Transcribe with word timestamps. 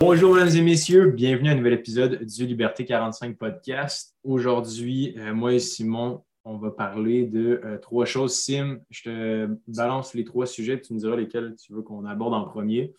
Bonjour, 0.00 0.34
mesdames 0.34 0.56
et 0.56 0.62
messieurs. 0.62 1.10
Bienvenue 1.10 1.50
à 1.50 1.52
un 1.52 1.56
nouvel 1.56 1.74
épisode 1.74 2.24
du 2.24 2.46
Liberté 2.46 2.86
45 2.86 3.36
podcast. 3.36 4.16
Aujourd'hui, 4.24 5.14
euh, 5.18 5.34
moi 5.34 5.52
et 5.52 5.58
Simon, 5.58 6.24
on 6.44 6.56
va 6.56 6.70
parler 6.70 7.26
de 7.26 7.60
euh, 7.66 7.76
trois 7.76 8.06
choses. 8.06 8.34
Sim, 8.34 8.78
je 8.88 9.02
te 9.02 9.48
balance 9.68 10.14
les 10.14 10.24
trois 10.24 10.46
sujets, 10.46 10.80
tu 10.80 10.94
me 10.94 10.98
diras 10.98 11.16
lesquels 11.16 11.54
tu 11.62 11.74
veux 11.74 11.82
qu'on 11.82 12.06
aborde 12.06 12.32
en 12.32 12.44
premier. 12.46 12.94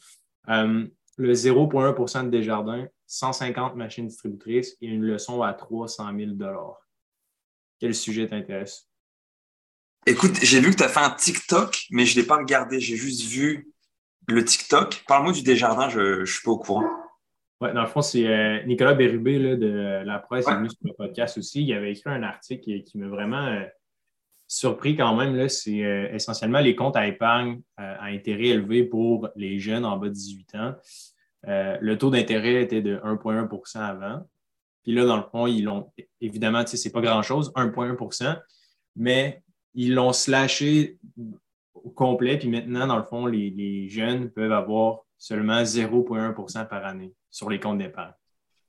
Euh, 0.50 0.86
le 1.18 1.34
0,1% 1.34 2.26
de 2.26 2.30
Desjardins, 2.30 2.88
150 3.08 3.76
machines 3.76 4.06
distributrices 4.06 4.78
et 4.80 4.86
une 4.86 5.02
leçon 5.02 5.42
à 5.42 5.56
300 5.56 6.16
000 6.16 6.34
Quel 7.80 7.96
sujet 7.96 8.28
t'intéresse? 8.28 8.88
Écoute, 10.06 10.36
j'ai 10.44 10.60
vu 10.60 10.70
que 10.70 10.78
tu 10.78 10.84
as 10.84 10.90
fait 10.90 11.00
un 11.00 11.10
TikTok, 11.10 11.88
mais 11.90 12.06
je 12.06 12.16
ne 12.16 12.22
l'ai 12.22 12.28
pas 12.28 12.38
regardé. 12.38 12.80
J'ai 12.80 12.96
juste 12.96 13.24
vu 13.24 13.71
le 14.28 14.44
TikTok. 14.44 15.04
Parle-moi 15.08 15.34
du 15.34 15.44
Desjardins, 15.44 15.90
je 15.90 16.22
ne 16.22 16.26
suis 16.26 16.44
pas 16.44 16.52
au 16.52 16.58
courant. 16.58 16.86
Oui, 17.62 17.74
dans 17.74 17.82
le 17.82 17.88
fond, 17.88 18.02
c'est 18.02 18.28
euh, 18.28 18.64
Nicolas 18.64 18.94
Bérubé 18.94 19.38
de 19.56 20.04
La 20.04 20.20
Presse, 20.20 20.46
qui 20.46 20.52
est 20.52 20.56
venu 20.56 20.70
sur 20.70 20.80
le 20.84 20.94
podcast 20.94 21.38
aussi. 21.38 21.64
Il 21.64 21.74
avait 21.74 21.92
écrit 21.92 22.10
un 22.10 22.24
article 22.24 22.82
qui, 22.84 22.98
m'a 22.98 23.08
vraiment 23.08 23.46
euh, 23.46 23.66
surpris 24.48 24.96
quand 24.96 25.16
même. 25.16 25.48
C'est 25.48 25.84
euh, 25.84 26.12
essentiellement 26.12 26.60
les 26.60 26.76
comptes 26.76 26.96
à 26.96 27.08
épargne 27.08 27.62
à 27.78 28.06
intérêt 28.06 28.48
élevé 28.48 28.84
pour 28.84 29.30
les 29.36 29.60
jeunes 29.60 29.86
en 29.86 29.98
bas 29.98 30.08
de 30.08 30.14
18 30.14 30.56
ans. 30.56 30.76
le 31.44 31.96
taux 31.96 32.10
d'intérêt 32.10 32.64
était 32.64 32.82
de 32.82 32.98
1,1% 32.98 33.78
avant. 33.78 34.28
Puis 34.84 34.94
là, 34.94 35.06
dans 35.06 35.18
le 35.18 35.24
fond, 35.32 35.46
ils 35.46 35.64
l'ont, 35.64 35.92
évidemment, 36.20 36.66
ce 36.66 36.76
n'est 36.84 36.92
pas 36.92 37.02
grand-chose, 37.02 37.52
1,1% 37.56 38.40
mais 38.96 39.42
ils 39.74 39.94
l'ont 39.94 40.14
slashé 40.14 40.98
au 41.84 41.90
complet. 41.90 42.38
Puis 42.38 42.50
maintenant, 42.50 42.88
dans 42.88 42.98
le 42.98 43.04
fond, 43.04 43.26
les, 43.26 43.88
jeunes 43.90 44.30
peuvent 44.30 44.52
avoir 44.52 45.02
seulement 45.18 45.64
0,1% 45.64 46.68
par 46.68 46.86
année 46.86 47.14
sur 47.30 47.50
les 47.50 47.60
comptes 47.60 47.78
d'épargne. 47.78 48.14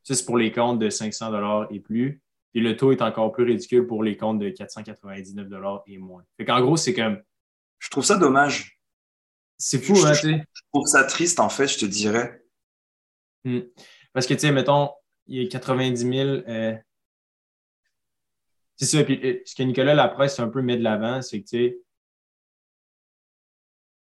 Ça, 0.03 0.15
c'est 0.15 0.25
pour 0.25 0.37
les 0.37 0.53
comptes 0.53 0.79
de 0.79 0.91
500 0.91 1.69
et 1.71 1.81
plus. 1.81 2.21
Et 2.55 2.61
le 2.61 2.77
taux 2.77 2.93
est 2.93 3.03
encore 3.03 3.33
plus 3.33 3.45
ridicule 3.45 3.87
pour 3.87 4.03
les 4.03 4.17
comptes 4.17 4.39
de 4.39 4.51
499 4.51 5.49
et 5.87 5.99
moins. 5.99 6.25
Fait 6.37 6.45
qu'en 6.45 6.61
gros, 6.61 6.77
c'est 6.77 6.93
comme. 6.93 7.23
Je 7.79 7.89
trouve 7.91 8.05
ça 8.05 8.17
dommage. 8.17 8.79
C'est 9.59 9.79
fou, 9.79 9.95
hein, 10.05 10.13
tu 10.13 10.33
sais. 10.33 10.45
Je 10.53 10.63
trouve 10.73 10.87
ça 10.87 11.05
triste, 11.05 11.41
en 11.41 11.49
fait, 11.49 11.69
je 11.69 11.79
te 11.79 11.87
dirais. 11.87 12.43
Hmm. 13.45 13.61
Parce 14.13 14.27
que, 14.27 14.35
tu 14.35 14.41
sais, 14.41 14.53
mettons, 14.53 14.91
il 15.27 15.43
y 15.43 15.47
a 15.47 15.49
90 15.49 16.01
000. 16.01 16.29
Euh, 16.29 16.75
c'est 18.77 18.87
ça. 18.87 19.05
Puis, 19.05 19.21
euh, 19.25 19.41
ce 19.45 19.55
que 19.55 19.63
Nicolas 19.63 19.95
Lapresse 19.95 20.39
un 20.41 20.49
peu 20.49 20.63
met 20.63 20.77
de 20.77 20.83
l'avant, 20.83 21.23
c'est 21.23 21.41
que, 21.41 21.49
tu 21.49 21.57
sais, 21.57 21.79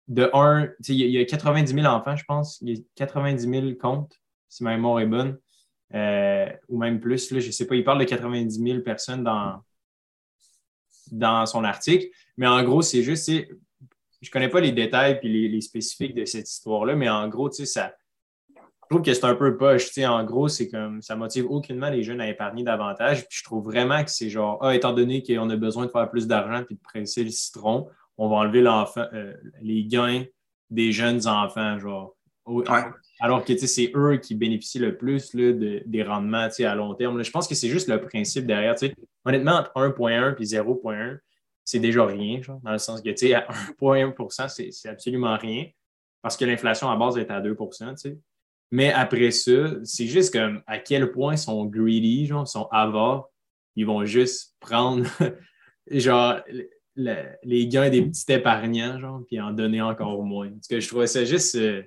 de 0.08 0.30
un, 0.34 0.70
il 0.88 1.09
y, 1.09 1.17
a 1.17 1.25
90 1.25 1.73
000 1.73 1.86
enfants, 1.86 2.16
je 2.16 2.25
pense. 2.25 2.59
Il 2.61 2.78
y 2.78 2.80
a 2.80 2.84
90 2.95 3.50
000 3.50 3.66
comptes, 3.80 4.20
si 4.50 4.64
ma 4.64 4.72
mémoire 4.72 5.00
est 5.00 5.08
bonne, 5.08 5.39
euh, 5.94 6.50
ou 6.70 6.78
même 6.78 7.00
plus. 7.00 7.31
Là, 7.31 7.39
je 7.39 7.47
ne 7.47 7.52
sais 7.52 7.66
pas, 7.66 7.75
il 7.75 7.84
parle 7.84 8.00
de 8.00 8.06
90 8.06 8.64
000 8.64 8.81
personnes 8.81 9.23
dans, 9.23 9.64
dans 11.12 11.45
son 11.45 11.64
article. 11.64 12.08
Mais 12.38 12.47
en 12.47 12.64
gros, 12.64 12.81
c'est 12.81 13.02
juste, 13.02 13.30
je 13.30 13.42
ne 13.42 14.31
connais 14.31 14.50
pas 14.50 14.59
les 14.59 14.72
détails 14.72 15.20
et 15.23 15.28
les, 15.28 15.62
spécifiques 15.62 16.16
de 16.16 16.25
cette 16.25 16.50
histoire-là, 16.50 16.95
mais 16.95 17.09
en 17.09 17.28
gros, 17.28 17.52
ça, 17.52 17.94
je 18.56 18.90
trouve 18.90 19.02
que 19.02 19.14
c'est 19.14 19.25
un 19.25 19.36
peu 19.36 19.58
poche. 19.58 19.97
En 20.00 20.23
gros, 20.23 20.47
c'est 20.47 20.69
comme 20.69 21.02
ça 21.02 21.16
motive 21.16 21.50
aucunement 21.50 21.90
les 21.90 22.03
jeunes 22.03 22.22
à 22.22 22.30
épargner 22.30 22.64
davantage. 22.64 23.28
Puis 23.28 23.40
je 23.40 23.44
trouve 23.44 23.64
vraiment 23.64 24.03
que 24.03 24.12
c'est 24.12 24.30
genre, 24.30 24.59
ah, 24.62 24.75
étant 24.75 24.94
donné 24.94 25.23
qu'on 25.23 25.50
a 25.50 25.56
besoin 25.56 25.88
de 25.88 25.92
faire 25.92 26.08
plus 26.12 26.28
d'argent 26.28 26.64
et 26.69 26.73
de 26.75 26.80
presser 26.80 27.23
le 27.23 27.31
citron, 27.31 27.90
on 28.18 28.30
va 28.30 28.38
enlever 28.38 28.62
l'enfant, 28.62 29.06
euh, 29.14 29.34
les 29.62 29.86
gains 29.86 30.24
des 30.70 30.92
jeunes 30.92 31.28
enfants, 31.28 31.80
genre. 31.80 32.16
Alors 33.20 33.44
que 33.44 33.58
c'est 33.58 33.92
eux 33.96 34.18
qui 34.18 34.36
bénéficient 34.36 34.78
le 34.80 34.96
plus 34.96 35.34
là, 35.34 35.52
des 35.86 36.04
rendements 36.04 36.48
à 36.60 36.76
long 36.76 36.94
terme. 36.94 37.24
Je 37.24 37.32
pense 37.32 37.48
que 37.48 37.56
c'est 37.56 37.70
juste 37.70 37.88
le 37.88 38.00
principe 38.00 38.46
derrière. 38.46 38.75
Honnêtement, 39.24 39.54
entre 39.54 39.72
1.1 39.74 40.36
et 40.40 40.44
0.1, 40.44 41.18
c'est 41.64 41.80
déjà 41.80 42.06
rien, 42.06 42.42
genre, 42.44 42.59
dans 42.64 42.72
le 42.72 42.78
sens 42.78 43.02
que 43.02 43.09
à 43.09 43.48
1.1% 43.80 44.72
c'est 44.72 44.90
absolument 44.90 45.36
rien 45.38 45.66
parce 46.22 46.38
que 46.38 46.46
l'inflation 46.46 46.90
à 46.90 46.96
base 46.96 47.18
est 47.18 47.30
à 47.30 47.42
2% 47.42 48.18
Mais 48.72 48.92
après 48.92 49.31
ça, 49.31 49.52
c'est 49.84 50.08
juste 50.08 50.34
comme 50.34 50.62
à 50.66 50.80
quel 50.80 51.12
point 51.12 51.34
ils 51.34 51.40
sont 51.40 51.66
greedy, 51.66 52.28
genre, 52.28 52.48
sont 52.48 52.68
avares. 52.72 53.30
Ils 53.75 53.86
vont 53.86 54.06
juste 54.06 54.56
prendre 54.59 55.06
genre 55.92 56.40
les 56.95 57.67
gains 57.67 57.89
des 57.89 58.01
petits 58.01 58.31
épargnants, 58.31 59.00
genre, 59.00 59.22
puis 59.28 59.39
en 59.39 59.51
donner 59.51 59.81
encore 59.81 60.23
moins. 60.23 60.50
Parce 60.50 60.67
que 60.67 60.79
je 60.79 60.88
trouvais 60.88 61.07
ça 61.07 61.25
juste. 61.25 61.56
Euh, 61.56 61.83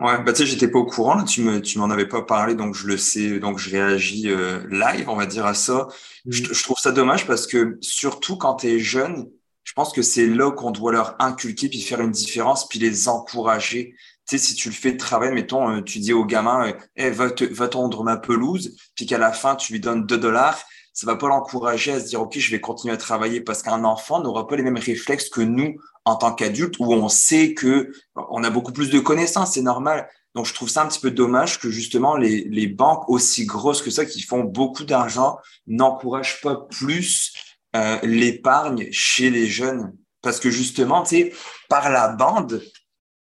ouais, 0.00 0.22
bah 0.22 0.32
tu 0.32 0.38
sais, 0.38 0.46
j'étais 0.46 0.68
pas 0.68 0.78
au 0.78 0.86
courant, 0.86 1.22
tu 1.24 1.42
me, 1.42 1.60
tu 1.60 1.78
m'en 1.78 1.90
avais 1.90 2.08
pas 2.08 2.22
parlé, 2.22 2.54
donc 2.54 2.74
je 2.74 2.86
le 2.86 2.96
sais, 2.96 3.38
donc 3.38 3.58
je 3.58 3.70
réagis 3.70 4.28
euh, 4.28 4.66
live, 4.70 5.08
on 5.08 5.16
va 5.16 5.26
dire 5.26 5.46
à 5.46 5.54
ça. 5.54 5.88
Mm. 6.24 6.32
Je, 6.32 6.62
trouve 6.62 6.78
ça 6.78 6.92
dommage 6.92 7.26
parce 7.26 7.46
que 7.46 7.76
surtout 7.80 8.36
quand 8.36 8.56
tu 8.56 8.68
es 8.68 8.78
jeune, 8.78 9.28
je 9.62 9.72
pense 9.72 9.92
que 9.92 10.02
c'est 10.02 10.26
là 10.26 10.50
qu'on 10.50 10.70
doit 10.70 10.92
leur 10.92 11.16
inculquer 11.20 11.68
puis 11.68 11.80
faire 11.80 12.00
une 12.00 12.10
différence 12.10 12.68
puis 12.68 12.78
les 12.78 13.08
encourager. 13.08 13.94
Tu 14.26 14.38
sais, 14.38 14.44
si 14.46 14.54
tu 14.54 14.68
le 14.70 14.74
fais 14.74 14.92
de 14.92 14.96
travail, 14.96 15.32
mettons, 15.34 15.68
euh, 15.68 15.80
tu 15.82 15.98
dis 15.98 16.14
au 16.14 16.24
gamin, 16.24 16.72
hey, 16.96 17.10
va, 17.10 17.28
va 17.50 17.68
tondre 17.68 18.04
ma 18.04 18.16
pelouse, 18.16 18.74
puis 18.94 19.04
qu'à 19.04 19.18
la 19.18 19.32
fin, 19.32 19.54
tu 19.54 19.74
lui 19.74 19.80
donnes 19.80 20.06
2 20.06 20.16
dollars, 20.16 20.64
ça 20.94 21.06
va 21.06 21.16
pas 21.16 21.28
l'encourager 21.28 21.92
à 21.92 22.00
se 22.00 22.06
dire, 22.06 22.22
OK, 22.22 22.38
je 22.38 22.50
vais 22.52 22.60
continuer 22.60 22.94
à 22.94 22.96
travailler 22.96 23.40
parce 23.40 23.62
qu'un 23.62 23.84
enfant 23.84 24.22
n'aura 24.22 24.46
pas 24.46 24.56
les 24.56 24.62
mêmes 24.62 24.78
réflexes 24.78 25.28
que 25.28 25.40
nous 25.40 25.76
en 26.04 26.14
tant 26.14 26.32
qu'adultes 26.32 26.76
où 26.78 26.92
on 26.92 27.08
sait 27.08 27.52
que 27.52 27.90
on 28.14 28.44
a 28.44 28.50
beaucoup 28.50 28.72
plus 28.72 28.90
de 28.90 29.00
connaissances, 29.00 29.54
c'est 29.54 29.62
normal. 29.62 30.08
Donc, 30.34 30.46
je 30.46 30.54
trouve 30.54 30.68
ça 30.68 30.82
un 30.82 30.86
petit 30.86 31.00
peu 31.00 31.10
dommage 31.10 31.58
que 31.58 31.68
justement 31.68 32.16
les, 32.16 32.44
les 32.44 32.68
banques 32.68 33.08
aussi 33.08 33.44
grosses 33.44 33.82
que 33.82 33.90
ça, 33.90 34.04
qui 34.04 34.22
font 34.22 34.44
beaucoup 34.44 34.84
d'argent, 34.84 35.38
n'encouragent 35.66 36.40
pas 36.40 36.56
plus 36.70 37.32
euh, 37.74 37.98
l'épargne 38.04 38.88
chez 38.92 39.30
les 39.30 39.46
jeunes. 39.46 39.96
Parce 40.22 40.38
que 40.38 40.50
justement, 40.50 41.02
tu 41.02 41.16
sais, 41.16 41.34
par 41.68 41.90
la 41.90 42.08
bande, 42.08 42.62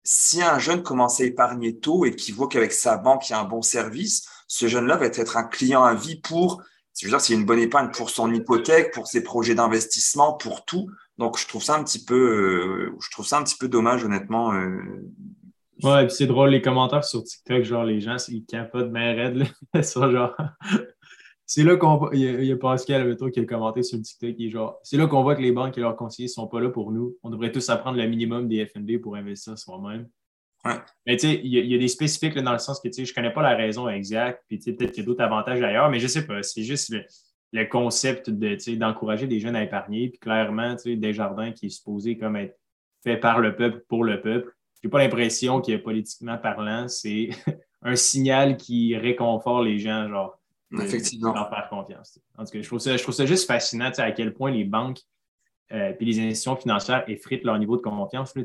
si 0.03 0.41
un 0.41 0.59
jeune 0.59 0.83
commence 0.83 1.21
à 1.21 1.23
épargner 1.23 1.77
tôt 1.79 2.05
et 2.05 2.15
qu'il 2.15 2.35
voit 2.35 2.47
qu'avec 2.47 2.71
sa 2.71 2.97
banque, 2.97 3.29
il 3.29 3.33
y 3.33 3.35
a 3.35 3.39
un 3.39 3.45
bon 3.45 3.61
service, 3.61 4.27
ce 4.47 4.67
jeune-là 4.67 4.97
va 4.97 5.05
être 5.05 5.37
un 5.37 5.43
client 5.43 5.83
à 5.83 5.95
vie 5.95 6.19
pour 6.19 6.61
je 6.99 7.05
veux 7.05 7.11
dire, 7.11 7.21
c'est 7.21 7.33
une 7.33 7.45
bonne 7.45 7.59
épargne 7.59 7.89
pour 7.91 8.09
son 8.09 8.33
hypothèque, 8.33 8.93
pour 8.93 9.07
ses 9.07 9.23
projets 9.23 9.55
d'investissement, 9.55 10.33
pour 10.33 10.65
tout. 10.65 10.89
Donc, 11.17 11.39
je 11.39 11.47
trouve 11.47 11.63
ça 11.63 11.75
un 11.75 11.83
petit 11.83 12.03
peu, 12.03 12.15
euh, 12.15 12.95
je 12.99 13.09
trouve 13.11 13.25
ça 13.25 13.37
un 13.39 13.43
petit 13.43 13.57
peu 13.57 13.67
dommage, 13.67 14.03
honnêtement. 14.03 14.53
Euh. 14.53 15.11
Ouais, 15.83 16.03
et 16.03 16.07
puis 16.07 16.15
c'est 16.15 16.27
drôle, 16.27 16.49
les 16.49 16.61
commentaires 16.61 17.03
sur 17.03 17.23
TikTok, 17.23 17.63
genre, 17.63 17.83
les 17.83 17.99
gens, 17.99 18.17
ils 18.29 18.45
capotent 18.45 18.91
bien 18.91 19.13
raide, 19.13 19.35
là. 19.73 19.81
genre. 20.11 20.35
c'est 21.45 21.63
là 21.63 21.75
qu'on 21.77 22.09
il, 22.11 22.45
y 22.45 22.51
a 22.51 22.57
Pascal 22.57 23.15
qui 23.31 23.39
a 23.39 23.45
commenté 23.45 23.83
sur 23.83 23.97
le 23.97 24.03
TikTok, 24.03 24.35
qui 24.35 24.47
est 24.47 24.49
genre, 24.49 24.79
c'est 24.83 24.97
là 24.97 25.07
qu'on 25.07 25.23
voit 25.23 25.35
que 25.35 25.41
les 25.41 25.51
banques 25.51 25.77
et 25.77 25.81
leurs 25.81 25.95
conseillers 25.95 26.27
ne 26.27 26.33
sont 26.33 26.47
pas 26.47 26.61
là 26.61 26.69
pour 26.69 26.91
nous. 26.91 27.17
On 27.23 27.29
devrait 27.29 27.51
tous 27.51 27.69
apprendre 27.69 27.97
le 27.97 28.07
minimum 28.07 28.47
des 28.47 28.65
FNB 28.65 28.99
pour 29.01 29.15
investir 29.15 29.57
soi-même. 29.57 30.07
Mais 30.65 31.17
tu 31.17 31.27
sais, 31.27 31.41
il 31.43 31.53
y, 31.53 31.75
a 31.75 31.77
des 31.77 31.87
spécifiques 31.87 32.37
dans 32.37 32.53
le 32.53 32.59
sens 32.59 32.79
que 32.79 32.87
tu 32.87 32.93
sais, 32.93 33.05
je 33.05 33.11
ne 33.11 33.15
connais 33.15 33.33
pas 33.33 33.41
la 33.41 33.55
raison 33.55 33.89
exacte, 33.89 34.43
puis 34.47 34.57
peut-être 34.59 34.91
qu'il 34.91 35.03
y 35.03 35.05
a 35.05 35.05
d'autres 35.05 35.23
avantages 35.23 35.61
ailleurs, 35.61 35.89
mais 35.89 35.99
je 35.99 36.05
ne 36.05 36.09
sais 36.09 36.25
pas. 36.25 36.41
C'est 36.41 36.63
juste 36.63 36.93
le, 37.51 37.65
concept 37.65 38.29
de, 38.29 38.75
d'encourager 38.75 39.27
des 39.27 39.39
jeunes 39.39 39.57
à 39.57 39.63
épargner. 39.63 40.09
Puis 40.09 40.19
clairement, 40.19 40.75
tu 40.75 40.83
sais, 40.83 40.95
Desjardins 40.95 41.51
qui 41.51 41.65
est 41.65 41.69
supposé 41.69 42.17
comme 42.17 42.37
être 42.37 42.57
fait 43.03 43.17
par 43.17 43.39
le 43.39 43.55
peuple 43.55 43.83
pour 43.89 44.05
le 44.05 44.21
peuple. 44.21 44.53
Je 44.81 44.87
n'ai 44.87 44.91
pas 44.91 44.99
l'impression 44.99 45.61
que 45.61 45.75
politiquement 45.75 46.37
parlant, 46.37 46.87
c'est 46.87 47.29
un 47.81 47.95
signal 47.95 48.55
qui 48.55 48.95
réconforte 48.95 49.65
les 49.65 49.79
gens, 49.79 50.07
genre, 50.07 50.39
Effectivement. 50.71 51.33
leur 51.33 51.49
faire 51.49 51.67
confiance. 51.69 52.19
En 52.37 52.45
tout 52.45 52.51
cas, 52.51 52.61
je 52.61 52.67
trouve 52.67 52.79
ça, 52.79 52.95
je 52.97 53.03
trouve 53.03 53.13
ça 53.13 53.25
juste 53.25 53.47
fascinant 53.47 53.91
à 53.97 54.11
quel 54.11 54.33
point 54.33 54.49
les 54.49 54.63
banques 54.63 54.99
et 55.69 55.75
euh, 55.75 55.93
les 55.99 56.19
institutions 56.19 56.55
financières 56.55 57.03
effritent 57.07 57.43
leur 57.43 57.57
niveau 57.59 57.77
de 57.77 57.81
confiance. 57.81 58.35
Là, 58.35 58.43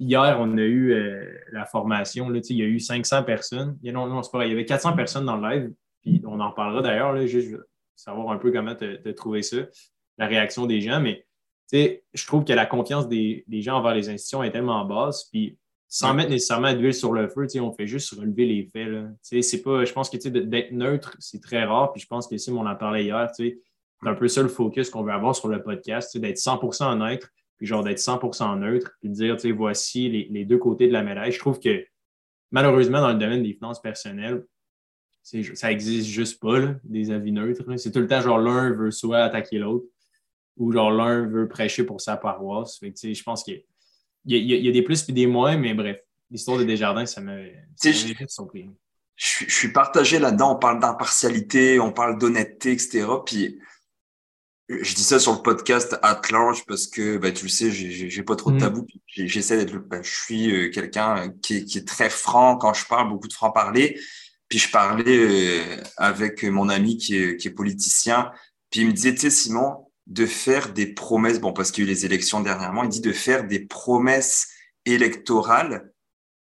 hier, 0.00 0.36
on 0.40 0.56
a 0.56 0.62
eu 0.62 0.92
euh, 0.92 1.24
la 1.52 1.66
formation. 1.66 2.28
Là, 2.28 2.40
il 2.48 2.56
y 2.56 2.62
a 2.62 2.66
eu 2.66 2.80
500 2.80 3.22
personnes. 3.22 3.78
non, 3.84 4.06
non, 4.06 4.22
c'est 4.22 4.32
pas 4.32 4.38
vrai. 4.38 4.48
Il 4.48 4.50
y 4.50 4.54
avait 4.54 4.64
400 4.64 4.94
personnes 4.94 5.26
dans 5.26 5.36
le 5.36 5.48
live. 5.48 5.72
Puis 6.02 6.22
on 6.26 6.40
en 6.40 6.50
reparlera 6.50 6.82
d'ailleurs. 6.82 7.26
Juste 7.26 7.56
savoir 7.94 8.30
un 8.30 8.38
peu 8.38 8.50
comment 8.50 8.74
tu 8.74 8.98
as 9.04 9.12
trouvé 9.12 9.42
ça, 9.42 9.58
la 10.16 10.26
réaction 10.26 10.66
des 10.66 10.80
gens. 10.80 11.00
Mais 11.00 11.26
je 11.72 12.26
trouve 12.26 12.44
que 12.44 12.52
la 12.52 12.66
confiance 12.66 13.06
des, 13.06 13.44
gens 13.60 13.76
envers 13.76 13.94
les 13.94 14.08
institutions 14.08 14.42
est 14.42 14.50
tellement 14.50 14.84
basse. 14.84 15.28
Puis 15.30 15.58
sans 15.86 16.14
mettre 16.14 16.30
nécessairement 16.30 16.72
d'huile 16.72 16.94
sur 16.94 17.12
le 17.12 17.28
feu, 17.28 17.46
on 17.60 17.72
fait 17.72 17.86
juste 17.86 18.14
relever 18.14 18.46
les 18.46 18.64
faits. 18.64 18.88
C'est 19.42 19.62
pas, 19.62 19.84
je 19.84 19.92
pense 19.92 20.08
que 20.08 20.16
d'être 20.28 20.72
neutre, 20.72 21.14
c'est 21.18 21.42
très 21.42 21.64
rare. 21.64 21.92
Puis 21.92 22.00
je 22.00 22.06
pense 22.06 22.26
que 22.26 22.38
si 22.38 22.50
on 22.50 22.64
en 22.64 22.76
parlait 22.76 23.04
hier, 23.04 23.28
c'est 23.34 23.58
un 24.02 24.14
peu 24.14 24.28
ça 24.28 24.40
le 24.40 24.48
focus 24.48 24.88
qu'on 24.88 25.02
veut 25.02 25.12
avoir 25.12 25.36
sur 25.36 25.48
le 25.48 25.62
podcast, 25.62 26.16
d'être 26.16 26.38
100% 26.38 26.96
neutre 26.98 27.28
puis 27.60 27.66
genre 27.66 27.84
d'être 27.84 27.98
100% 27.98 28.58
neutre, 28.58 28.96
puis 29.00 29.10
de 29.10 29.14
dire, 29.14 29.36
tu 29.36 29.42
sais, 29.42 29.52
voici 29.52 30.08
les, 30.30 30.44
deux 30.46 30.56
côtés 30.56 30.88
de 30.88 30.94
la 30.94 31.02
médaille. 31.02 31.30
Je 31.30 31.38
trouve 31.38 31.60
que 31.60 31.84
malheureusement, 32.50 33.02
dans 33.02 33.12
le 33.12 33.18
domaine 33.18 33.42
des 33.42 33.52
finances 33.52 33.82
personnelles, 33.82 34.46
ça 35.22 35.70
existe 35.70 36.08
juste 36.08 36.40
pas, 36.40 36.74
des 36.84 37.10
avis 37.10 37.32
neutres. 37.32 37.62
C'est 37.76 37.92
tout 37.92 37.98
le 37.98 38.06
temps 38.06 38.22
genre 38.22 38.38
l'un 38.38 38.70
veut 38.72 38.90
soit 38.90 39.18
attaquer 39.18 39.58
l'autre 39.58 39.84
ou 40.56 40.72
genre 40.72 40.90
l'un 40.90 41.26
veut 41.26 41.48
prêcher 41.48 41.84
pour 41.84 42.00
sa 42.00 42.16
paroisse. 42.16 42.78
Fait 42.78 42.92
que, 42.92 43.12
je 43.12 43.22
pense 43.22 43.44
qu'il 43.44 43.62
y, 44.24 44.38
y, 44.38 44.68
a 44.68 44.72
des 44.72 44.82
plus 44.82 45.06
et 45.06 45.12
des 45.12 45.26
moins, 45.26 45.58
mais 45.58 45.74
bref, 45.74 45.98
l'histoire 46.30 46.56
de 46.56 46.64
Desjardins, 46.64 47.04
ça 47.04 47.20
m'a 47.20 47.36
surpris. 48.26 48.70
je, 49.16 49.44
suis 49.50 49.70
partagé 49.70 50.18
là-dedans. 50.18 50.56
On 50.56 50.58
parle 50.58 50.80
d'impartialité, 50.80 51.78
on 51.78 51.92
parle 51.92 52.18
d'honnêteté, 52.18 52.72
etc. 52.72 53.06
Puis 53.26 53.60
je 54.70 54.94
dis 54.94 55.02
ça 55.02 55.18
sur 55.18 55.32
le 55.32 55.42
podcast 55.42 55.98
at 56.02 56.20
large 56.30 56.64
parce 56.66 56.86
que 56.86 57.16
bah, 57.16 57.32
tu 57.32 57.44
le 57.44 57.50
sais, 57.50 57.70
j'ai 57.72 58.22
pas 58.22 58.36
trop 58.36 58.50
de 58.50 58.56
mm. 58.56 58.60
tabou. 58.60 58.86
J'essaie 59.06 59.56
d'être, 59.56 59.76
bah, 59.76 60.00
je 60.02 60.10
suis 60.10 60.50
euh, 60.54 60.70
quelqu'un 60.70 61.32
qui, 61.42 61.56
est 61.56 61.86
très 61.86 62.08
franc 62.08 62.56
quand 62.56 62.72
je 62.72 62.86
parle, 62.86 63.08
beaucoup 63.08 63.28
de 63.28 63.32
franc 63.32 63.50
parler. 63.50 63.98
Puis 64.48 64.58
je 64.58 64.70
parlais 64.70 65.04
euh, 65.06 65.82
avec 65.96 66.44
mon 66.44 66.68
ami 66.68 66.96
qui 66.98 67.16
est, 67.16 67.36
qui 67.36 67.48
est 67.48 67.52
politicien. 67.52 68.30
Puis 68.70 68.82
il 68.82 68.86
me 68.86 68.92
disait, 68.92 69.14
tu 69.14 69.22
sais, 69.22 69.30
Simon, 69.30 69.88
de 70.06 70.24
faire 70.26 70.72
des 70.72 70.86
promesses. 70.86 71.40
Bon, 71.40 71.52
parce 71.52 71.72
qu'il 71.72 71.84
y 71.84 71.86
a 71.86 71.90
eu 71.90 71.94
les 71.94 72.04
élections 72.04 72.40
dernièrement, 72.40 72.84
il 72.84 72.90
dit 72.90 73.00
de 73.00 73.12
faire 73.12 73.46
des 73.46 73.60
promesses 73.60 74.48
électorales 74.86 75.90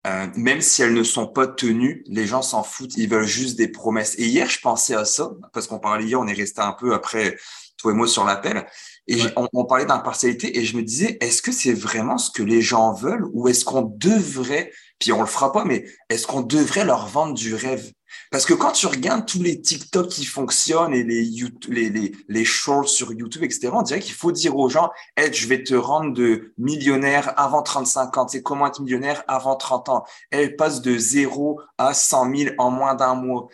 euh, 0.07 0.27
même 0.35 0.61
si 0.61 0.81
elles 0.81 0.95
ne 0.95 1.03
sont 1.03 1.27
pas 1.27 1.45
tenues, 1.45 2.03
les 2.07 2.25
gens 2.25 2.41
s'en 2.41 2.63
foutent, 2.63 2.97
ils 2.97 3.07
veulent 3.07 3.27
juste 3.27 3.55
des 3.55 3.67
promesses. 3.67 4.15
Et 4.17 4.25
hier, 4.25 4.49
je 4.49 4.59
pensais 4.59 4.95
à 4.95 5.05
ça, 5.05 5.31
parce 5.53 5.67
qu'on 5.67 5.77
parlait 5.77 6.05
hier, 6.05 6.19
on 6.19 6.25
est 6.25 6.33
resté 6.33 6.61
un 6.61 6.73
peu 6.73 6.95
après, 6.95 7.37
toi 7.81 7.91
et 7.91 7.95
moi, 7.95 8.07
sur 8.07 8.23
l'appel, 8.23 8.65
et 9.07 9.21
on, 9.35 9.47
on, 9.53 9.65
parlait 9.65 9.85
d'impartialité, 9.85 10.57
et 10.59 10.63
je 10.63 10.77
me 10.77 10.83
disais, 10.83 11.17
est-ce 11.21 11.41
que 11.41 11.51
c'est 11.51 11.73
vraiment 11.73 12.17
ce 12.17 12.31
que 12.31 12.43
les 12.43 12.61
gens 12.61 12.93
veulent, 12.93 13.27
ou 13.33 13.47
est-ce 13.47 13.65
qu'on 13.65 13.81
devrait, 13.81 14.71
puis 14.99 15.11
on 15.11 15.21
le 15.21 15.27
fera 15.27 15.51
pas, 15.51 15.65
mais 15.65 15.85
est-ce 16.09 16.27
qu'on 16.27 16.41
devrait 16.41 16.85
leur 16.85 17.07
vendre 17.07 17.33
du 17.33 17.55
rêve? 17.55 17.91
Parce 18.29 18.45
que 18.45 18.53
quand 18.53 18.71
tu 18.71 18.87
regardes 18.87 19.25
tous 19.25 19.41
les 19.41 19.61
TikTok 19.61 20.07
qui 20.07 20.25
fonctionnent 20.25 20.93
et 20.93 21.03
les, 21.03 21.29
les, 21.69 21.89
les, 21.89 22.11
les 22.27 22.45
shorts 22.45 22.89
sur 22.89 23.13
YouTube, 23.13 23.43
etc., 23.43 23.69
on 23.73 23.81
dirait 23.81 23.99
qu'il 23.99 24.13
faut 24.13 24.31
dire 24.31 24.55
aux 24.57 24.69
gens, 24.69 24.89
hey, 25.17 25.33
je 25.33 25.47
vais 25.47 25.63
te 25.63 25.73
rendre 25.73 26.13
de 26.13 26.53
millionnaire 26.57 27.33
avant 27.37 27.61
35 27.61 28.17
ans. 28.17 28.27
C'est 28.27 28.41
comment 28.41 28.67
être 28.67 28.81
millionnaire 28.81 29.23
avant 29.27 29.55
30 29.55 29.89
ans? 29.89 30.03
Elle 30.29 30.55
passe 30.55 30.81
de 30.81 30.97
0 30.97 31.59
à 31.77 31.93
100 31.93 32.35
000 32.35 32.55
en 32.57 32.71
moins 32.71 32.95
d'un 32.95 33.15
mois. 33.15 33.47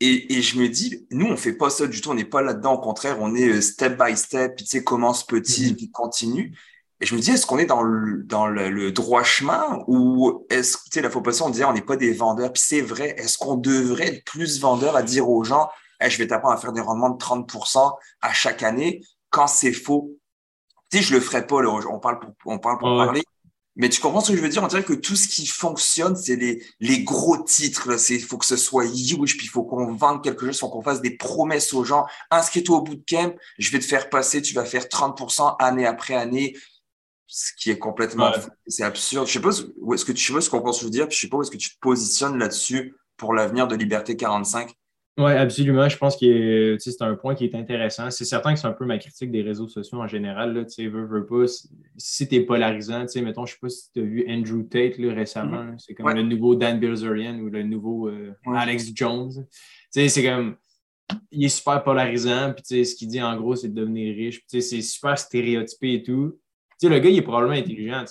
Et, 0.00 0.38
et, 0.38 0.42
je 0.42 0.58
me 0.58 0.68
dis, 0.68 1.06
nous, 1.10 1.26
on 1.26 1.36
fait 1.36 1.52
pas 1.52 1.68
ça 1.68 1.86
du 1.86 2.00
tout, 2.00 2.10
on 2.10 2.14
n'est 2.14 2.24
pas 2.24 2.40
là-dedans. 2.40 2.74
Au 2.74 2.80
contraire, 2.80 3.18
on 3.20 3.34
est 3.34 3.48
euh, 3.48 3.60
step 3.60 4.02
by 4.02 4.16
step, 4.16 4.56
puis 4.56 4.64
tu 4.64 4.70
sais, 4.70 4.82
commence 4.82 5.26
petit, 5.26 5.72
mm-hmm. 5.72 5.76
puis 5.76 5.90
continue. 5.90 6.56
Et 7.00 7.06
je 7.06 7.14
me 7.14 7.20
dis, 7.20 7.30
est-ce 7.30 7.46
qu'on 7.46 7.58
est 7.58 7.66
dans 7.66 7.82
le, 7.82 8.22
dans 8.24 8.46
le, 8.46 8.92
droit 8.92 9.22
chemin 9.22 9.82
ou 9.86 10.46
est-ce 10.50 10.76
que, 10.76 10.84
tu 10.84 10.90
sais, 10.92 11.02
la 11.02 11.10
fois 11.10 11.22
passée, 11.22 11.42
on 11.42 11.50
disait, 11.50 11.64
on 11.64 11.72
n'est 11.72 11.80
pas 11.82 11.96
des 11.96 12.12
vendeurs. 12.12 12.52
Puis 12.52 12.62
c'est 12.64 12.82
vrai, 12.82 13.14
est-ce 13.18 13.38
qu'on 13.38 13.56
devrait 13.56 14.08
être 14.08 14.24
plus 14.24 14.60
vendeur 14.60 14.96
à 14.96 15.02
dire 15.02 15.28
aux 15.28 15.44
gens, 15.44 15.68
je 16.00 16.16
vais 16.18 16.26
t'apprendre 16.26 16.54
à 16.54 16.56
faire 16.58 16.72
des 16.72 16.80
rendements 16.80 17.10
de 17.10 17.18
30% 17.18 17.94
à 18.20 18.32
chaque 18.32 18.62
année 18.62 19.02
quand 19.30 19.46
c'est 19.46 19.72
faux? 19.72 20.16
Tu 20.90 20.98
sais, 20.98 21.04
je 21.04 21.14
le 21.14 21.20
ferai 21.20 21.46
pas, 21.46 21.62
là, 21.62 21.70
on 21.90 21.98
parle 22.00 22.20
pour, 22.20 22.32
on 22.46 22.58
parle 22.58 22.78
pour 22.78 22.96
parler. 22.96 23.22
Mais 23.76 23.88
tu 23.88 24.00
comprends 24.00 24.20
ce 24.20 24.32
que 24.32 24.36
je 24.36 24.42
veux 24.42 24.48
dire? 24.48 24.62
On 24.62 24.66
dirait 24.66 24.84
que 24.84 24.92
tout 24.92 25.16
ce 25.16 25.28
qui 25.28 25.46
fonctionne, 25.46 26.16
c'est 26.16 26.36
les, 26.36 26.62
les 26.80 27.04
gros 27.04 27.38
titres. 27.38 27.88
Il 28.10 28.22
faut 28.22 28.36
que 28.36 28.44
ce 28.44 28.56
soit 28.56 28.84
huge, 28.84 29.36
puis 29.36 29.46
il 29.46 29.50
faut 29.50 29.62
qu'on 29.62 29.94
vende 29.94 30.22
quelque 30.22 30.44
chose, 30.46 30.56
il 30.56 30.58
faut 30.58 30.68
qu'on 30.68 30.82
fasse 30.82 31.00
des 31.00 31.16
promesses 31.16 31.72
aux 31.72 31.84
gens. 31.84 32.06
Inscris-toi 32.30 32.78
au 32.78 32.82
bootcamp, 32.82 33.34
je 33.58 33.70
vais 33.70 33.78
te 33.78 33.84
faire 33.84 34.10
passer, 34.10 34.42
tu 34.42 34.54
vas 34.54 34.64
faire 34.64 34.84
30% 34.84 35.56
année 35.60 35.86
après 35.86 36.14
année 36.14 36.56
ce 37.30 37.52
qui 37.56 37.70
est 37.70 37.78
complètement 37.78 38.32
c'est 38.66 38.82
absurde. 38.82 39.26
Je 39.28 39.32
sais 39.32 39.40
pas 39.40 39.50
où 39.78 39.94
est-ce 39.94 40.04
que 40.04 40.12
tu 40.12 40.32
sais 40.32 40.40
ce 40.40 40.50
qu'on 40.50 40.60
pense 40.60 40.84
dire, 40.84 41.06
puis 41.06 41.16
je 41.16 41.22
sais 41.22 41.28
pas 41.28 41.36
où 41.36 41.42
est-ce 41.42 41.50
que 41.50 41.56
tu 41.56 41.70
te 41.70 41.78
positionnes 41.80 42.38
là-dessus 42.38 42.96
pour 43.16 43.34
l'avenir 43.34 43.68
de 43.68 43.76
Liberté 43.76 44.16
45. 44.16 44.74
Oui, 45.20 45.32
absolument. 45.32 45.88
Je 45.88 45.96
pense 45.96 46.16
que 46.16 46.76
c'est 46.78 47.02
un 47.02 47.14
point 47.14 47.34
qui 47.34 47.44
est 47.44 47.54
intéressant. 47.54 48.10
C'est 48.10 48.24
certain 48.24 48.54
que 48.54 48.58
c'est 48.58 48.66
un 48.66 48.72
peu 48.72 48.86
ma 48.86 48.98
critique 48.98 49.30
des 49.30 49.42
réseaux 49.42 49.68
sociaux 49.68 49.98
en 49.98 50.06
général. 50.06 50.54
Là, 50.54 50.64
veux, 50.78 51.06
veux 51.06 51.26
pas, 51.26 51.44
si 51.96 52.28
tu 52.28 52.34
es 52.36 52.40
polarisant, 52.40 53.04
mettons, 53.16 53.46
je 53.46 53.52
sais 53.52 53.58
pas 53.60 53.68
si 53.68 53.92
tu 53.92 54.00
as 54.00 54.04
vu 54.04 54.24
Andrew 54.28 54.62
Tate 54.62 54.98
là, 54.98 55.12
récemment. 55.12 55.64
Mm-hmm. 55.64 55.78
C'est 55.78 55.94
comme 55.94 56.14
le 56.14 56.22
nouveau 56.22 56.54
Dan 56.54 56.80
Bilzerian 56.80 57.38
ou 57.38 57.48
le 57.48 57.62
nouveau 57.62 58.08
euh, 58.08 58.34
Alex 58.46 58.90
Jones. 58.94 59.46
C'est 59.90 60.22
comme 60.22 60.56
il 61.30 61.44
est 61.44 61.48
super 61.48 61.82
polarisant. 61.82 62.52
Puis 62.54 62.86
ce 62.86 62.94
qu'il 62.94 63.08
dit 63.08 63.22
en 63.22 63.36
gros, 63.36 63.56
c'est 63.56 63.68
de 63.68 63.74
devenir 63.74 64.14
riche. 64.14 64.42
C'est 64.46 64.60
super 64.60 65.18
stéréotypé 65.18 65.94
et 65.94 66.02
tout 66.02 66.34
le 66.88 66.98
gars, 66.98 67.10
il 67.10 67.18
est 67.18 67.22
probablement 67.22 67.54
intelligent, 67.54 68.04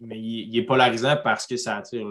mais 0.00 0.18
il, 0.18 0.56
est 0.56 0.62
polarisant 0.62 1.16
parce 1.22 1.46
que 1.46 1.56
ça 1.56 1.76
attire. 1.78 2.08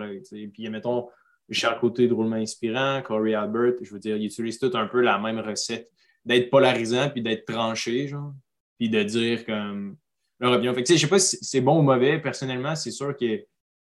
Puis, 0.54 0.70
mettons, 0.70 1.08
Charles 1.52 1.80
Côté, 1.80 2.08
drôlement 2.08 2.36
inspirant, 2.36 3.02
Corey 3.02 3.34
Albert, 3.34 3.74
je 3.82 3.94
veux 3.94 4.00
dire, 4.00 4.18
ils 4.18 4.26
utilisent 4.26 4.60
tout 4.60 4.72
un 4.74 4.88
peu 4.88 5.02
la 5.02 5.18
même 5.18 5.40
recette 5.40 5.90
d'être 6.26 6.50
polarisant 6.50 7.10
puis 7.10 7.22
d'être 7.22 7.46
tranché, 7.46 8.08
genre, 8.08 8.34
puis 8.78 8.90
de 8.90 9.02
dire 9.04 9.46
comme 9.46 9.98
leur 10.40 10.54
opinion. 10.54 10.74
Fait 10.74 10.84
que, 10.84 10.94
je 10.94 11.00
sais 11.00 11.08
pas 11.08 11.20
si 11.20 11.38
c'est 11.42 11.62
bon 11.62 11.80
ou 11.80 11.82
mauvais. 11.82 12.20
Personnellement, 12.20 12.76
c'est 12.76 12.92
sûr 12.92 13.16
que 13.16 13.46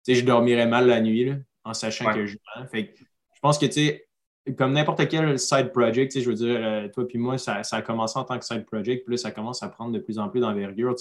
je 0.08 0.22
dormirais 0.22 0.68
mal 0.68 0.88
la 0.88 1.02
nuit 1.02 1.34
en 1.64 1.74
sachant 1.74 2.14
que 2.14 2.26
je 2.26 2.38
Fait 2.72 2.94
je 2.98 3.40
pense 3.42 3.58
que, 3.58 3.66
tu 3.68 3.72
sais, 3.72 4.10
comme 4.58 4.74
n'importe 4.74 5.08
quel 5.08 5.38
side 5.40 5.72
project, 5.72 6.20
je 6.20 6.28
veux 6.28 6.36
dire, 6.36 6.60
euh, 6.62 6.88
toi 6.90 7.08
puis 7.08 7.18
moi, 7.18 7.38
ça, 7.38 7.62
a 7.72 7.82
commencé 7.82 8.18
en 8.18 8.24
tant 8.24 8.38
que 8.38 8.46
side 8.46 8.66
project, 8.66 9.06
puis 9.06 9.14
là, 9.14 9.18
ça 9.18 9.32
commence 9.32 9.64
à 9.64 9.70
prendre 9.70 9.92
de 9.92 10.00
plus 10.00 10.20
en 10.20 10.30
plus 10.30 10.42
d'envergure. 10.42 10.96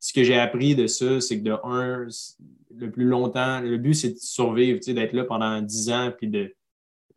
Ce 0.00 0.12
que 0.12 0.22
j'ai 0.22 0.38
appris 0.38 0.74
de 0.74 0.86
ça, 0.86 1.20
c'est 1.20 1.38
que 1.38 1.44
de 1.44 1.56
un, 1.64 2.06
le 2.76 2.90
plus 2.90 3.04
longtemps, 3.04 3.60
le 3.60 3.78
but, 3.78 3.94
c'est 3.94 4.10
de 4.10 4.18
survivre, 4.18 4.80
d'être 4.86 5.12
là 5.12 5.24
pendant 5.24 5.60
10 5.62 5.90
ans, 5.90 6.12
puis 6.16 6.28
de, 6.28 6.54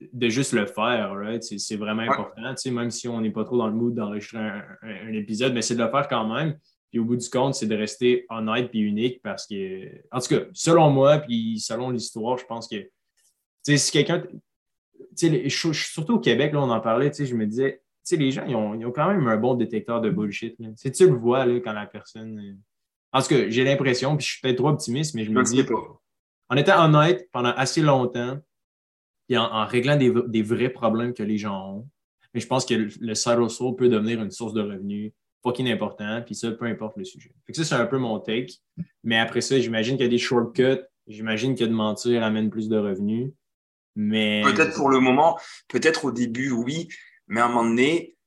de 0.01 0.29
juste 0.29 0.53
le 0.53 0.65
faire. 0.65 1.13
C'est 1.41 1.75
vraiment 1.75 2.03
important, 2.03 2.53
même 2.71 2.91
si 2.91 3.07
on 3.07 3.21
n'est 3.21 3.31
pas 3.31 3.43
trop 3.43 3.57
dans 3.57 3.67
le 3.67 3.73
mood 3.73 3.93
d'enregistrer 3.93 4.39
un, 4.39 5.13
épisode, 5.13 5.53
mais 5.53 5.61
c'est 5.61 5.75
de 5.75 5.83
le 5.83 5.89
faire 5.89 6.07
quand 6.07 6.27
même. 6.33 6.57
Puis 6.89 6.99
au 6.99 7.05
bout 7.05 7.17
du 7.17 7.29
compte, 7.29 7.55
c'est 7.55 7.65
de 7.65 7.75
rester 7.75 8.25
honnête 8.29 8.69
puis 8.69 8.79
unique 8.79 9.21
parce 9.21 9.45
que, 9.45 9.89
en 10.11 10.19
tout 10.19 10.29
cas, 10.29 10.45
selon 10.53 10.89
moi, 10.89 11.17
puis 11.17 11.59
selon 11.59 11.89
l'histoire, 11.89 12.37
je 12.37 12.45
pense 12.45 12.67
que 12.67 12.89
si 13.65 13.91
quelqu'un 13.91 14.23
surtout 15.73 16.13
au 16.13 16.19
Québec, 16.19 16.53
là, 16.53 16.61
on 16.61 16.69
en 16.69 16.79
parlait, 16.79 17.11
je 17.13 17.35
me 17.35 17.45
disais, 17.45 17.81
les 18.15 18.31
gens, 18.31 18.45
ils 18.47 18.55
ont, 18.55 18.91
quand 18.91 19.07
même 19.07 19.27
un 19.27 19.37
bon 19.37 19.55
détecteur 19.55 20.01
de 20.01 20.09
bullshit. 20.09 20.55
Tu 20.57 21.07
le 21.07 21.13
vois 21.13 21.45
là, 21.45 21.59
quand 21.59 21.73
la 21.73 21.85
personne. 21.85 22.39
Euh, 22.39 22.53
en 23.11 23.21
tout 23.21 23.29
cas, 23.29 23.49
j'ai 23.49 23.63
l'impression, 23.63 24.15
puis 24.15 24.25
je 24.25 24.31
suis 24.33 24.41
peut-être 24.41 24.57
trop 24.57 24.69
optimiste, 24.69 25.15
mais 25.15 25.23
je 25.23 25.31
me 25.31 25.43
dis, 25.43 25.63
on 26.49 26.57
était 26.57 26.73
honnête 26.73 27.27
pendant 27.31 27.51
assez 27.51 27.81
longtemps, 27.81 28.37
et 29.29 29.37
en, 29.37 29.65
réglant 29.65 29.97
des, 29.97 30.41
vrais 30.41 30.69
problèmes 30.69 31.13
que 31.13 31.23
les 31.23 31.37
gens 31.37 31.75
ont. 31.75 31.89
Mais 32.33 32.39
je 32.39 32.47
pense 32.47 32.65
que 32.65 32.73
le, 32.73 33.15
side 33.15 33.39
hustle 33.39 33.75
peut 33.75 33.89
devenir 33.89 34.21
une 34.21 34.31
source 34.31 34.53
de 34.53 34.61
revenus 34.61 35.11
fucking 35.43 35.69
important, 35.71 36.21
puis 36.25 36.35
ça, 36.35 36.51
peu 36.51 36.65
importe 36.65 36.97
le 36.97 37.05
sujet. 37.05 37.31
Fait 37.45 37.53
ça, 37.53 37.63
c'est 37.63 37.75
un 37.75 37.85
peu 37.85 37.97
mon 37.97 38.19
take. 38.19 38.53
Mais 39.03 39.17
après 39.17 39.41
ça, 39.41 39.59
j'imagine 39.59 39.95
qu'il 39.95 40.05
y 40.05 40.07
a 40.07 40.11
des 40.11 40.17
shortcuts. 40.17 40.83
J'imagine 41.07 41.55
que 41.55 41.63
de 41.63 41.71
mentir 41.71 42.23
amène 42.23 42.49
plus 42.49 42.67
de 42.69 42.77
revenus. 42.77 43.31
Peut-être 43.95 44.75
pour 44.75 44.89
le 44.89 44.99
moment, 44.99 45.39
peut-être 45.69 46.05
au 46.05 46.11
début, 46.11 46.51
oui, 46.51 46.87
mais 47.27 47.41
à 47.41 47.45
un 47.45 47.49
moment 47.49 47.69
donné, 47.69 48.17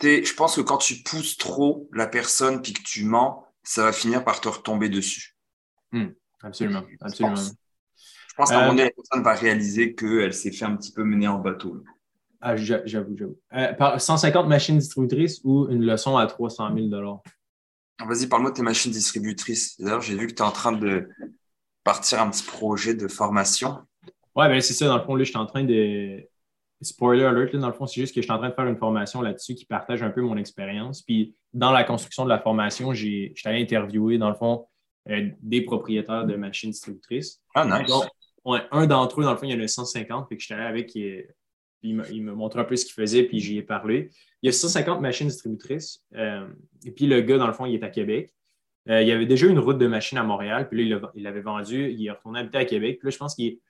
je 0.00 0.34
pense 0.34 0.56
que 0.56 0.60
quand 0.60 0.78
tu 0.78 1.02
pousses 1.02 1.36
trop 1.36 1.88
la 1.92 2.06
personne 2.06 2.62
puis 2.62 2.72
que 2.72 2.82
tu 2.82 3.04
mens, 3.04 3.46
ça 3.62 3.84
va 3.84 3.92
finir 3.92 4.24
par 4.24 4.40
te 4.40 4.48
retomber 4.48 4.88
dessus. 4.88 5.36
Hmm, 5.92 6.08
absolument, 6.42 6.82
absolument. 7.00 7.36
Je 7.36 8.34
pense, 8.36 8.50
qu'à 8.50 8.56
un 8.56 8.60
moment 8.62 8.72
donné, 8.72 8.82
euh, 8.82 8.86
la 8.86 8.90
personne 8.90 9.22
va 9.22 9.34
réaliser 9.34 9.94
qu'elle 9.94 10.34
s'est 10.34 10.50
fait 10.50 10.64
un 10.64 10.76
petit 10.76 10.92
peu 10.92 11.04
mener 11.04 11.28
en 11.28 11.38
bateau. 11.38 11.84
Ah, 12.40 12.56
j'avoue, 12.56 13.16
j'avoue. 13.16 13.38
150 13.98 14.44
euh, 14.44 14.48
machines 14.48 14.76
distributrices 14.76 15.40
ou 15.44 15.68
une 15.70 15.84
leçon 15.84 16.16
à 16.16 16.26
300 16.26 16.76
000 16.76 17.22
Vas-y, 18.06 18.26
parle-moi 18.26 18.50
de 18.50 18.56
tes 18.56 18.62
machines 18.62 18.90
distributrices. 18.90 19.80
D'ailleurs, 19.80 20.00
j'ai 20.00 20.16
vu 20.16 20.26
que 20.26 20.32
tu 20.32 20.42
es 20.42 20.44
en 20.44 20.50
train 20.50 20.72
de 20.72 21.08
partir 21.84 22.20
un 22.20 22.28
petit 22.28 22.42
projet 22.42 22.94
de 22.94 23.08
formation. 23.08 23.78
Ouais, 24.34 24.48
ben 24.48 24.60
c'est 24.60 24.74
ça. 24.74 24.88
Dans 24.88 24.98
le 24.98 25.04
fond, 25.04 25.14
là, 25.14 25.24
je 25.24 25.30
suis 25.30 25.38
en 25.38 25.46
train 25.46 25.62
de. 25.62 26.28
Spoiler 26.84 27.24
alert, 27.24 27.52
là, 27.52 27.60
dans 27.60 27.68
le 27.68 27.72
fond, 27.72 27.86
c'est 27.86 28.00
juste 28.00 28.14
que 28.14 28.20
je 28.20 28.26
suis 28.26 28.32
en 28.32 28.38
train 28.38 28.50
de 28.50 28.54
faire 28.54 28.66
une 28.66 28.76
formation 28.76 29.22
là-dessus 29.22 29.54
qui 29.54 29.64
partage 29.64 30.02
un 30.02 30.10
peu 30.10 30.20
mon 30.20 30.36
expérience. 30.36 31.02
Puis, 31.02 31.34
dans 31.52 31.72
la 31.72 31.82
construction 31.84 32.24
de 32.24 32.28
la 32.28 32.38
formation, 32.38 32.92
j'ai 32.92 33.34
allé 33.44 33.62
interviewer, 33.62 34.18
dans 34.18 34.28
le 34.28 34.34
fond, 34.34 34.66
euh, 35.10 35.28
des 35.40 35.62
propriétaires 35.62 36.24
de 36.24 36.34
machines 36.36 36.70
distributrices. 36.70 37.40
Ah, 37.54 37.64
nice. 37.64 37.92
ouais, 38.44 38.60
un 38.70 38.86
d'entre 38.86 39.20
eux, 39.20 39.24
dans 39.24 39.32
le 39.32 39.36
fond, 39.36 39.46
il 39.46 39.52
y 39.52 39.60
en 39.60 39.62
a 39.62 39.68
150. 39.68 40.28
Fait 40.28 40.36
que 40.36 40.42
j'étais 40.42 40.54
allé 40.54 40.64
avec. 40.64 40.96
Euh, 40.96 41.22
il, 41.82 42.02
il 42.10 42.22
me 42.22 42.32
montré 42.32 42.60
un 42.60 42.64
peu 42.64 42.76
ce 42.76 42.86
qu'il 42.86 42.94
faisait, 42.94 43.24
puis 43.24 43.40
j'y 43.40 43.58
ai 43.58 43.62
parlé. 43.62 44.10
Il 44.42 44.46
y 44.46 44.48
a 44.48 44.52
150 44.52 45.00
machines 45.00 45.28
distributrices. 45.28 46.02
Euh, 46.14 46.48
et 46.84 46.90
puis, 46.90 47.06
le 47.06 47.20
gars, 47.20 47.36
dans 47.36 47.46
le 47.46 47.52
fond, 47.52 47.66
il 47.66 47.74
est 47.74 47.82
à 47.82 47.90
Québec. 47.90 48.34
il 48.86 49.06
y 49.06 49.12
avait 49.12 49.26
déjà 49.26 49.46
une 49.46 49.58
route 49.58 49.78
de 49.78 49.86
machines 49.86 50.18
à 50.18 50.22
Montréal. 50.22 50.68
Puis 50.68 50.88
là, 50.88 51.00
il 51.14 51.22
l'avait 51.22 51.42
vendu. 51.42 51.90
Il 51.90 52.06
est 52.06 52.10
retourné 52.10 52.40
habiter 52.40 52.58
à 52.58 52.64
Québec. 52.64 52.98
Puis 52.98 53.06
là, 53.06 53.10
je 53.10 53.18
pense 53.18 53.34
qu'il 53.34 53.46
est 53.46 53.60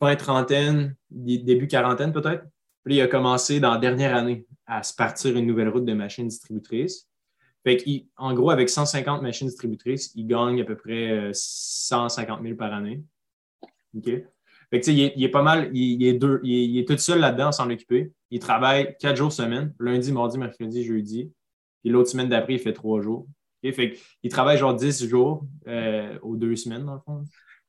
fin 0.00 0.16
trentaine, 0.16 0.96
début 1.10 1.66
quarantaine 1.66 2.12
peut-être. 2.12 2.44
Puis 2.84 2.96
il 2.96 3.00
a 3.00 3.08
commencé 3.08 3.60
dans 3.60 3.72
la 3.72 3.78
dernière 3.78 4.14
année 4.14 4.46
à 4.66 4.82
se 4.82 4.94
partir 4.94 5.36
une 5.36 5.46
nouvelle 5.46 5.68
route 5.68 5.84
de 5.84 5.92
machines 5.92 6.28
distributrices. 6.28 7.08
Fait 7.64 7.82
en 8.16 8.32
gros, 8.32 8.50
avec 8.50 8.68
150 8.68 9.22
machines 9.22 9.48
distributrices, 9.48 10.12
il 10.14 10.26
gagne 10.28 10.60
à 10.60 10.64
peu 10.64 10.76
près 10.76 11.30
150 11.32 12.38
euh, 12.38 12.42
000 12.44 12.56
par 12.56 12.72
année. 12.72 13.02
OK? 13.96 14.04
Fait 14.70 14.80
que, 14.80 14.90
il, 14.90 15.00
est, 15.00 15.12
il 15.16 15.24
est 15.24 15.30
pas 15.30 15.42
mal, 15.42 15.70
il, 15.74 16.04
est, 16.04 16.14
deux, 16.14 16.40
il, 16.44 16.78
est, 16.78 16.86
tout 16.86 16.96
seul 16.98 17.18
là-dedans 17.18 17.50
s'en 17.50 17.68
occuper. 17.70 18.12
Il 18.30 18.38
travaille 18.38 18.96
quatre 19.00 19.16
jours 19.16 19.32
semaine, 19.32 19.74
lundi, 19.80 20.12
mardi, 20.12 20.38
mercredi, 20.38 20.84
jeudi. 20.84 21.32
Puis 21.82 21.90
l'autre 21.90 22.10
semaine 22.10 22.28
d'après, 22.28 22.54
il 22.54 22.58
fait 22.60 22.72
trois 22.72 23.00
jours. 23.00 23.26
Fait 23.72 23.98
il 24.22 24.30
travaille 24.30 24.58
genre 24.58 24.74
10 24.74 25.08
jours 25.08 25.44
euh, 25.66 26.16
aux 26.22 26.36
deux 26.36 26.54
semaines, 26.54 26.84
dans 26.84 26.94
le 26.94 27.00
fond. 27.00 27.24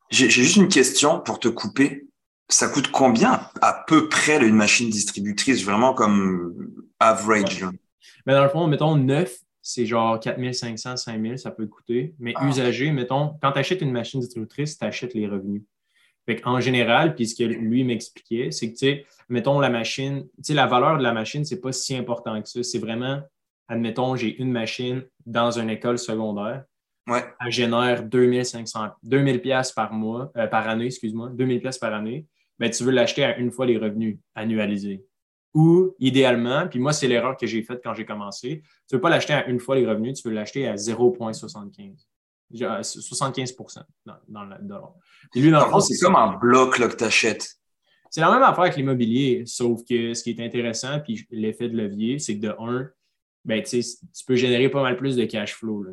J'ai 0.10 0.30
juste 0.30 0.58
une 0.58 0.68
question 0.68 1.20
pour 1.20 1.40
te 1.40 1.48
couper. 1.48 2.08
Ça 2.50 2.70
coûte 2.70 2.92
combien 2.92 3.42
à 3.62 3.84
peu 3.88 4.08
près 4.08 4.46
une 4.46 4.56
machine 4.56 4.90
distributrice, 4.90 5.64
vraiment 5.64 5.94
comme 5.94 6.72
average? 7.00 7.66
Mais 8.26 8.34
dans 8.34 8.44
le 8.44 8.50
fond, 8.50 8.68
mettons 8.68 8.96
neuf, 8.96 9.38
c'est 9.62 9.86
genre 9.86 10.20
4500, 10.20 10.96
5000, 10.96 11.40
ça 11.40 11.52
peut 11.52 11.68
coûter. 11.68 12.16
Mais 12.20 12.34
ah. 12.38 12.48
usagé, 12.48 12.92
mettons, 12.92 13.34
quand 13.42 13.52
tu 13.52 13.60
achètes 13.60 13.82
une 13.82 13.92
machine 13.92 14.22
distributrice, 14.22 14.78
tu 14.78 14.86
achètes 14.86 15.14
les 15.14 15.28
revenus. 15.28 15.64
en 16.46 16.62
général, 16.62 17.16
puis 17.16 17.28
ce 17.28 17.36
que 17.36 17.44
lui 17.44 17.84
m'expliquait, 17.84 18.52
c'est 18.52 18.68
que, 18.72 18.78
tu 18.78 18.86
sais, 18.86 19.06
mettons, 19.28 19.60
la 19.60 19.70
machine, 19.70 20.26
tu 20.38 20.44
sais, 20.44 20.54
la 20.54 20.68
valeur 20.68 20.98
de 20.98 21.04
la 21.04 21.12
machine, 21.12 21.44
c'est 21.44 21.60
pas 21.60 21.74
si 21.74 21.96
important 21.96 22.42
que 22.42 22.48
ça. 22.48 22.64
C'est 22.64 22.80
vraiment, 22.80 23.22
admettons, 23.68 24.16
j'ai 24.16 24.42
une 24.42 24.52
machine 24.52 25.04
dans 25.26 25.52
une 25.52 25.70
école 25.70 26.00
secondaire. 26.00 26.64
Ouais. 27.08 27.26
Elle 27.46 27.52
génère 27.52 28.04
2500, 28.04 28.90
2000 29.04 29.42
pièces 29.42 29.72
par 29.72 29.94
mois, 29.94 30.32
euh, 30.38 30.48
par 30.48 30.68
année, 30.68 30.86
excuse-moi, 30.86 31.30
2000 31.34 31.62
pièces 31.62 31.78
par 31.78 31.94
année. 31.94 32.26
Ben, 32.60 32.70
tu 32.70 32.84
veux 32.84 32.92
l'acheter 32.92 33.24
à 33.24 33.38
une 33.38 33.52
fois 33.52 33.66
les 33.66 33.78
revenus 33.78 34.18
annualisés. 34.36 35.06
Ou 35.54 35.96
idéalement, 36.00 36.68
puis 36.68 36.80
moi, 36.80 36.94
c'est 36.94 37.08
l'erreur 37.08 37.38
que 37.38 37.48
j'ai 37.48 37.64
faite 37.64 37.82
quand 37.84 37.94
j'ai 37.94 38.06
commencé, 38.06 38.62
tu 38.88 38.96
ne 38.96 38.98
veux 38.98 39.02
pas 39.02 39.10
l'acheter 39.10 39.34
à 39.34 39.48
une 39.48 39.60
fois 39.60 39.76
les 39.76 39.86
revenus, 39.86 40.22
tu 40.22 40.28
veux 40.28 40.34
l'acheter 40.34 40.68
à 40.68 40.76
0,75. 40.76 42.06
75 42.82 43.56
dans, 44.06 44.16
dans 44.28 44.44
le 44.46 44.56
dollar. 44.62 44.94
lui, 45.36 45.52
dans 45.52 45.66
le 45.66 45.72
fond, 45.72 45.80
c'est 45.80 45.98
comme 45.98 46.16
un 46.16 46.38
bloc 46.38 46.80
là, 46.80 46.88
que 46.88 46.96
tu 46.96 47.04
achètes. 47.04 47.58
C'est 48.10 48.22
la 48.22 48.32
même 48.32 48.44
affaire 48.44 48.62
avec 48.62 48.78
l'immobilier, 48.78 49.44
sauf 49.46 49.82
que 49.84 50.14
ce 50.14 50.24
qui 50.24 50.32
est 50.32 50.40
intéressant, 50.40 51.00
puis 51.00 51.28
l'effet 51.30 51.68
de 51.68 51.76
levier, 51.76 52.20
c'est 52.20 52.38
que 52.38 52.48
de 52.48 52.56
un, 52.60 52.90
ben, 53.44 53.62
tu 53.62 53.82
peux 54.26 54.36
générer 54.36 54.70
pas 54.70 54.82
mal 54.82 54.96
plus 54.98 55.16
de 55.16 55.26
cash 55.26 55.56
flow. 55.56 55.86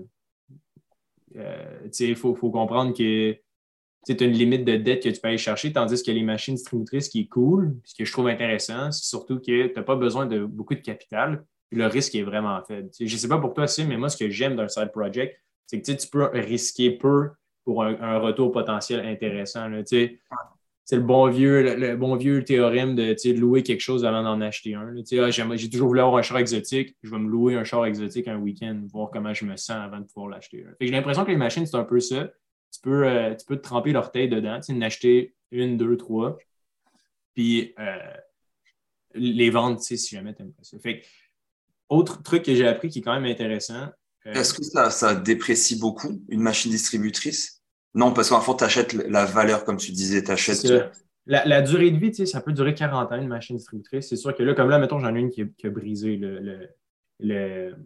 Euh, 1.36 1.88
il 1.98 2.16
faut, 2.16 2.34
faut, 2.34 2.50
comprendre 2.50 2.96
que 2.96 3.36
tu 4.06 4.16
as 4.24 4.26
une 4.26 4.32
limite 4.32 4.64
de 4.64 4.76
dette 4.76 5.02
que 5.02 5.08
tu 5.08 5.20
peux 5.20 5.28
aller 5.28 5.38
chercher, 5.38 5.72
tandis 5.72 6.02
que 6.02 6.10
les 6.10 6.22
machines 6.22 6.54
distributrices, 6.54 7.08
qui 7.08 7.20
est 7.20 7.28
cool, 7.28 7.76
ce 7.84 7.94
que 7.94 8.04
je 8.04 8.12
trouve 8.12 8.28
intéressant, 8.28 8.90
c'est 8.92 9.04
surtout 9.04 9.38
que 9.38 9.66
tu 9.66 9.72
n'as 9.74 9.82
pas 9.82 9.96
besoin 9.96 10.26
de 10.26 10.44
beaucoup 10.44 10.74
de 10.74 10.80
capital, 10.80 11.44
le 11.70 11.86
risque 11.86 12.14
est 12.14 12.22
vraiment 12.22 12.60
faible. 12.62 12.90
je 12.98 13.04
ne 13.04 13.18
sais 13.18 13.28
pas 13.28 13.38
pour 13.38 13.54
toi, 13.54 13.66
mais 13.86 13.96
moi, 13.96 14.08
ce 14.08 14.16
que 14.16 14.30
j'aime 14.30 14.56
d'un 14.56 14.68
side 14.68 14.92
project, 14.92 15.36
c'est 15.66 15.80
que 15.80 15.92
tu 15.92 16.08
peux 16.08 16.28
risquer 16.32 16.90
peu 16.90 17.30
pour 17.64 17.82
un, 17.82 18.18
retour 18.18 18.52
potentiel 18.52 19.04
intéressant. 19.06 19.68
c'est 19.86 20.18
le 20.92 21.00
bon 21.00 21.28
vieux, 21.30 21.74
le, 21.76 21.96
bon 21.96 22.14
vieux 22.16 22.44
théorème 22.44 22.94
de, 22.94 23.32
louer 23.32 23.62
quelque 23.62 23.80
chose 23.80 24.04
avant 24.04 24.22
d'en 24.22 24.40
acheter 24.42 24.74
un. 24.74 24.94
Ah, 25.18 25.30
j'ai 25.30 25.70
toujours 25.70 25.88
voulu 25.88 26.00
avoir 26.00 26.16
un 26.16 26.22
char 26.22 26.38
exotique, 26.38 26.94
je 27.02 27.10
vais 27.10 27.18
me 27.18 27.28
louer 27.28 27.56
un 27.56 27.64
char 27.64 27.86
exotique 27.86 28.28
un 28.28 28.36
week-end, 28.36 28.82
voir 28.92 29.10
comment 29.10 29.32
je 29.32 29.46
me 29.46 29.56
sens 29.56 29.78
avant 29.78 29.98
de 29.98 30.04
pouvoir 30.04 30.28
l'acheter. 30.28 30.64
J'ai 30.80 30.90
l'impression 30.90 31.24
que 31.24 31.30
les 31.30 31.36
machines, 31.36 31.64
c'est 31.66 31.76
un 31.76 31.84
peu 31.84 32.00
ça 32.00 32.28
tu 32.74 32.80
peux, 32.80 33.06
euh, 33.06 33.34
tu 33.34 33.46
peux 33.46 33.56
te 33.56 33.62
tremper 33.62 33.92
l'orteil 33.92 34.28
dedans, 34.28 34.58
tu 34.58 34.66
sais, 34.66 34.72
en 34.72 34.80
acheter 34.80 35.34
une, 35.50 35.76
deux, 35.76 35.96
trois, 35.96 36.36
puis 37.34 37.74
euh, 37.78 37.96
les 39.14 39.50
vendre, 39.50 39.78
tu 39.78 39.84
sais, 39.84 39.96
si 39.96 40.14
jamais 40.16 40.34
tu 40.34 40.42
aimes 40.42 40.52
ça. 40.62 40.78
Fait 40.78 41.02
autre 41.88 42.22
truc 42.22 42.42
que 42.42 42.54
j'ai 42.54 42.66
appris 42.66 42.88
qui 42.88 42.98
est 42.98 43.02
quand 43.02 43.14
même 43.14 43.30
intéressant. 43.30 43.88
Euh, 44.26 44.32
Est-ce 44.32 44.54
que 44.54 44.64
ça, 44.64 44.90
ça 44.90 45.14
déprécie 45.14 45.78
beaucoup 45.78 46.20
une 46.28 46.40
machine 46.40 46.70
distributrice? 46.70 47.62
Non, 47.94 48.12
parce 48.12 48.30
qu'en 48.30 48.40
fait, 48.40 48.56
tu 48.56 48.64
achètes 48.64 48.92
la 48.92 49.24
valeur, 49.24 49.64
comme 49.64 49.76
tu 49.76 49.92
disais, 49.92 50.24
tu 50.24 50.30
achètes. 50.30 50.66
La, 51.26 51.44
la, 51.46 51.62
durée 51.62 51.90
de 51.90 51.96
vie, 51.96 52.10
tu 52.10 52.16
sais, 52.16 52.26
ça 52.26 52.40
peut 52.40 52.52
durer 52.52 52.74
40 52.74 53.12
ans, 53.12 53.16
une 53.16 53.28
machine 53.28 53.56
distributrice. 53.56 54.08
C'est 54.08 54.16
sûr 54.16 54.34
que 54.34 54.42
là, 54.42 54.52
comme 54.52 54.68
là, 54.68 54.78
mettons, 54.78 54.98
j'en 54.98 55.14
ai 55.14 55.20
une 55.20 55.30
qui 55.30 55.42
a, 55.42 55.70
brisé 55.70 56.16
le, 56.16 56.68
le 57.20 57.76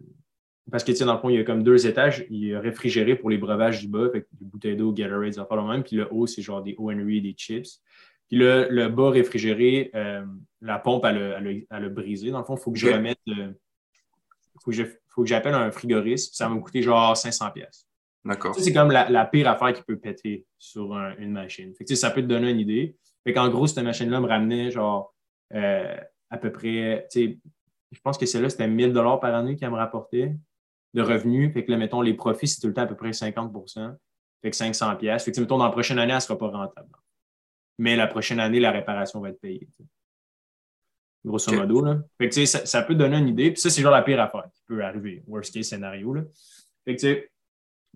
parce 0.71 0.83
que, 0.83 0.91
tu 0.91 0.97
sais, 0.97 1.05
dans 1.05 1.13
le 1.13 1.19
fond, 1.19 1.29
il 1.29 1.35
y 1.35 1.39
a 1.39 1.43
comme 1.43 1.63
deux 1.63 1.87
étages. 1.87 2.25
Il 2.29 2.45
y 2.45 2.53
a 2.53 2.59
réfrigéré 2.59 3.15
pour 3.15 3.29
les 3.29 3.37
breuvages 3.37 3.81
du 3.81 3.87
bas, 3.87 4.05
avec 4.05 4.27
des 4.31 4.45
bouteilles 4.45 4.75
d'eau, 4.75 4.91
Gatorade, 4.91 5.33
ça 5.33 5.45
fait 5.45 5.55
le 5.55 5.63
même. 5.63 5.83
Puis 5.83 5.95
le 5.95 6.07
haut, 6.11 6.27
c'est 6.27 6.41
genre 6.41 6.61
des 6.61 6.75
O&R, 6.77 6.95
des 6.95 7.33
chips. 7.35 7.81
Puis 8.27 8.37
le, 8.37 8.67
le 8.69 8.89
bas 8.89 9.09
réfrigéré, 9.09 9.89
euh, 9.95 10.23
la 10.61 10.77
pompe, 10.77 11.05
elle 11.05 11.65
a, 11.69 11.89
brisé. 11.89 12.29
Dans 12.31 12.39
le 12.39 12.45
fond, 12.45 12.55
il 12.55 12.61
faut 12.61 12.71
que 12.71 12.77
je 12.77 12.87
remette. 12.87 13.19
Euh, 13.29 13.51
faut 14.63 14.71
que 14.71 14.83
que 14.83 15.25
j'appelle 15.25 15.53
un 15.53 15.71
frigoriste. 15.71 16.35
Ça 16.35 16.47
va 16.47 16.55
me 16.55 16.61
coûter 16.61 16.81
genre 16.81 17.17
500 17.17 17.51
pièces. 17.51 17.87
D'accord. 18.23 18.55
C'est 18.55 18.73
comme 18.73 18.91
la, 18.91 19.25
pire 19.25 19.49
affaire 19.49 19.73
qui 19.73 19.81
peut 19.83 19.97
péter 19.97 20.45
sur 20.57 20.93
une 21.17 21.31
machine. 21.31 21.73
Fait 21.73 21.85
que, 21.85 21.95
ça 21.95 22.11
peut 22.11 22.21
te 22.21 22.27
donner 22.27 22.51
une 22.51 22.59
idée. 22.59 22.95
Fait 23.23 23.33
qu'en 23.33 23.49
gros, 23.49 23.67
cette 23.67 23.83
machine-là 23.83 24.19
me 24.19 24.27
ramenait 24.27 24.71
genre 24.71 25.13
euh, 25.53 25.97
à 26.29 26.37
peu 26.37 26.51
près, 26.51 27.07
je 27.15 27.99
pense 28.03 28.17
que 28.17 28.25
celle-là, 28.25 28.49
c'était 28.49 28.67
1000 28.67 28.93
par 28.93 29.35
année 29.35 29.55
qu'elle 29.55 29.71
me 29.71 29.75
rapportait 29.75 30.35
de 30.93 31.01
revenus. 31.01 31.53
Fait 31.53 31.65
que 31.65 31.71
là, 31.71 31.77
mettons, 31.77 32.01
les 32.01 32.13
profits, 32.13 32.47
c'est 32.47 32.61
tout 32.61 32.67
le 32.67 32.73
temps 32.73 32.83
à 32.83 32.87
peu 32.87 32.95
près 32.95 33.13
50 33.13 33.53
Fait 34.41 34.49
que 34.49 34.55
500 34.55 34.95
pièces. 34.95 35.23
Fait 35.23 35.31
que, 35.31 35.39
mettons, 35.39 35.57
dans 35.57 35.65
la 35.65 35.71
prochaine 35.71 35.99
année, 35.99 36.11
elle 36.11 36.17
ne 36.17 36.21
sera 36.21 36.37
pas 36.37 36.47
rentable. 36.47 36.89
Mais 37.77 37.95
la 37.95 38.07
prochaine 38.07 38.39
année, 38.39 38.59
la 38.59 38.71
réparation 38.71 39.19
va 39.21 39.29
être 39.29 39.39
payée. 39.39 39.67
Grosso 41.25 41.51
modo. 41.53 41.83
Là. 41.83 42.01
Fait 42.17 42.29
que, 42.29 42.45
ça, 42.45 42.65
ça 42.65 42.81
peut 42.81 42.95
donner 42.95 43.17
une 43.17 43.27
idée. 43.27 43.51
Puis 43.51 43.61
ça, 43.61 43.69
c'est 43.69 43.81
genre 43.81 43.91
la 43.91 44.01
pire 44.01 44.19
affaire 44.19 44.45
qui 44.53 44.61
peut 44.67 44.83
arriver. 44.83 45.23
Worst 45.27 45.53
case 45.53 45.67
scénario. 45.67 46.13
Là. 46.13 46.23
Fait 46.85 46.95
que, 46.95 47.29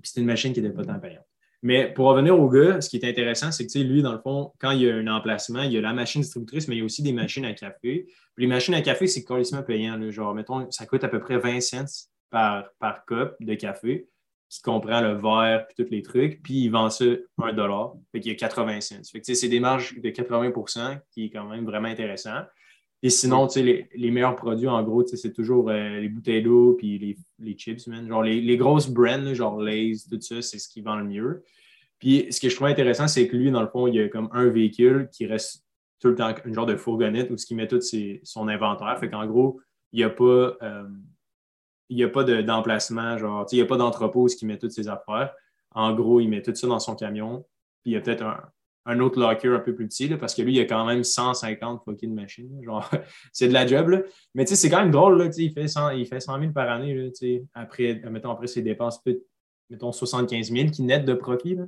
c'est 0.04 0.20
une 0.20 0.26
machine 0.26 0.54
qui 0.54 0.62
n'était 0.62 0.74
pas 0.74 0.86
tant 0.86 1.00
payante. 1.00 1.26
Mais 1.62 1.94
pour 1.94 2.08
revenir 2.08 2.38
au 2.38 2.50
gars, 2.50 2.82
ce 2.82 2.90
qui 2.90 2.98
est 2.98 3.10
intéressant, 3.10 3.50
c'est 3.54 3.66
que 3.66 3.80
lui, 3.80 4.02
dans 4.02 4.12
le 4.12 4.20
fond, 4.20 4.52
quand 4.60 4.72
il 4.72 4.82
y 4.82 4.90
a 4.90 4.96
un 4.96 5.08
emplacement, 5.08 5.62
il 5.62 5.72
y 5.72 5.78
a 5.78 5.82
la 5.82 5.94
machine 5.94 6.22
distributrice, 6.22 6.68
mais 6.68 6.76
il 6.76 6.80
y 6.80 6.82
a 6.82 6.86
aussi 6.86 7.02
des 7.02 7.14
machines 7.14 7.46
à 7.46 7.54
café. 7.54 8.06
Puis 8.36 8.46
les 8.46 8.48
machines 8.48 8.74
à 8.74 8.82
café, 8.82 9.08
c'est 9.08 9.24
complètement 9.24 9.64
payant. 9.64 9.96
Là. 9.96 10.12
Genre, 10.12 10.36
mettons, 10.36 10.70
ça 10.72 10.86
coûte 10.86 11.06
à 11.06 11.08
peu 11.08 11.22
près 11.22 11.38
20 11.38 11.62
cents 11.62 11.86
par, 12.34 12.66
par 12.80 13.06
cup 13.06 13.36
de 13.40 13.54
café, 13.54 14.08
qui 14.50 14.62
comprend 14.64 15.02
le 15.02 15.14
verre 15.14 15.68
et 15.70 15.84
tous 15.84 15.90
les 15.92 16.02
trucs, 16.02 16.42
puis 16.42 16.64
il 16.64 16.70
vend 16.70 16.90
ça 16.90 17.06
1 17.38 17.54
dollar, 17.54 17.94
fait 18.12 18.20
qu'il 18.20 18.32
y 18.32 18.36
a 18.36 18.38
80 18.38 18.82
cents. 18.82 18.96
c'est 19.22 19.48
des 19.48 19.60
marges 19.60 19.96
de 20.00 20.10
80% 20.10 21.00
qui 21.12 21.26
est 21.26 21.30
quand 21.30 21.48
même 21.48 21.64
vraiment 21.64 21.90
intéressant. 21.90 22.42
Et 23.04 23.12
sinon, 23.12 23.48
les, 23.56 23.88
les 23.94 24.12
meilleurs 24.12 24.36
produits, 24.36 24.68
en 24.68 24.82
gros, 24.82 25.06
c'est 25.06 25.32
toujours 25.32 25.70
euh, 25.70 26.00
les 26.00 26.10
bouteilles 26.10 26.42
d'eau 26.42 26.74
puis 26.74 26.98
les, 26.98 27.18
les, 27.38 27.54
chips, 27.56 27.88
Genre 27.88 28.24
les, 28.24 28.42
les, 28.42 28.58
grosses 28.58 28.90
brands, 28.90 29.34
genre 29.34 29.62
Lay's, 29.62 30.08
tout 30.08 30.20
ça, 30.22 30.42
c'est 30.42 30.58
ce 30.58 30.68
qui 30.70 30.82
vend 30.82 30.96
le 30.96 31.04
mieux. 31.04 31.44
Puis 32.00 32.28
ce 32.32 32.42
que 32.42 32.50
je 32.50 32.56
trouve 32.56 32.68
intéressant, 32.68 33.08
c'est 33.08 33.28
que 33.28 33.36
lui, 33.36 33.52
dans 33.52 33.62
le 33.62 33.68
fond, 33.68 33.86
il 33.88 33.96
y 33.96 34.00
a 34.00 34.08
comme 34.08 34.30
un 34.32 34.48
véhicule 34.48 35.10
qui 35.12 35.28
reste 35.28 35.64
tout 36.00 36.08
le 36.10 36.16
temps 36.16 36.34
une 36.46 36.54
genre 36.54 36.66
de 36.66 36.78
fourgonnette 36.78 37.30
où 37.30 37.38
ce 37.38 37.46
qui 37.46 37.56
met 37.56 37.68
tout 37.68 37.82
son 38.24 38.48
inventaire. 38.48 38.98
Fait 39.00 39.10
qu'en 39.10 39.28
gros, 39.28 39.62
il 39.92 39.98
n'y 39.98 40.04
a 40.04 40.10
pas. 40.10 40.58
Euh, 40.62 40.88
il 41.90 41.98
n'y 41.98 42.04
a 42.04 42.10
pas 42.10 42.24
d'emplacement, 42.24 43.18
genre, 43.18 43.46
il 43.52 43.56
n'y 43.56 43.62
a 43.62 43.66
pas 43.66 43.78
d'entrepôt 43.78 44.26
qui 44.26 44.46
met 44.46 44.58
toutes 44.58 44.72
ses 44.72 44.88
affaires. 44.88 45.34
En 45.72 45.94
gros, 45.94 46.20
il 46.20 46.28
met 46.30 46.42
tout 46.42 46.54
ça 46.56 46.68
dans 46.68 46.80
son 46.80 46.96
camion. 46.96 47.46
Puis 47.82 47.92
il 47.92 47.94
y 47.94 47.98
a 47.98 48.02
peut-être 48.02 48.24
un, 48.86 49.00
autre 49.00 49.20
locker 49.20 49.50
un 49.50 49.60
peu 49.60 49.76
plus 49.76 49.88
petit, 49.88 50.08
parce 50.10 50.34
que 50.34 50.42
lui, 50.42 50.56
il 50.56 50.60
a 50.60 50.66
quand 50.66 50.86
même 50.86 51.04
150 51.04 51.84
fucking 51.84 52.14
machines. 52.14 52.62
Genre, 52.64 52.90
c'est 53.34 53.48
de 53.48 53.54
la 53.54 53.68
job. 53.68 53.90
Là. 53.90 54.02
Mais 54.34 54.46
c'est 54.46 54.70
quand 54.70 54.82
même 54.82 54.92
drôle. 54.92 55.18
Là, 55.18 55.30
il, 55.38 55.52
fait 55.52 55.68
100, 55.68 55.92
il 55.92 56.06
fait 56.06 56.20
100 56.20 56.40
000 56.40 56.52
par 56.52 56.70
année. 56.70 56.94
Là, 56.96 57.10
après, 57.54 58.02
mettons, 58.10 58.32
après 58.32 58.48
ses 58.48 58.62
dépenses, 58.62 59.02
mettons 59.70 59.92
75 59.92 60.52
000 60.52 60.70
qui 60.70 60.84
nettent 60.84 61.06
de 61.06 61.14
profit. 61.14 61.56
Là. 61.56 61.66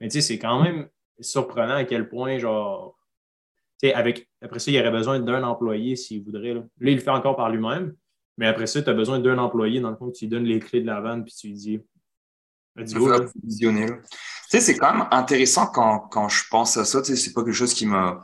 Mais 0.00 0.10
c'est 0.10 0.38
quand 0.38 0.62
même 0.62 0.88
surprenant 1.20 1.74
à 1.74 1.84
quel 1.84 2.08
point, 2.08 2.38
genre, 2.38 2.98
avec, 3.82 4.28
après 4.40 4.58
ça, 4.58 4.70
il 4.70 4.80
aurait 4.80 4.90
besoin 4.90 5.20
d'un 5.20 5.42
employé 5.42 5.96
s'il 5.96 6.24
voudrait. 6.24 6.54
Là. 6.54 6.60
là, 6.60 6.90
il 6.90 6.94
le 6.94 7.00
fait 7.00 7.10
encore 7.10 7.36
par 7.36 7.50
lui-même. 7.50 7.94
Mais 8.38 8.46
après 8.46 8.66
ça, 8.66 8.82
tu 8.82 8.90
as 8.90 8.94
besoin 8.94 9.18
d'un 9.20 9.38
employé, 9.38 9.80
dans 9.80 9.90
le 9.90 9.96
fond, 9.96 10.10
tu 10.10 10.24
lui 10.24 10.30
donnes 10.30 10.44
les 10.44 10.58
clés 10.58 10.80
de 10.80 10.86
la 10.86 11.00
vanne, 11.00 11.24
puis 11.24 11.34
tu 11.34 11.48
lui 11.48 11.54
dis. 11.54 11.80
Tu 14.50 14.58
sais, 14.58 14.60
c'est 14.60 14.76
quand 14.76 14.92
même 14.92 15.06
intéressant 15.12 15.66
quand, 15.66 16.00
quand 16.10 16.28
je 16.28 16.42
pense 16.50 16.76
à 16.76 16.84
ça. 16.84 17.00
Tu 17.02 17.14
sais, 17.14 17.16
c'est 17.16 17.32
pas 17.32 17.44
quelque 17.44 17.54
chose 17.54 17.74
qui 17.74 17.86
m'a 17.86 18.22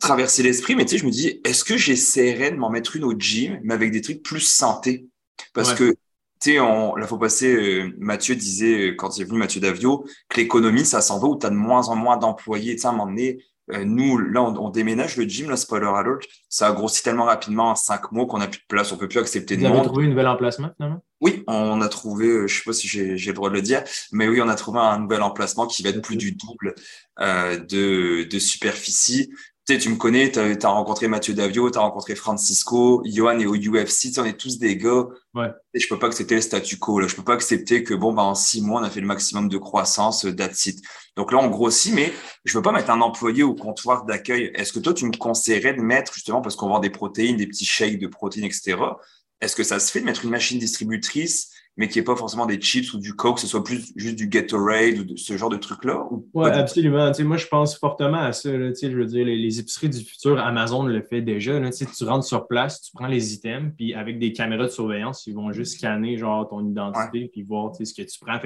traversé 0.00 0.42
l'esprit, 0.42 0.74
mais 0.74 0.84
tu 0.84 0.92
sais, 0.92 0.98
je 0.98 1.06
me 1.06 1.10
dis, 1.10 1.40
est-ce 1.44 1.64
que 1.64 1.76
j'essaierais 1.76 2.50
de 2.50 2.56
m'en 2.56 2.70
mettre 2.70 2.96
une 2.96 3.04
au 3.04 3.14
gym, 3.18 3.58
mais 3.62 3.74
avec 3.74 3.90
des 3.92 4.02
trucs 4.02 4.22
plus 4.22 4.40
santé? 4.40 5.06
Parce 5.54 5.74
que, 5.74 5.92
tu 6.40 6.52
sais, 6.52 6.56
la 6.56 7.06
fois 7.06 7.18
passée, 7.18 7.54
euh, 7.54 7.94
Mathieu 7.98 8.34
disait, 8.34 8.88
euh, 8.88 8.94
quand 8.94 9.16
il 9.16 9.22
est 9.22 9.24
venu, 9.24 9.38
Mathieu 9.38 9.60
Davio, 9.60 10.06
que 10.28 10.36
l'économie, 10.40 10.84
ça 10.84 11.00
s'en 11.00 11.18
va 11.18 11.28
où 11.28 11.38
tu 11.38 11.46
as 11.46 11.50
de 11.50 11.54
moins 11.54 11.88
en 11.88 11.96
moins 11.96 12.16
d'employés. 12.16 12.74
Tu 12.74 12.82
sais, 12.82 12.86
à 12.86 12.90
un 12.90 12.92
moment 12.92 13.06
donné, 13.06 13.42
nous, 13.84 14.18
là, 14.18 14.42
on, 14.42 14.70
déménage 14.70 15.16
le 15.16 15.24
gym, 15.24 15.50
là, 15.50 15.56
spoiler 15.56 15.86
alert. 15.86 16.20
Ça 16.48 16.68
a 16.68 16.72
grossi 16.72 17.02
tellement 17.02 17.24
rapidement 17.24 17.70
en 17.70 17.74
cinq 17.74 18.12
mois 18.12 18.26
qu'on 18.26 18.38
n'a 18.38 18.48
plus 18.48 18.60
de 18.60 18.66
place. 18.68 18.92
On 18.92 18.96
ne 18.96 19.00
peut 19.00 19.08
plus 19.08 19.20
accepter 19.20 19.56
de 19.56 19.62
monde. 19.62 19.72
Vous 19.72 19.78
avez 19.78 19.86
trouvé 19.88 20.04
un 20.06 20.08
nouvel 20.08 20.26
emplacement, 20.26 20.70
finalement? 20.76 21.02
Oui, 21.20 21.44
on 21.46 21.82
a 21.82 21.88
trouvé, 21.88 22.26
euh, 22.26 22.46
je 22.46 22.54
ne 22.54 22.58
sais 22.58 22.62
pas 22.64 22.72
si 22.72 22.88
j'ai 22.88 23.14
le 23.14 23.32
droit 23.34 23.50
de 23.50 23.54
le 23.54 23.60
dire, 23.60 23.84
mais 24.10 24.26
oui, 24.26 24.40
on 24.40 24.48
a 24.48 24.54
trouvé 24.54 24.80
un 24.80 24.98
nouvel 24.98 25.22
emplacement 25.22 25.66
qui 25.66 25.82
va 25.82 25.90
être 25.90 26.00
plus 26.00 26.16
du 26.16 26.32
double 26.32 26.74
euh, 27.20 27.58
de, 27.58 28.24
de 28.24 28.38
superficie 28.38 29.30
tu 29.78 29.88
me 29.88 29.96
connais, 29.96 30.30
tu 30.30 30.38
as, 30.38 30.68
rencontré 30.68 31.08
Mathieu 31.08 31.34
Davio, 31.34 31.70
tu 31.70 31.78
as 31.78 31.82
rencontré 31.82 32.14
Francisco, 32.14 33.02
Johan 33.04 33.38
et 33.38 33.46
au 33.46 33.54
UFC, 33.54 34.18
on 34.18 34.24
est 34.24 34.38
tous 34.38 34.58
des 34.58 34.76
gars. 34.76 35.06
Ouais. 35.34 35.48
Et 35.74 35.80
je 35.80 35.88
peux 35.88 35.98
pas 35.98 36.06
accepter 36.06 36.34
le 36.34 36.40
statu 36.40 36.78
quo. 36.78 37.00
Là. 37.00 37.06
Je 37.06 37.14
peux 37.14 37.22
pas 37.22 37.34
accepter 37.34 37.84
que 37.84 37.94
bon, 37.94 38.12
bah, 38.12 38.22
en 38.22 38.34
six 38.34 38.62
mois, 38.62 38.80
on 38.80 38.84
a 38.84 38.90
fait 38.90 39.00
le 39.00 39.06
maximum 39.06 39.48
de 39.48 39.58
croissance, 39.58 40.24
euh, 40.24 40.34
that's 40.34 40.68
Donc 41.16 41.32
là, 41.32 41.38
on 41.38 41.48
grossit, 41.48 41.94
mais 41.94 42.12
je 42.44 42.56
veux 42.56 42.62
pas 42.62 42.72
mettre 42.72 42.90
un 42.90 43.00
employé 43.00 43.42
au 43.42 43.54
comptoir 43.54 44.04
d'accueil. 44.04 44.50
Est-ce 44.54 44.72
que 44.72 44.80
toi, 44.80 44.94
tu 44.94 45.04
me 45.06 45.16
conseillerais 45.16 45.74
de 45.74 45.80
mettre, 45.80 46.14
justement, 46.14 46.40
parce 46.40 46.56
qu'on 46.56 46.68
vend 46.68 46.80
des 46.80 46.90
protéines, 46.90 47.36
des 47.36 47.46
petits 47.46 47.66
shakes 47.66 47.98
de 47.98 48.06
protéines, 48.06 48.44
etc., 48.44 48.76
est-ce 49.40 49.56
que 49.56 49.62
ça 49.62 49.80
se 49.80 49.90
fait 49.90 50.00
de 50.00 50.04
mettre 50.04 50.24
une 50.24 50.30
machine 50.30 50.58
distributrice, 50.58 51.50
mais 51.76 51.88
qui 51.88 51.98
n'est 51.98 52.04
pas 52.04 52.16
forcément 52.16 52.46
des 52.46 52.60
chips 52.60 52.92
ou 52.92 52.98
du 52.98 53.14
Coke, 53.14 53.36
que 53.36 53.40
ce 53.40 53.46
soit 53.46 53.64
plus 53.64 53.92
juste 53.96 54.16
du 54.16 54.28
Gatorade 54.28 54.98
ou 54.98 55.04
de, 55.04 55.16
ce 55.16 55.36
genre 55.36 55.48
de 55.48 55.56
trucs-là? 55.56 56.06
Oui, 56.34 56.48
absolument. 56.50 57.10
moi, 57.20 57.36
je 57.36 57.46
pense 57.46 57.78
fortement 57.78 58.20
à 58.20 58.32
ça. 58.32 58.50
je 58.50 58.88
veux 58.88 59.06
dire, 59.06 59.24
les, 59.24 59.60
épiceries 59.60 59.88
du 59.88 60.00
futur, 60.00 60.38
Amazon 60.38 60.84
le 60.84 61.02
fait 61.02 61.22
déjà. 61.22 61.58
tu 61.70 62.04
rentres 62.04 62.26
sur 62.26 62.46
place, 62.46 62.82
tu 62.82 62.92
prends 62.92 63.06
les 63.06 63.34
items, 63.34 63.72
puis 63.76 63.94
avec 63.94 64.18
des 64.18 64.32
caméras 64.32 64.64
de 64.64 64.70
surveillance, 64.70 65.26
ils 65.26 65.34
vont 65.34 65.52
juste 65.52 65.78
scanner 65.78 66.16
genre, 66.18 66.48
ton 66.48 66.68
identité, 66.68 67.30
puis 67.32 67.42
voir 67.42 67.74
ce 67.74 67.94
que 67.94 68.02
tu 68.02 68.18
prends. 68.20 68.38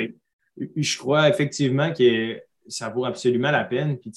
je 0.76 0.98
crois 0.98 1.28
effectivement 1.28 1.92
que 1.92 2.40
ça 2.68 2.88
vaut 2.88 3.04
absolument 3.04 3.50
la 3.50 3.64
peine. 3.64 3.98
Puis, 3.98 4.12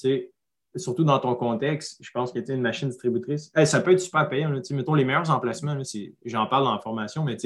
surtout 0.76 1.04
dans 1.04 1.18
ton 1.18 1.34
contexte, 1.34 1.96
je 2.00 2.10
pense 2.12 2.30
que 2.30 2.38
tu 2.38 2.52
une 2.52 2.60
machine 2.60 2.88
distributrice, 2.88 3.50
ça 3.64 3.80
peut 3.80 3.92
être 3.92 4.00
super 4.00 4.28
payant. 4.28 4.52
mettons 4.70 4.94
les 4.94 5.04
meilleurs 5.04 5.30
emplacements, 5.30 5.76
j'en 6.24 6.46
parle 6.46 6.64
dans 6.64 6.74
la 6.74 6.80
formation, 6.80 7.24
mais 7.24 7.36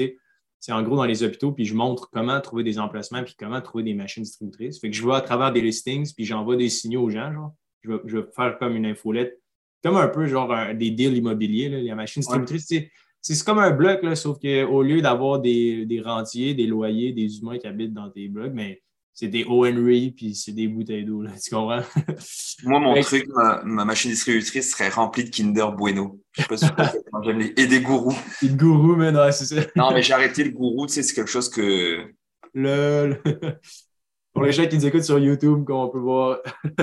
c'est 0.63 0.71
en 0.71 0.81
gros 0.81 0.95
dans 0.95 1.03
les 1.03 1.23
hôpitaux, 1.23 1.51
puis 1.51 1.65
je 1.65 1.75
montre 1.75 2.09
comment 2.09 2.39
trouver 2.39 2.63
des 2.63 2.79
emplacements, 2.79 3.21
puis 3.21 3.35
comment 3.37 3.59
trouver 3.59 3.83
des 3.83 3.93
machines 3.93 4.23
distributrices. 4.23 4.79
Fait 4.79 4.89
que 4.89 4.95
je 4.95 5.01
vois 5.01 5.17
à 5.17 5.21
travers 5.21 5.51
des 5.51 5.59
listings, 5.59 6.09
puis 6.15 6.23
j'envoie 6.23 6.55
des 6.55 6.69
signaux 6.69 7.01
aux 7.01 7.09
gens. 7.09 7.33
Genre. 7.33 7.53
Je, 7.81 7.91
vais, 7.91 8.23
faire 8.33 8.57
comme 8.57 8.77
une 8.77 8.85
infolette, 8.85 9.37
comme 9.83 9.97
un 9.97 10.07
peu 10.07 10.25
genre 10.25 10.55
des 10.73 10.91
deals 10.91 11.17
immobiliers, 11.17 11.67
là, 11.67 11.81
les 11.81 11.93
machines 11.93 12.21
distributrices. 12.21 12.73
C'est 13.19 13.45
comme 13.45 13.59
un 13.59 13.71
bloc, 13.71 14.03
là, 14.03 14.15
sauf 14.15 14.39
qu'au 14.39 14.83
lieu 14.83 15.01
d'avoir 15.01 15.41
des, 15.41 15.85
des, 15.85 15.99
rentiers, 15.99 16.53
des 16.53 16.65
loyers, 16.65 17.11
des 17.11 17.39
humains 17.39 17.57
qui 17.57 17.67
habitent 17.67 17.93
dans 17.93 18.09
tes 18.09 18.29
blocs, 18.29 18.53
mais 18.53 18.81
c'est 19.13 19.27
des 19.27 19.45
Henry 19.47 20.11
puis 20.11 20.33
c'est 20.33 20.51
des 20.51 20.67
bouteilles 20.67 21.05
d'eau. 21.05 21.23
Tu 21.41 21.53
comprends? 21.53 21.81
Moi, 22.63 22.79
mon 22.79 22.99
truc, 23.01 23.27
ma, 23.63 23.85
machine 23.85 24.11
distributrice 24.11 24.71
serait 24.71 24.89
remplie 24.89 25.25
de 25.25 25.29
Kinder 25.29 25.71
Bueno. 25.71 26.19
Je 26.31 26.41
sais 26.41 26.47
pas 26.47 26.57
si 26.57 26.97
j'aime 27.23 27.39
les... 27.39 27.53
Et 27.57 27.67
des 27.67 27.81
gourous. 27.81 28.17
Et 28.41 28.49
de 28.49 28.57
gourous, 28.57 28.95
mais 28.95 29.11
non, 29.11 29.31
c'est 29.31 29.45
ça. 29.45 29.61
non, 29.75 29.91
mais 29.91 30.01
j'ai 30.01 30.13
arrêté 30.13 30.43
le 30.43 30.49
gourou, 30.49 30.87
tu 30.87 30.93
sais, 30.93 31.03
c'est 31.03 31.13
quelque 31.13 31.29
chose 31.29 31.49
que. 31.49 32.11
Le... 32.53 33.21
Pour 34.33 34.43
les 34.43 34.51
gens 34.51 34.65
qui 34.65 34.77
nous 34.77 34.85
écoutent 34.85 35.03
sur 35.03 35.19
YouTube, 35.19 35.63
qu'on 35.63 35.89
peut 35.89 35.99
voir. 35.99 36.39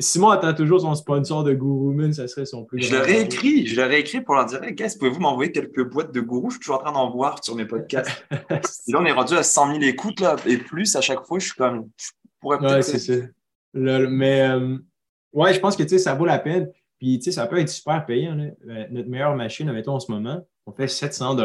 Simon 0.00 0.30
attend 0.30 0.54
toujours 0.54 0.80
son 0.80 0.94
sponsor 0.94 1.44
de 1.44 1.54
Gourou 1.54 2.12
ça 2.12 2.26
serait 2.26 2.46
son 2.46 2.64
plus 2.64 2.82
Je 2.82 2.94
leur 2.94 3.08
ai 3.08 3.22
écrit, 3.22 3.66
je 3.66 3.76
leur 3.76 3.90
ai 3.90 4.00
écrit 4.00 4.20
pour 4.20 4.34
leur 4.34 4.46
dire 4.46 4.60
Guys, 4.60 4.96
pouvez-vous 4.98 5.20
m'envoyer 5.20 5.52
quelques 5.52 5.88
boîtes 5.88 6.12
de 6.12 6.20
Gourou? 6.20 6.50
Je 6.50 6.54
suis 6.54 6.60
toujours 6.60 6.76
en 6.76 6.84
train 6.84 6.92
d'en 6.92 7.10
voir 7.10 7.42
sur 7.44 7.54
mes 7.54 7.66
podcasts. 7.66 8.26
là, 8.30 8.98
on 8.98 9.04
est 9.04 9.12
rendu 9.12 9.34
à 9.34 9.42
100 9.42 9.72
000 9.72 9.82
écoutes 9.82 10.20
là, 10.20 10.36
et 10.46 10.58
plus 10.58 10.96
à 10.96 11.00
chaque 11.00 11.24
fois. 11.24 11.38
Je 11.38 11.46
suis 11.46 11.54
comme. 11.54 11.88
Je 11.96 12.08
pourrais 12.40 12.58
peut-être. 12.58 12.74
Ouais, 12.74 12.82
c'est 12.82 12.98
ça. 12.98 13.14
mais 13.74 14.48
euh, 14.48 14.78
ouais, 15.32 15.54
je 15.54 15.60
pense 15.60 15.76
que 15.76 15.86
ça 15.98 16.14
vaut 16.14 16.26
la 16.26 16.38
peine. 16.38 16.70
Puis 16.98 17.20
ça 17.32 17.46
peut 17.46 17.58
être 17.58 17.68
super 17.68 18.04
payant. 18.04 18.38
Euh, 18.38 18.86
notre 18.90 19.08
meilleure 19.08 19.34
machine, 19.34 19.72
mettons 19.72 19.94
en 19.94 20.00
ce 20.00 20.12
moment, 20.12 20.46
on 20.66 20.72
fait 20.72 20.88
700 20.88 21.36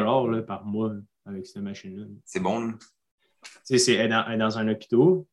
par 0.45 0.65
mois 0.65 0.93
avec 1.25 1.45
cette 1.45 1.61
machine-là. 1.61 2.05
C'est 2.25 2.41
bon. 2.41 2.73
C'est 3.63 4.07
dans, 4.07 4.37
dans 4.37 4.57
un 4.57 4.67
hôpital. 4.67 5.23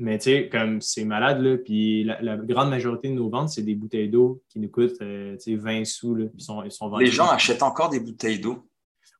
Mais 0.00 0.18
tu 0.18 0.24
sais, 0.24 0.48
comme 0.48 0.80
c'est 0.80 1.04
malade, 1.04 1.40
là, 1.42 1.58
puis 1.58 2.04
la, 2.04 2.36
grande 2.36 2.70
majorité 2.70 3.08
de 3.08 3.14
nos 3.14 3.28
ventes, 3.28 3.48
c'est 3.48 3.62
des 3.62 3.74
bouteilles 3.74 4.08
d'eau 4.08 4.42
qui 4.48 4.60
nous 4.60 4.68
coûtent 4.68 5.00
euh, 5.02 5.36
20 5.44 5.84
sous. 5.84 6.14
Là, 6.14 6.26
puis 6.26 6.40
sont, 6.40 6.62
ils 6.62 6.70
sont 6.70 6.96
Les 6.98 7.06
gens 7.06 7.28
achètent 7.28 7.64
encore 7.64 7.90
des 7.90 7.98
bouteilles 7.98 8.38
d'eau. 8.38 8.68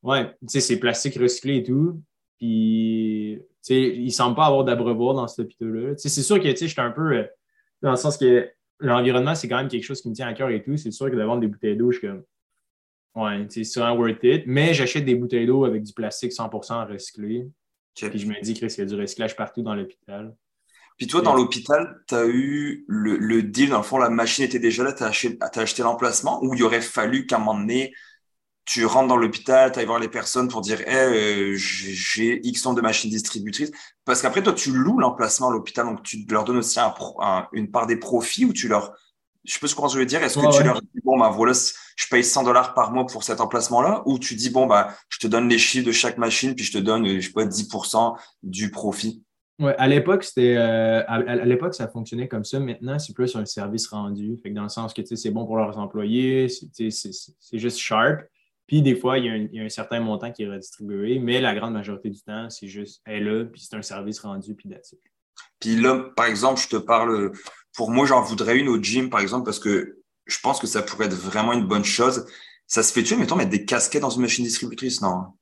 Oui, 0.03 0.19
tu 0.23 0.47
sais, 0.47 0.61
c'est 0.61 0.79
plastique 0.79 1.15
recyclé 1.15 1.57
et 1.57 1.63
tout. 1.63 2.01
Puis, 2.37 3.37
tu 3.37 3.45
sais, 3.61 3.81
ils 3.81 4.05
ne 4.05 4.09
semblent 4.11 4.37
pas 4.37 4.45
avoir 4.45 4.63
d'abreuvoir 4.63 5.13
dans 5.13 5.27
cet 5.27 5.39
hôpital-là. 5.39 5.95
C'est 5.97 6.09
sûr 6.09 6.37
que, 6.39 6.47
tu 6.47 6.55
sais, 6.55 6.67
je 6.67 6.71
suis 6.71 6.81
un 6.81 6.91
peu 6.91 7.17
euh, 7.17 7.25
dans 7.81 7.91
le 7.91 7.97
sens 7.97 8.17
que 8.17 8.49
l'environnement, 8.79 9.35
c'est 9.35 9.49
quand 9.49 9.57
même 9.57 9.67
quelque 9.67 9.83
chose 9.83 10.01
qui 10.01 10.09
me 10.09 10.15
tient 10.15 10.27
à 10.27 10.33
cœur 10.33 10.49
et 10.49 10.63
tout. 10.63 10.77
C'est 10.77 10.91
sûr 10.91 11.11
que 11.11 11.15
de 11.15 11.23
vendre 11.23 11.41
des 11.41 11.47
bouteilles 11.47 11.75
d'eau, 11.75 11.91
je 11.91 11.99
suis 11.99 12.07
comme, 12.07 12.23
ouais, 13.15 13.45
c'est 13.49 13.65
sûrement 13.65 13.97
worth 13.97 14.23
it. 14.23 14.43
Mais 14.45 14.73
j'achète 14.73 15.03
des 15.03 15.15
bouteilles 15.15 15.45
d'eau 15.45 15.65
avec 15.65 15.83
du 15.83 15.91
plastique 15.91 16.31
100% 16.31 16.87
recyclé. 16.89 17.49
Puis 17.95 18.19
je 18.19 18.27
me 18.27 18.41
dis, 18.41 18.53
qu'il 18.53 18.69
y 18.69 18.81
a 18.81 18.85
du 18.85 18.95
recyclage 18.95 19.35
partout 19.35 19.61
dans 19.61 19.75
l'hôpital. 19.75 20.33
Puis 20.99 21.07
toi, 21.07 21.21
dans 21.21 21.33
l'hôpital, 21.33 22.03
tu 22.09 22.13
as 22.13 22.25
eu 22.25 22.83
le, 22.89 23.41
deal, 23.41 23.69
dans 23.69 23.77
le 23.77 23.83
fond, 23.83 23.97
la 23.97 24.09
machine 24.09 24.43
était 24.43 24.59
déjà 24.59 24.83
là, 24.83 24.91
tu 24.91 25.01
as 25.01 25.07
acheté, 25.07 25.81
l'emplacement 25.81 26.43
ou 26.43 26.53
il 26.53 26.61
aurait 26.61 26.81
fallu 26.81 27.25
qu'à 27.25 27.37
un 27.37 27.39
moment 27.39 27.57
donné, 27.57 27.93
tu 28.65 28.85
rentres 28.85 29.07
dans 29.07 29.15
l'hôpital, 29.15 29.71
tu 29.71 29.79
ailles 29.79 29.85
voir 29.85 29.99
les 29.99 30.09
personnes 30.09 30.49
pour 30.49 30.59
dire 30.59 30.81
hey, 30.81 30.93
euh, 30.93 31.53
j'ai 31.55 32.45
X 32.45 32.65
nombre 32.65 32.75
de 32.75 32.81
machines 32.81 33.09
distributrices. 33.09 33.71
Parce 34.03 34.21
qu'après, 34.21 34.43
toi, 34.43 34.51
tu 34.51 34.71
loues 34.73 34.99
l'emplacement 34.99 35.47
à 35.47 35.53
l'hôpital, 35.53 35.85
donc 35.85 36.03
tu 36.03 36.25
leur 36.29 36.43
donnes 36.43 36.57
aussi 36.57 36.79
une 37.53 37.71
part 37.71 37.87
des 37.87 37.97
profits 37.97 38.43
ou 38.43 38.51
tu 38.51 38.67
leur. 38.67 38.93
Je 39.45 39.53
sais 39.53 39.59
pas 39.61 39.67
ce 39.67 39.75
que 39.75 39.81
je 39.87 39.99
veux 39.99 40.05
dire. 40.05 40.21
Est-ce 40.21 40.37
que 40.37 40.57
tu 40.57 40.63
leur 40.63 40.81
dis, 40.81 40.99
bon, 41.05 41.17
bah 41.17 41.29
voilà, 41.29 41.53
je 41.53 42.07
paye 42.11 42.25
100 42.25 42.43
dollars 42.43 42.73
par 42.73 42.91
mois 42.91 43.05
pour 43.05 43.23
cet 43.23 43.39
emplacement-là 43.39 44.03
ou 44.05 44.19
tu 44.19 44.35
dis, 44.35 44.49
bon, 44.49 44.67
bah, 44.67 44.93
je 45.07 45.17
te 45.17 45.27
donne 45.27 45.47
les 45.47 45.59
chiffres 45.59 45.87
de 45.87 45.93
chaque 45.93 46.17
machine 46.17 46.55
puis 46.55 46.65
je 46.65 46.73
te 46.73 46.77
donne, 46.77 47.07
je 47.21 47.25
sais 47.25 47.31
pas, 47.31 47.45
10% 47.45 48.17
du 48.43 48.69
profit? 48.69 49.23
Ouais, 49.59 49.75
à 49.77 49.87
l'époque, 49.87 50.23
c'était 50.23 50.55
euh, 50.55 51.03
à, 51.05 51.45
l'époque, 51.45 51.75
ça 51.75 51.89
fonctionnait 51.89 52.29
comme 52.29 52.45
ça. 52.45 52.59
Maintenant, 52.59 52.97
c'est 52.97 53.13
plus 53.13 53.35
un 53.35 53.45
service 53.45 53.87
rendu. 53.87 54.37
Dans 54.45 54.63
le 54.63 54.69
sens 54.69 54.93
que 54.93 55.03
c'est 55.03 55.31
bon 55.31 55.45
pour 55.45 55.57
leurs 55.57 55.77
employés, 55.77 56.47
c'est 56.47 57.59
juste 57.59 57.77
sharp. 57.77 58.21
Puis 58.67 58.81
des 58.81 58.95
fois, 58.95 59.17
il 59.17 59.49
y, 59.51 59.59
a 59.59 59.63
un, 59.63 59.69
certain 59.69 59.99
montant 59.99 60.31
qui 60.31 60.43
est 60.43 60.47
redistribué, 60.47 61.19
mais 61.19 61.41
la 61.41 61.55
grande 61.55 61.73
majorité 61.73 62.09
du 62.09 62.21
temps, 62.21 62.49
c'est 62.49 62.67
juste 62.67 63.01
elle 63.03 63.23
là, 63.23 63.45
puis 63.45 63.61
c'est 63.61 63.75
un 63.75 63.81
service 63.81 64.19
rendu, 64.19 64.53
puis 64.53 64.69
that's 64.69 64.93
Puis 65.59 65.75
là, 65.75 66.11
par 66.15 66.27
exemple, 66.27 66.61
je 66.61 66.67
te 66.67 66.75
parle, 66.75 67.31
pour 67.75 67.89
moi, 67.89 68.05
j'en 68.05 68.21
voudrais 68.21 68.59
une 68.59 68.69
au 68.69 68.79
gym, 68.79 69.09
par 69.09 69.21
exemple, 69.21 69.43
parce 69.43 69.59
que 69.59 69.97
je 70.27 70.39
pense 70.39 70.59
que 70.59 70.67
ça 70.67 70.83
pourrait 70.83 71.07
être 71.07 71.15
vraiment 71.15 71.53
une 71.53 71.65
bonne 71.65 71.83
chose. 71.83 72.27
Ça 72.67 72.83
se 72.83 72.93
fait 72.93 73.01
tuer, 73.01 73.15
mettons, 73.15 73.35
mettre 73.35 73.49
des 73.49 73.65
casquettes 73.65 74.03
dans 74.03 74.11
une 74.11 74.21
machine 74.21 74.45
distributrice, 74.45 75.01
non? 75.01 75.33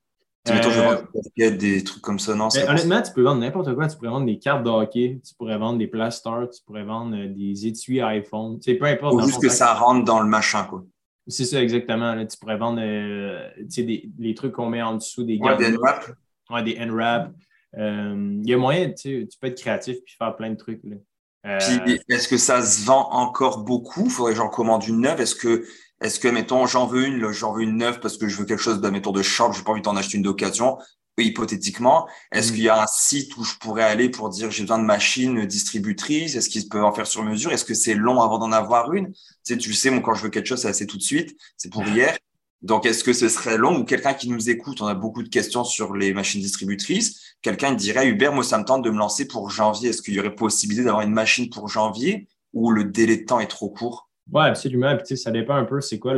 Euh, 0.48 1.50
des 1.50 1.84
trucs 1.84 2.02
comme 2.02 2.18
ça, 2.18 2.34
non? 2.34 2.48
honnêtement, 2.68 3.02
tu 3.02 3.12
peux 3.12 3.22
vendre 3.22 3.40
n'importe 3.40 3.74
quoi. 3.74 3.88
Tu 3.88 3.96
pourrais 3.96 4.10
vendre 4.10 4.26
des 4.26 4.38
cartes 4.38 4.62
de 4.64 4.70
hockey, 4.70 5.20
tu 5.26 5.34
pourrais 5.34 5.58
vendre 5.58 5.78
des 5.78 5.86
plasters, 5.86 6.48
tu 6.50 6.62
pourrais 6.64 6.84
vendre 6.84 7.16
euh, 7.16 7.28
des 7.28 7.66
étuis 7.66 8.00
iPhone. 8.00 8.58
Tu 8.58 8.78
peu 8.78 8.86
importe. 8.86 9.20
Faut 9.20 9.26
juste 9.26 9.42
que 9.42 9.48
ça 9.48 9.74
rentre 9.74 10.04
dans 10.04 10.20
le 10.20 10.28
machin, 10.28 10.64
quoi. 10.64 10.84
C'est 11.26 11.44
ça, 11.44 11.62
exactement. 11.62 12.24
tu 12.24 12.38
pourrais 12.38 12.56
vendre 12.56 12.80
euh, 12.80 13.46
des, 13.58 14.10
les 14.18 14.34
trucs 14.34 14.52
qu'on 14.52 14.70
met 14.70 14.80
en 14.80 14.94
dessous 14.94 15.24
des 15.24 15.38
ouais, 15.38 15.56
des 15.56 15.66
N-wrap. 15.66 16.10
Ouais, 16.48 16.62
des 16.62 16.76
N-wrap. 16.76 17.30
Il 17.76 18.48
y 18.48 18.54
a 18.54 18.56
moyen, 18.56 18.92
tu 18.92 19.28
peux 19.38 19.48
être 19.48 19.60
créatif 19.60 19.96
et 19.96 20.16
faire 20.16 20.34
plein 20.36 20.50
de 20.50 20.56
trucs. 20.56 20.80
Puis, 20.80 22.00
est-ce 22.08 22.28
que 22.28 22.38
ça 22.38 22.62
se 22.62 22.84
vend 22.86 23.10
encore 23.10 23.58
beaucoup? 23.58 24.04
Il 24.06 24.10
faudrait 24.10 24.32
que 24.32 24.38
j'en 24.38 24.48
commande 24.48 24.86
une 24.86 25.02
neuve. 25.02 25.20
Est-ce 25.20 25.34
que 25.34 25.64
est-ce 26.00 26.20
que, 26.20 26.28
mettons, 26.28 26.66
j'en 26.66 26.86
veux 26.86 27.06
une, 27.06 27.32
j'en 27.32 27.52
veux 27.52 27.62
une 27.62 27.76
neuve 27.76 28.00
parce 28.00 28.16
que 28.16 28.28
je 28.28 28.36
veux 28.36 28.44
quelque 28.44 28.62
chose, 28.62 28.80
de, 28.80 28.88
mettons, 28.88 29.12
de 29.12 29.22
shop, 29.22 29.52
j'ai 29.52 29.62
pas 29.62 29.72
envie 29.72 29.82
d'en 29.82 29.96
acheter 29.96 30.16
une 30.16 30.22
d'occasion, 30.22 30.78
hypothétiquement. 31.22 32.08
Est-ce 32.32 32.52
mm. 32.52 32.54
qu'il 32.54 32.64
y 32.64 32.68
a 32.68 32.82
un 32.82 32.86
site 32.86 33.36
où 33.36 33.44
je 33.44 33.54
pourrais 33.56 33.82
aller 33.82 34.08
pour 34.08 34.28
dire 34.28 34.50
j'ai 34.50 34.62
besoin 34.62 34.78
de 34.78 34.84
machines 34.84 35.44
distributrices? 35.46 36.36
Est-ce 36.36 36.48
qu'ils 36.48 36.68
peuvent 36.68 36.84
en 36.84 36.92
faire 36.92 37.06
sur 37.06 37.22
mesure? 37.24 37.52
Est-ce 37.52 37.64
que 37.64 37.74
c'est 37.74 37.94
long 37.94 38.20
avant 38.20 38.38
d'en 38.38 38.52
avoir 38.52 38.92
une? 38.92 39.12
Tu 39.12 39.54
sais, 39.54 39.56
tu 39.56 39.72
sais, 39.72 39.90
moi, 39.90 40.00
quand 40.00 40.14
je 40.14 40.22
veux 40.22 40.30
quelque 40.30 40.46
chose, 40.46 40.60
c'est 40.60 40.68
assez 40.68 40.86
tout 40.86 40.98
de 40.98 41.02
suite. 41.02 41.36
C'est 41.56 41.70
pour 41.70 41.86
hier. 41.86 42.16
Donc, 42.62 42.86
est-ce 42.86 43.04
que 43.04 43.12
ce 43.12 43.28
serait 43.28 43.56
long 43.56 43.78
ou 43.78 43.84
quelqu'un 43.84 44.14
qui 44.14 44.28
nous 44.28 44.50
écoute, 44.50 44.80
on 44.80 44.86
a 44.86 44.94
beaucoup 44.94 45.22
de 45.22 45.28
questions 45.28 45.62
sur 45.62 45.94
les 45.94 46.12
machines 46.12 46.40
distributrices. 46.40 47.36
Quelqu'un 47.40 47.72
dirait, 47.72 48.08
Hubert, 48.08 48.32
moi, 48.32 48.42
ça 48.42 48.58
me 48.58 48.64
tente 48.64 48.82
de 48.82 48.90
me 48.90 48.98
lancer 48.98 49.28
pour 49.28 49.48
janvier. 49.48 49.90
Est-ce 49.90 50.02
qu'il 50.02 50.14
y 50.14 50.20
aurait 50.20 50.34
possibilité 50.34 50.84
d'avoir 50.84 51.02
une 51.02 51.12
machine 51.12 51.50
pour 51.50 51.68
janvier 51.68 52.26
ou 52.52 52.72
le 52.72 52.84
délai 52.84 53.18
de 53.18 53.24
temps 53.24 53.38
est 53.38 53.46
trop 53.46 53.70
court? 53.70 54.07
Oui, 54.32 54.42
absolument. 54.42 54.96
Puis, 54.96 55.16
ça 55.16 55.30
dépend 55.30 55.54
un 55.54 55.64
peu 55.64 55.80
c'est 55.80 55.98
quoi 55.98 56.14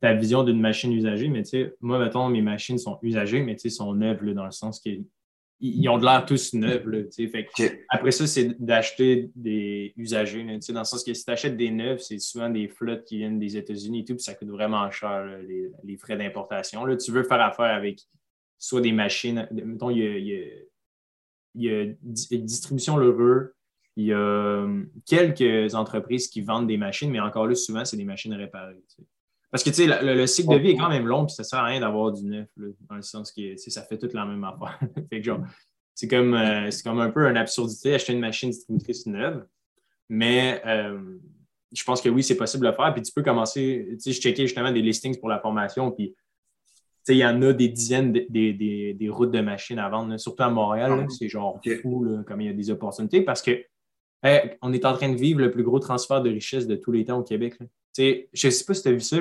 ta 0.00 0.14
vision 0.14 0.44
d'une 0.44 0.60
machine 0.60 0.92
usagée. 0.92 1.28
Mais 1.28 1.42
moi, 1.80 1.98
mettons, 1.98 2.28
mes 2.28 2.42
machines 2.42 2.78
sont 2.78 2.98
usagées, 3.02 3.42
mais 3.42 3.56
sont 3.58 3.94
neuves 3.94 4.24
dans 4.32 4.44
le 4.44 4.50
sens 4.50 4.80
qu'ils 4.80 5.88
ont 5.88 5.98
de 5.98 6.04
l'air 6.04 6.24
tous 6.24 6.54
neufs. 6.54 6.84
fait 7.14 7.48
Après 7.88 8.12
ça, 8.12 8.26
c'est 8.26 8.60
d'acheter 8.62 9.30
des 9.34 9.92
usagés. 9.96 10.44
dans 10.44 10.80
le 10.80 10.84
sens 10.84 11.02
que 11.04 11.14
si 11.14 11.24
tu 11.24 11.30
achètes 11.30 11.56
des 11.56 11.70
neufs, 11.70 12.00
c'est 12.02 12.18
souvent 12.18 12.48
des 12.48 12.68
flottes 12.68 13.04
qui 13.04 13.18
viennent 13.18 13.38
des 13.38 13.56
États-Unis 13.56 14.00
et 14.00 14.04
tout, 14.04 14.14
puis 14.14 14.22
ça 14.22 14.34
coûte 14.34 14.48
vraiment 14.48 14.90
cher, 14.90 15.26
les, 15.82 15.96
frais 15.96 16.16
d'importation. 16.16 16.84
Tu 16.96 17.10
veux 17.10 17.24
faire 17.24 17.40
affaire 17.40 17.74
avec 17.74 18.00
soit 18.58 18.80
des 18.80 18.92
machines, 18.92 19.48
mettons, 19.50 19.90
il 19.90 19.98
y 19.98 20.06
a, 20.06 20.44
il 21.54 21.62
y 21.64 21.70
a, 21.70 21.86
distribution 22.02 22.96
Lheureux, 22.96 23.54
il 23.98 24.04
y 24.04 24.12
a 24.12 24.16
euh, 24.16 24.84
quelques 25.06 25.74
entreprises 25.74 26.28
qui 26.28 26.40
vendent 26.40 26.68
des 26.68 26.76
machines, 26.76 27.10
mais 27.10 27.18
encore 27.18 27.48
là, 27.48 27.56
souvent, 27.56 27.84
c'est 27.84 27.96
des 27.96 28.04
machines 28.04 28.32
réparées. 28.32 28.80
Parce 29.50 29.64
que 29.64 29.70
le, 29.70 30.26
cycle 30.26 30.54
de 30.54 30.58
vie 30.58 30.70
est 30.70 30.76
quand 30.76 30.88
même 30.88 31.08
long, 31.08 31.26
puis 31.26 31.34
ça 31.34 31.42
ne 31.42 31.46
sert 31.48 31.58
à 31.58 31.64
rien 31.64 31.80
d'avoir 31.80 32.12
du 32.12 32.24
neuf, 32.24 32.46
dans 32.88 32.94
le 32.94 33.02
sens 33.02 33.32
que 33.32 33.56
ça 33.56 33.82
fait 33.82 33.98
toute 33.98 34.12
la 34.12 34.24
même 34.24 34.44
affaire. 34.44 34.78
c'est 35.96 36.06
comme, 36.06 36.34
euh, 36.34 36.70
comme 36.84 37.00
un 37.00 37.10
peu 37.10 37.26
une 37.26 37.36
absurdité 37.36 37.90
d'acheter 37.90 38.12
une 38.12 38.20
machine 38.20 38.50
distributrice 38.50 39.04
neuve, 39.06 39.44
mais 40.08 40.62
euh, 40.64 41.18
je 41.72 41.82
pense 41.82 42.00
que 42.00 42.08
oui, 42.08 42.22
c'est 42.22 42.36
possible 42.36 42.66
de 42.66 42.70
le 42.70 42.76
faire. 42.76 42.94
Puis 42.94 43.02
tu 43.02 43.10
peux 43.12 43.24
commencer, 43.24 43.98
je 44.06 44.12
checkais 44.12 44.46
justement 44.46 44.70
des 44.70 44.80
listings 44.80 45.18
pour 45.18 45.28
la 45.28 45.40
formation, 45.40 45.90
puis 45.90 46.14
il 47.08 47.16
y 47.16 47.26
en 47.26 47.42
a 47.42 47.52
des 47.52 47.68
dizaines 47.68 48.12
de, 48.12 48.26
des, 48.92 49.08
routes 49.08 49.32
de 49.32 49.40
machines 49.40 49.80
à 49.80 49.88
vendre, 49.88 50.16
surtout 50.18 50.44
à 50.44 50.50
Montréal. 50.50 51.00
Ah 51.02 51.06
c'est 51.08 51.28
genre 51.28 51.60
fou 51.82 52.22
comme 52.24 52.42
il 52.42 52.46
y 52.46 52.50
a 52.50 52.52
des 52.52 52.70
opportunités 52.70 53.22
parce 53.22 53.42
que 53.42 53.60
on 54.22 54.72
est 54.72 54.84
en 54.84 54.94
train 54.94 55.08
de 55.08 55.16
vivre 55.16 55.40
le 55.40 55.50
plus 55.50 55.62
gros 55.62 55.78
transfert 55.78 56.22
de 56.22 56.30
richesse 56.30 56.66
de 56.66 56.76
tous 56.76 56.92
les 56.92 57.04
temps 57.04 57.18
au 57.18 57.22
Québec. 57.22 57.54
Je 57.96 58.24
ne 58.46 58.50
sais 58.50 58.64
pas 58.64 58.74
si 58.74 58.82
tu 58.82 58.88
as 58.88 58.92
vu 58.92 59.00
ça. 59.00 59.16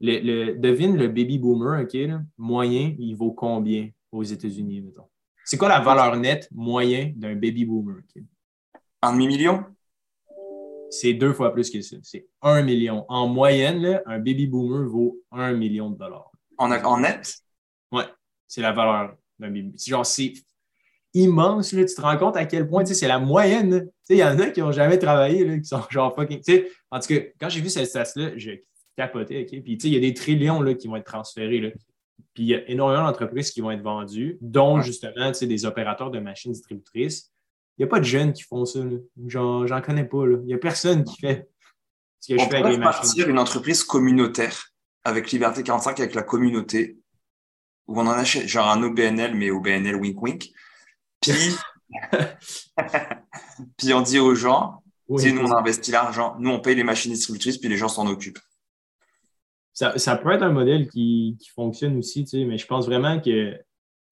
le, 0.00 0.52
devine 0.54 0.96
le 0.96 1.08
baby 1.08 1.38
boomer, 1.38 1.82
OK, 1.82 1.96
moyen, 2.38 2.94
il 2.98 3.14
vaut 3.14 3.32
combien 3.32 3.90
aux 4.12 4.22
États-Unis, 4.22 4.80
mettons? 4.80 5.08
C'est 5.44 5.56
quoi 5.56 5.68
la 5.68 5.80
valeur 5.80 6.16
nette 6.16 6.48
moyen 6.52 7.12
d'un 7.14 7.34
baby 7.34 7.64
boomer? 7.64 8.02
Un 9.02 9.12
demi-million? 9.12 9.64
C'est 10.90 11.14
deux 11.14 11.32
fois 11.32 11.52
plus 11.52 11.70
que 11.70 11.80
ça. 11.82 11.96
C'est 12.02 12.26
un 12.42 12.62
million. 12.62 13.04
En 13.08 13.28
moyenne, 13.28 14.00
un 14.06 14.18
baby 14.18 14.46
boomer 14.46 14.88
vaut 14.88 15.20
un 15.30 15.52
million 15.52 15.90
de 15.90 15.98
dollars. 15.98 16.30
En, 16.58 16.70
en 16.72 17.00
net? 17.00 17.38
Oui, 17.92 18.02
c'est 18.46 18.60
la 18.60 18.72
valeur 18.72 19.16
d'un 19.38 19.50
baby. 19.50 19.72
Genre, 19.86 20.06
c'est 20.06 20.32
immense. 21.16 21.72
Là. 21.72 21.84
Tu 21.84 21.94
te 21.94 22.00
rends 22.00 22.16
compte 22.16 22.36
à 22.36 22.44
quel 22.44 22.68
point 22.68 22.84
c'est 22.84 23.08
la 23.08 23.18
moyenne. 23.18 23.88
Il 24.08 24.16
y 24.16 24.24
en 24.24 24.38
a 24.38 24.50
qui 24.50 24.60
n'ont 24.60 24.72
jamais 24.72 24.98
travaillé, 24.98 25.44
là, 25.44 25.58
qui 25.58 25.64
sont 25.64 25.82
genre 25.90 26.14
fucking. 26.14 26.40
En 26.90 27.00
tout 27.00 27.08
cas, 27.08 27.20
quand 27.40 27.48
j'ai 27.48 27.60
vu 27.60 27.70
cette 27.70 27.86
stats-là, 27.86 28.32
j'ai 28.36 28.64
capoté. 28.96 29.44
Puis 29.44 29.78
il 29.82 29.94
y 29.94 29.96
a 29.96 30.00
des 30.00 30.14
trillions 30.14 30.60
là, 30.62 30.74
qui 30.74 30.88
vont 30.88 30.96
être 30.96 31.06
transférés. 31.06 31.60
Là. 31.60 31.70
Puis 32.34 32.44
il 32.44 32.46
y 32.46 32.54
a 32.54 32.68
énormément 32.68 33.04
d'entreprises 33.04 33.50
qui 33.50 33.60
vont 33.60 33.70
être 33.70 33.82
vendues, 33.82 34.38
dont 34.40 34.80
justement 34.80 35.30
des 35.30 35.64
opérateurs 35.64 36.10
de 36.10 36.18
machines 36.18 36.52
distributrices. 36.52 37.32
Il 37.78 37.82
n'y 37.82 37.88
a 37.88 37.88
pas 37.88 37.98
de 37.98 38.04
jeunes 38.04 38.32
qui 38.32 38.42
font 38.42 38.64
ça. 38.64 38.80
J'en, 39.26 39.66
j'en 39.66 39.80
connais 39.82 40.04
pas. 40.04 40.24
Il 40.24 40.46
n'y 40.46 40.54
a 40.54 40.58
personne 40.58 41.04
qui 41.04 41.18
fait 41.18 41.48
ce 42.20 42.34
que 42.34 42.40
je 42.40 42.44
fais 42.46 42.56
avec 42.56 42.72
les 42.72 42.78
machines. 42.78 43.00
partir 43.02 43.28
une 43.28 43.38
entreprise 43.38 43.84
communautaire 43.84 44.72
avec 45.04 45.30
Liberté 45.30 45.62
45, 45.62 46.00
avec 46.00 46.14
la 46.14 46.22
communauté, 46.22 46.98
où 47.86 48.00
on 48.00 48.06
en 48.06 48.10
achète 48.10 48.48
genre 48.48 48.68
un 48.68 48.82
OBNL, 48.82 49.34
mais 49.34 49.50
OBNL 49.50 49.94
wink 49.96 50.20
wink. 50.20 50.50
Puis, 51.32 51.56
puis 53.76 53.94
on 53.94 54.00
dit 54.00 54.18
aux 54.18 54.34
gens, 54.34 54.82
oui, 55.08 55.32
nous 55.32 55.42
on 55.42 55.56
investit 55.56 55.90
l'argent, 55.90 56.36
nous 56.38 56.50
on 56.50 56.60
paye 56.60 56.74
les 56.74 56.84
machines 56.84 57.12
distributrices, 57.12 57.58
puis 57.58 57.68
les 57.68 57.76
gens 57.76 57.88
s'en 57.88 58.06
occupent. 58.06 58.40
Ça, 59.72 59.98
ça, 59.98 60.16
peut 60.16 60.30
être 60.30 60.42
un 60.42 60.52
modèle 60.52 60.88
qui, 60.88 61.36
qui 61.38 61.50
fonctionne 61.50 61.98
aussi, 61.98 62.24
tu 62.24 62.30
sais, 62.30 62.44
mais 62.44 62.56
je 62.56 62.66
pense 62.66 62.86
vraiment 62.86 63.20
que. 63.20 63.54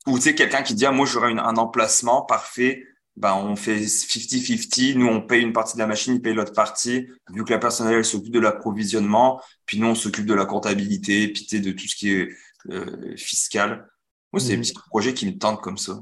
Ou 0.06 0.18
tu 0.18 0.24
sais, 0.24 0.34
quelqu'un 0.34 0.62
qui 0.62 0.74
dit, 0.74 0.84
ah, 0.84 0.92
moi 0.92 1.06
j'aurais 1.06 1.32
un 1.32 1.56
emplacement 1.56 2.22
parfait 2.22 2.82
ben, 3.16 3.34
on 3.34 3.54
fait 3.54 3.78
50-50. 3.78 4.96
Nous, 4.96 5.06
on 5.06 5.20
paye 5.20 5.42
une 5.42 5.52
partie 5.52 5.74
de 5.74 5.78
la 5.78 5.86
machine, 5.86 6.14
il 6.14 6.22
paye 6.22 6.34
l'autre 6.34 6.52
partie. 6.52 7.06
Vu 7.30 7.44
que 7.44 7.52
la 7.52 7.58
personnelle 7.58 8.04
s'occupe 8.04 8.32
de 8.32 8.40
l'approvisionnement, 8.40 9.40
puis 9.66 9.78
nous, 9.78 9.86
on 9.86 9.94
s'occupe 9.94 10.26
de 10.26 10.34
la 10.34 10.46
comptabilité, 10.46 11.28
puis 11.28 11.60
de 11.60 11.70
tout 11.70 11.86
ce 11.86 11.94
qui 11.94 12.10
est 12.10 12.28
euh, 12.70 13.16
fiscal. 13.16 13.88
Moi, 14.32 14.40
c'est 14.40 14.48
des 14.48 14.56
mhm. 14.56 14.62
petits 14.62 14.74
projets 14.88 15.14
qui 15.14 15.26
me 15.26 15.38
tentent 15.38 15.60
comme 15.60 15.78
ça. 15.78 16.00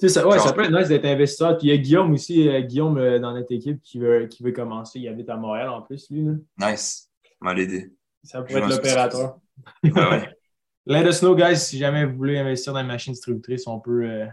Ça, 0.00 0.26
ouais, 0.26 0.38
ça 0.38 0.52
peut 0.52 0.64
être 0.64 0.72
nice 0.72 0.88
d'être 0.88 1.04
investisseur. 1.04 1.56
Puis 1.56 1.68
il 1.68 1.70
y 1.70 1.72
a 1.72 1.76
Guillaume 1.78 2.12
aussi, 2.12 2.48
euh, 2.48 2.60
Guillaume 2.60 2.98
euh, 2.98 3.18
dans 3.18 3.32
notre 3.32 3.52
équipe 3.52 3.80
qui 3.82 3.98
veut, 3.98 4.26
qui 4.26 4.42
veut 4.42 4.52
commencer. 4.52 4.98
Il 4.98 5.08
habite 5.08 5.30
à 5.30 5.36
Montréal 5.36 5.68
en 5.68 5.82
plus, 5.82 6.10
lui. 6.10 6.26
Nice. 6.58 7.10
Mal 7.40 7.60
aidé. 7.60 7.92
Ça 8.22 8.42
pourrait 8.42 8.60
être 8.60 8.68
l'opérateur. 8.68 9.38
Ouais, 9.82 9.92
ouais. 9.92 10.28
Let 10.86 11.08
us 11.08 11.20
know, 11.20 11.34
guys, 11.34 11.56
si 11.56 11.78
jamais 11.78 12.04
vous 12.04 12.16
voulez 12.16 12.38
investir 12.38 12.74
dans 12.74 12.80
une 12.80 12.86
machine 12.86 13.14
distributrice, 13.14 13.66
on 13.66 13.80
peut, 13.80 14.26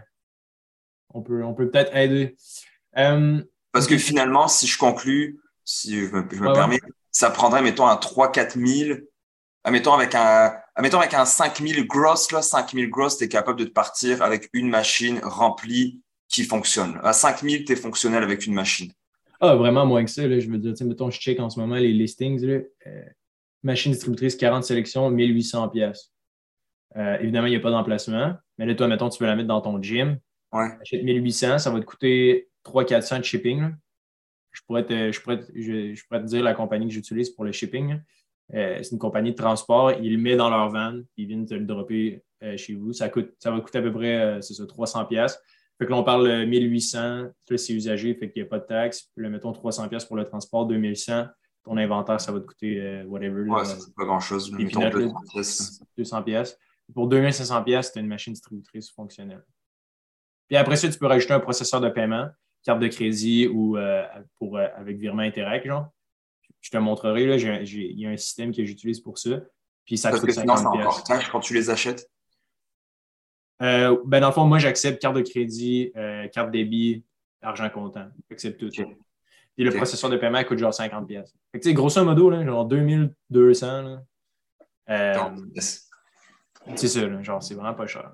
on 1.14 1.22
peut 1.22 1.42
on 1.42 1.54
peut 1.54 1.70
peut-être 1.70 1.96
aider. 1.96 2.36
Euh, 2.98 3.42
Parce 3.72 3.86
que 3.86 3.96
finalement, 3.98 4.48
si 4.48 4.66
je 4.66 4.76
conclus, 4.76 5.40
si 5.64 6.00
je 6.00 6.14
me, 6.14 6.26
permets, 6.52 6.80
ça 7.10 7.30
prendrait, 7.30 7.62
mettons, 7.62 7.86
un 7.86 7.96
3-4 7.96 8.84
000, 8.84 8.98
mettons, 9.70 9.92
avec 9.92 10.14
un, 10.14 10.54
mettons, 10.80 10.98
avec 10.98 11.14
un 11.14 11.24
5 11.24 11.60
000 11.60 11.84
gross, 11.86 12.32
là, 12.32 12.42
5 12.42 12.72
000 12.72 12.88
gross, 12.88 13.18
tu 13.18 13.24
es 13.24 13.28
capable 13.28 13.58
de 13.58 13.64
te 13.64 13.72
partir 13.72 14.22
avec 14.22 14.48
une 14.52 14.68
machine 14.68 15.20
remplie 15.22 16.02
qui 16.28 16.44
fonctionne. 16.44 16.98
À 17.02 17.12
5 17.12 17.42
000, 17.42 17.64
tu 17.64 17.72
es 17.72 17.76
fonctionnel 17.76 18.22
avec 18.22 18.46
une 18.46 18.54
machine. 18.54 18.90
Ah, 19.40 19.54
vraiment 19.54 19.84
moins 19.86 20.04
que 20.04 20.10
ça. 20.10 20.26
Là, 20.26 20.38
je 20.38 20.48
veux 20.48 20.58
dire, 20.58 20.74
mettons, 20.86 21.10
je 21.10 21.18
check 21.18 21.40
en 21.40 21.50
ce 21.50 21.58
moment 21.58 21.74
les 21.76 21.92
listings. 21.92 22.40
Là, 22.44 22.60
euh, 22.86 23.02
machine 23.62 23.92
distributrice, 23.92 24.36
40 24.36 24.64
sélections, 24.64 25.10
1800 25.10 25.68
pièces. 25.68 26.12
Euh, 26.96 27.18
évidemment, 27.20 27.46
il 27.46 27.50
n'y 27.50 27.56
a 27.56 27.60
pas 27.60 27.70
d'emplacement. 27.70 28.34
Mais 28.58 28.66
là, 28.66 28.74
toi, 28.74 28.86
mettons, 28.88 29.08
tu 29.08 29.22
veux 29.22 29.28
la 29.28 29.36
mettre 29.36 29.48
dans 29.48 29.60
ton 29.60 29.80
gym. 29.82 30.18
Ouais. 30.52 30.68
Achète 30.80 31.02
1800, 31.02 31.58
ça 31.58 31.70
va 31.70 31.80
te 31.80 31.84
coûter 31.84 32.48
300-400 32.64 33.18
de 33.18 33.24
shipping. 33.24 33.74
Je 34.52 34.60
pourrais, 34.66 34.84
te, 34.84 35.10
je, 35.10 35.20
pourrais 35.20 35.40
je, 35.54 36.02
pourrais 36.06 36.20
te 36.20 36.26
dire 36.26 36.42
la 36.42 36.54
compagnie 36.54 36.86
que 36.86 36.92
j'utilise 36.92 37.30
pour 37.30 37.44
le 37.44 37.52
shipping. 37.52 37.98
Euh, 38.54 38.78
c'est 38.82 38.92
une 38.92 38.98
compagnie 38.98 39.32
de 39.32 39.36
transport. 39.36 39.92
Ils 39.92 40.12
le 40.12 40.18
mettent 40.18 40.38
dans 40.38 40.50
leur 40.50 40.70
van. 40.70 41.00
Ils 41.16 41.26
viennent 41.26 41.46
te 41.46 41.54
le 41.54 41.64
dropper 41.64 42.22
euh, 42.42 42.56
chez 42.56 42.74
vous. 42.74 42.92
Ça, 42.92 43.08
coûte, 43.08 43.30
ça 43.38 43.50
va 43.50 43.60
coûter 43.60 43.78
à 43.78 43.82
peu 43.82 43.92
près 43.92 44.20
euh, 44.20 44.40
c'est 44.40 44.54
ça, 44.54 44.66
300 44.66 45.06
pièces. 45.06 45.38
Fait 45.78 45.86
que 45.86 45.90
l'on 45.90 46.04
parle 46.04 46.46
1800. 46.46 47.28
c'est 47.56 47.72
usagé, 47.72 48.14
fait 48.14 48.30
qu'il 48.30 48.42
n'y 48.42 48.46
a 48.46 48.50
pas 48.50 48.58
de 48.58 48.66
taxe. 48.66 49.10
Puis, 49.16 49.28
mettons 49.28 49.52
300 49.52 49.88
pièces 49.88 50.04
pour 50.04 50.16
le 50.16 50.24
transport, 50.24 50.66
2100. 50.66 51.26
Ton 51.64 51.76
inventaire, 51.76 52.20
ça 52.20 52.30
va 52.30 52.40
te 52.40 52.46
coûter 52.46 53.02
whatever. 53.04 53.48
Ouais, 53.48 53.64
c'est 53.64 53.94
pas 53.94 54.04
grand-chose. 54.04 54.50
200 55.96 56.22
pièces. 56.22 56.58
Pour 56.92 57.08
2500 57.08 57.62
pièces, 57.64 57.90
c'est 57.92 58.00
une 58.00 58.06
machine 58.06 58.32
distributrice 58.32 58.90
fonctionnelle. 58.90 59.44
Puis 60.48 60.56
après 60.56 60.76
ça, 60.76 60.88
tu 60.88 60.98
peux 60.98 61.06
rajouter 61.06 61.32
un 61.32 61.40
processeur 61.40 61.80
de 61.80 61.88
paiement, 61.88 62.28
carte 62.62 62.80
de 62.80 62.88
crédit 62.88 63.46
ou 63.46 63.76
euh, 63.76 64.04
pour, 64.36 64.58
euh, 64.58 64.66
avec 64.76 64.98
virement 64.98 65.22
Interact, 65.22 65.66
genre. 65.66 65.88
Je 66.62 66.70
te 66.70 66.78
montrerai, 66.78 67.26
là, 67.26 67.36
il 67.36 68.00
y 68.00 68.06
a 68.06 68.10
un 68.10 68.16
système 68.16 68.54
que 68.54 68.64
j'utilise 68.64 69.00
pour 69.00 69.18
ça. 69.18 69.40
Puis 69.84 69.98
ça 69.98 70.10
Parce 70.10 70.22
que 70.22 70.32
sinon, 70.32 70.56
c'est 70.56 70.66
encore 70.66 71.04
cash 71.04 71.28
quand 71.28 71.40
tu 71.40 71.54
les 71.54 71.68
achètes? 71.68 72.08
Euh, 73.60 73.98
ben 74.06 74.20
dans 74.20 74.28
le 74.28 74.32
fond, 74.32 74.46
moi, 74.46 74.58
j'accepte 74.58 75.02
carte 75.02 75.16
de 75.16 75.22
crédit, 75.22 75.92
carte 76.32 76.50
débit, 76.50 77.04
argent 77.42 77.68
comptant. 77.68 78.06
J'accepte 78.30 78.60
tout. 78.60 78.70
Puis 78.70 79.64
le 79.64 79.70
processeur 79.72 80.08
de 80.08 80.16
paiement 80.16 80.42
coûte 80.44 80.58
genre 80.58 80.72
50 80.72 81.06
pièces. 81.06 81.34
Fait 81.52 81.60
que, 81.60 81.68
grosso 81.70 82.02
modo, 82.04 82.30
là, 82.30 82.44
genre 82.46 82.64
2200. 82.64 83.98
c'est 86.76 86.88
ça, 86.88 87.22
genre, 87.22 87.42
c'est 87.42 87.54
vraiment 87.54 87.74
pas 87.74 87.86
cher. 87.86 88.12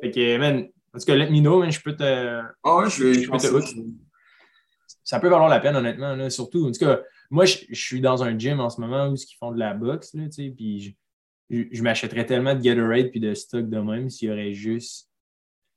Fait 0.00 0.10
que, 0.10 0.38
man, 0.38 0.68
parce 0.92 1.04
que 1.04 1.12
let 1.12 1.30
me 1.30 1.40
know, 1.40 1.68
je 1.68 1.80
peux 1.80 1.94
te. 1.94 2.42
Ah 2.62 2.76
ouais, 2.76 2.88
je 2.90 3.04
vais. 3.04 4.07
Ça 5.04 5.20
peut 5.20 5.28
valoir 5.28 5.48
la 5.48 5.60
peine, 5.60 5.76
honnêtement. 5.76 6.30
surtout, 6.30 6.66
en 6.66 6.72
tout 6.72 6.80
cas, 6.80 7.00
moi, 7.30 7.44
je, 7.44 7.64
suis 7.72 8.00
dans 8.00 8.22
un 8.22 8.38
gym 8.38 8.60
en 8.60 8.70
ce 8.70 8.80
moment 8.80 9.08
où 9.08 9.14
ils 9.14 9.36
font 9.38 9.52
de 9.52 9.58
la 9.58 9.74
boxe, 9.74 10.14
là, 10.14 10.24
puis 10.56 10.96
je, 11.50 11.82
m'achèterais 11.82 12.26
tellement 12.26 12.54
de 12.54 12.60
Gatorade 12.60 13.10
puis 13.10 13.20
de 13.20 13.34
stock 13.34 13.68
de 13.68 13.78
même 13.78 14.08
s'il 14.10 14.28
y 14.28 14.32
aurait 14.32 14.52
juste 14.52 15.08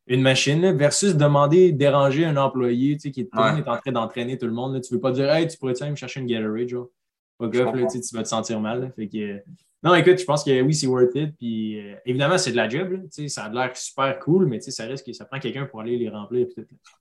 une 0.08 0.22
machine 0.22 0.76
versus 0.76 1.16
demander, 1.16 1.72
déranger 1.72 2.26
un 2.26 2.36
employé 2.38 2.98
qui 2.98 3.08
est, 3.08 3.20
est 3.20 3.30
en 3.34 3.78
train 3.78 3.92
d'entraîner 3.92 4.38
tout 4.38 4.48
le 4.48 4.52
monde. 4.52 4.74
Là. 4.74 4.82
Tu 4.82 4.94
ne 4.94 4.98
veux 4.98 5.02
pas 5.02 5.12
dire 5.12 5.32
Hey, 5.32 5.48
tu 5.48 5.58
pourrais 5.58 5.74
me 5.90 5.96
chercher 5.96 6.20
une 6.20 6.26
Gatorade, 6.26 6.68
genre? 6.68 6.90
Pas 7.38 7.48
grave, 7.48 7.88
tu 7.92 8.16
vas 8.16 8.24
te 8.24 8.28
sentir 8.28 8.60
mal. 8.60 8.92
fait 8.96 9.08
que, 9.08 9.42
non, 9.84 9.96
écoute, 9.96 10.20
je 10.20 10.26
pense 10.26 10.44
que 10.44 10.62
oui, 10.62 10.76
c'est 10.76 10.86
worth 10.86 11.16
it. 11.16 11.36
Puis 11.38 11.80
euh, 11.80 11.96
évidemment, 12.06 12.38
c'est 12.38 12.52
de 12.52 12.56
la 12.56 12.70
job. 12.70 12.92
Là, 12.92 13.28
ça 13.28 13.46
a 13.46 13.50
l'air 13.50 13.76
super 13.76 14.20
cool, 14.20 14.46
mais 14.46 14.60
ça 14.62 14.86
risque 14.86 15.08
que 15.08 15.14
ça 15.14 15.26
prend 15.26 15.40
quelqu'un 15.40 15.66
pour 15.66 15.82
aller 15.82 15.98
les 15.98 16.10
remplir. 16.10 16.48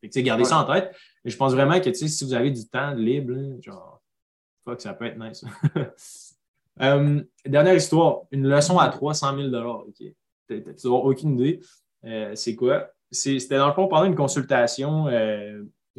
Fait 0.00 0.22
gardez 0.22 0.44
ça 0.44 0.60
en 0.60 0.64
tête. 0.64 0.90
Mais 1.24 1.30
je 1.30 1.36
pense 1.36 1.52
vraiment 1.52 1.78
que 1.78 1.92
si 1.92 2.24
vous 2.24 2.32
avez 2.32 2.50
du 2.50 2.66
temps 2.66 2.92
libre, 2.92 3.34
genre, 3.60 4.00
fuck, 4.64 4.80
ça 4.80 4.94
peut 4.94 5.06
être 5.06 5.18
nice. 5.18 5.44
Euh, 6.80 7.22
dernière 7.44 7.74
histoire, 7.74 8.22
une 8.30 8.48
leçon 8.48 8.78
à 8.78 8.88
300 8.88 9.36
000 9.50 9.54
OK. 9.54 9.96
Tu 9.98 10.14
n'as 10.48 10.90
aucune 10.90 11.38
idée. 11.38 11.60
Euh, 12.06 12.34
c'est 12.34 12.54
quoi? 12.54 12.88
C'était 13.10 13.58
dans 13.58 13.66
le 13.66 13.74
fond 13.74 13.86
pendant 13.86 14.06
une 14.06 14.14
consultation 14.14 15.04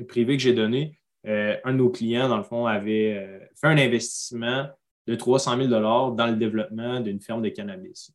privée 0.08 0.38
que 0.38 0.42
j'ai 0.42 0.54
donnée. 0.54 0.98
un 1.24 1.74
de 1.74 1.78
nos 1.78 1.92
clients, 1.92 2.30
dans 2.30 2.38
le 2.38 2.44
fond, 2.44 2.66
avait 2.66 3.50
fait 3.54 3.68
un 3.68 3.78
investissement 3.78 4.70
de 5.08 5.16
300 5.16 5.58
000 5.58 5.70
dans 5.70 6.28
le 6.28 6.36
développement 6.36 7.00
d'une 7.00 7.20
ferme 7.20 7.42
de 7.42 7.50
cannabis. 7.50 8.12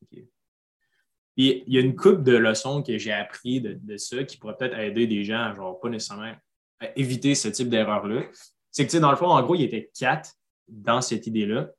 Puis 1.36 1.64
il 1.66 1.74
y 1.74 1.78
a 1.78 1.80
une 1.80 1.96
coupe 1.96 2.22
de 2.22 2.36
leçons 2.36 2.82
que 2.82 2.96
j'ai 2.96 3.12
appris 3.12 3.60
de, 3.60 3.96
ça 3.96 4.24
qui 4.24 4.36
pourrait 4.38 4.56
peut-être 4.56 4.78
aider 4.78 5.06
des 5.06 5.24
gens 5.24 5.54
genre 5.54 5.78
pas 5.80 5.88
nécessairement 5.88 6.32
à 6.80 6.98
éviter 6.98 7.34
ce 7.34 7.48
type 7.48 7.68
d'erreur-là. 7.68 8.22
C'est 8.70 8.86
que 8.86 8.96
dans 8.98 9.10
le 9.10 9.16
fond, 9.16 9.26
en 9.26 9.42
gros, 9.42 9.54
il 9.54 9.62
était 9.62 9.90
quatre 9.98 10.30
dans 10.68 11.00
cette 11.00 11.26
idée-là. 11.26 11.70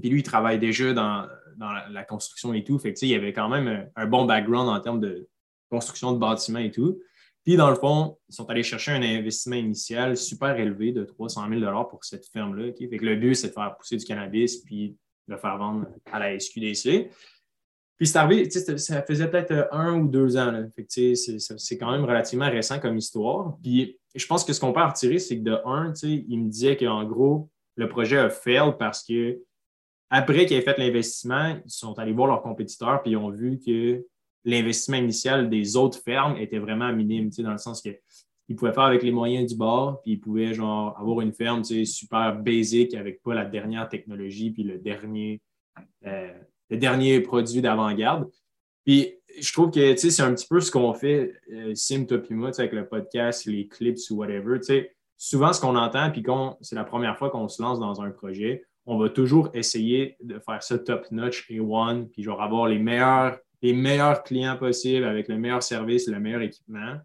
Puis 0.00 0.10
lui, 0.10 0.20
il 0.20 0.22
travaille 0.22 0.58
déjà 0.58 0.92
dans, 0.92 1.26
la, 1.58 2.04
construction 2.04 2.52
et 2.54 2.64
tout. 2.64 2.78
Fait 2.78 2.92
que, 2.92 3.04
il 3.04 3.14
avait 3.14 3.32
quand 3.32 3.48
même 3.48 3.90
un, 3.94 4.06
bon 4.06 4.24
background 4.24 4.68
en 4.68 4.80
termes 4.80 5.00
de 5.00 5.28
construction 5.70 6.12
de 6.12 6.18
bâtiments 6.18 6.58
et 6.58 6.70
tout. 6.70 6.98
Puis, 7.44 7.56
dans 7.56 7.68
le 7.68 7.76
fond, 7.76 8.18
ils 8.28 8.34
sont 8.34 8.48
allés 8.48 8.62
chercher 8.62 8.92
un 8.92 9.02
investissement 9.02 9.56
initial 9.56 10.16
super 10.16 10.58
élevé 10.58 10.92
de 10.92 11.04
300 11.04 11.46
000 11.48 11.84
pour 11.84 12.04
cette 12.04 12.26
ferme-là. 12.26 12.72
Le 12.80 13.16
but, 13.16 13.34
c'est 13.34 13.48
de 13.48 13.52
faire 13.52 13.76
pousser 13.76 13.96
du 13.96 14.04
cannabis 14.04 14.56
puis 14.58 14.96
de 15.28 15.34
le 15.34 15.38
faire 15.38 15.58
vendre 15.58 15.86
à 16.10 16.18
la 16.18 16.38
SQDC. 16.38 17.10
Puis 17.96 18.08
c'est 18.08 18.18
arrivé, 18.18 18.50
ça 18.50 19.02
faisait 19.02 19.30
peut-être 19.30 19.68
un 19.70 20.00
ou 20.00 20.08
deux 20.08 20.36
ans. 20.36 20.66
c'est 20.88 21.78
quand 21.78 21.92
même 21.92 22.04
relativement 22.04 22.50
récent 22.50 22.80
comme 22.80 22.96
histoire. 22.96 23.56
Puis 23.62 23.98
je 24.14 24.26
pense 24.26 24.44
que 24.44 24.52
ce 24.52 24.60
qu'on 24.60 24.72
peut 24.72 24.80
en 24.80 24.88
retirer, 24.88 25.18
c'est 25.18 25.38
que 25.38 25.44
de 25.44 25.58
un, 25.64 25.92
il 26.02 26.40
me 26.40 26.48
disait 26.48 26.76
qu'en 26.76 27.04
gros, 27.04 27.50
le 27.76 27.88
projet 27.88 28.18
a 28.18 28.30
fail 28.30 28.74
parce 28.78 29.04
que 29.04 29.40
après 30.10 30.46
qu'ils 30.46 30.56
aient 30.56 30.62
fait 30.62 30.78
l'investissement, 30.78 31.56
ils 31.64 31.70
sont 31.70 31.98
allés 31.98 32.12
voir 32.12 32.28
leurs 32.28 32.42
compétiteurs 32.42 33.02
puis 33.02 33.12
ils 33.12 33.16
ont 33.16 33.30
vu 33.30 33.58
que 33.64 34.04
l'investissement 34.44 34.98
initial 34.98 35.48
des 35.48 35.76
autres 35.76 35.98
fermes 35.98 36.36
était 36.36 36.58
vraiment 36.58 36.92
minime, 36.92 37.30
dans 37.38 37.52
le 37.52 37.58
sens 37.58 37.80
qu'ils 37.80 38.56
pouvaient 38.56 38.72
faire 38.72 38.84
avec 38.84 39.02
les 39.02 39.10
moyens 39.10 39.50
du 39.50 39.56
bord, 39.56 40.00
puis 40.02 40.12
ils 40.12 40.20
pouvaient 40.20 40.54
genre, 40.54 40.98
avoir 40.98 41.20
une 41.20 41.32
ferme 41.32 41.64
super 41.64 42.36
basique 42.36 42.94
avec 42.94 43.22
pas 43.22 43.34
la 43.34 43.44
dernière 43.44 43.88
technologie 43.88 44.50
puis 44.50 44.62
le 44.62 44.78
dernier 44.78 45.40
le 46.70 46.76
dernier 46.76 47.20
produit 47.20 47.60
d'avant-garde. 47.60 48.30
Puis 48.84 49.14
je 49.40 49.52
trouve 49.52 49.70
que 49.70 49.96
c'est 49.96 50.22
un 50.22 50.34
petit 50.34 50.46
peu 50.46 50.60
ce 50.60 50.70
qu'on 50.70 50.92
fait, 50.94 51.34
Sim, 51.74 52.04
toi 52.04 52.18
moi, 52.30 52.50
avec 52.58 52.72
le 52.72 52.86
podcast, 52.86 53.46
les 53.46 53.66
clips 53.66 53.98
ou 54.10 54.16
whatever. 54.16 54.58
Souvent, 55.16 55.52
ce 55.52 55.60
qu'on 55.60 55.76
entend, 55.76 56.10
puis 56.10 56.22
quand 56.22 56.58
c'est 56.60 56.76
la 56.76 56.84
première 56.84 57.16
fois 57.18 57.30
qu'on 57.30 57.48
se 57.48 57.62
lance 57.62 57.80
dans 57.80 58.02
un 58.02 58.10
projet, 58.10 58.64
on 58.86 58.98
va 58.98 59.08
toujours 59.08 59.50
essayer 59.54 60.16
de 60.22 60.38
faire 60.38 60.62
ça 60.62 60.78
top-notch 60.78 61.50
et 61.50 61.60
one, 61.60 62.08
puis 62.10 62.22
genre 62.22 62.42
avoir 62.42 62.68
les 62.68 62.78
meilleurs, 62.78 63.38
les 63.64 63.72
meilleurs 63.72 64.22
clients 64.22 64.58
possibles 64.58 65.06
avec 65.06 65.26
le 65.26 65.38
meilleur 65.38 65.62
service, 65.62 66.06
le 66.06 66.20
meilleur 66.20 66.42
équipement. 66.42 66.98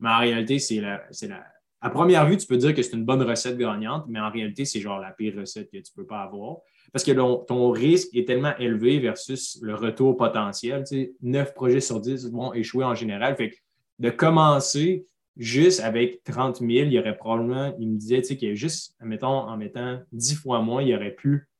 Mais 0.00 0.08
en 0.08 0.18
réalité, 0.20 0.58
c'est 0.58 0.80
la, 0.80 1.02
la. 1.22 1.44
À 1.82 1.90
première 1.90 2.26
vue, 2.26 2.38
tu 2.38 2.46
peux 2.46 2.56
dire 2.56 2.74
que 2.74 2.80
c'est 2.80 2.96
une 2.96 3.04
bonne 3.04 3.22
recette 3.22 3.58
gagnante, 3.58 4.06
mais 4.08 4.18
en 4.18 4.30
réalité, 4.30 4.64
c'est 4.64 4.80
genre 4.80 4.98
la 5.00 5.10
pire 5.10 5.34
recette 5.36 5.70
que 5.70 5.76
tu 5.76 5.92
ne 5.94 6.02
peux 6.02 6.06
pas 6.06 6.22
avoir. 6.22 6.60
Parce 6.92 7.04
que 7.04 7.12
ton, 7.12 7.70
risque 7.72 8.08
est 8.16 8.26
tellement 8.26 8.56
élevé 8.56 8.98
versus 9.00 9.58
le 9.60 9.74
retour 9.74 10.16
potentiel. 10.16 10.82
Tu 10.88 10.96
sais, 10.96 11.12
9 11.20 11.52
projets 11.52 11.80
sur 11.80 12.00
10 12.00 12.30
vont 12.30 12.54
échouer 12.54 12.86
en 12.86 12.94
général. 12.94 13.36
Fait 13.36 13.50
que 13.50 13.56
de 13.98 14.08
commencer 14.08 15.06
juste 15.36 15.80
avec 15.80 16.24
30 16.24 16.60
000, 16.60 16.70
il 16.70 16.92
y 16.94 16.98
aurait 16.98 17.18
probablement, 17.18 17.76
il 17.78 17.90
me 17.90 17.98
disait, 17.98 18.22
tu 18.22 18.38
sais, 18.38 18.56
juste, 18.56 18.96
mettons, 19.02 19.26
en 19.26 19.58
mettant 19.58 20.00
10 20.12 20.36
fois 20.36 20.62
moins, 20.62 20.82
il 20.82 20.94
aurait 20.94 21.14
pu 21.14 21.50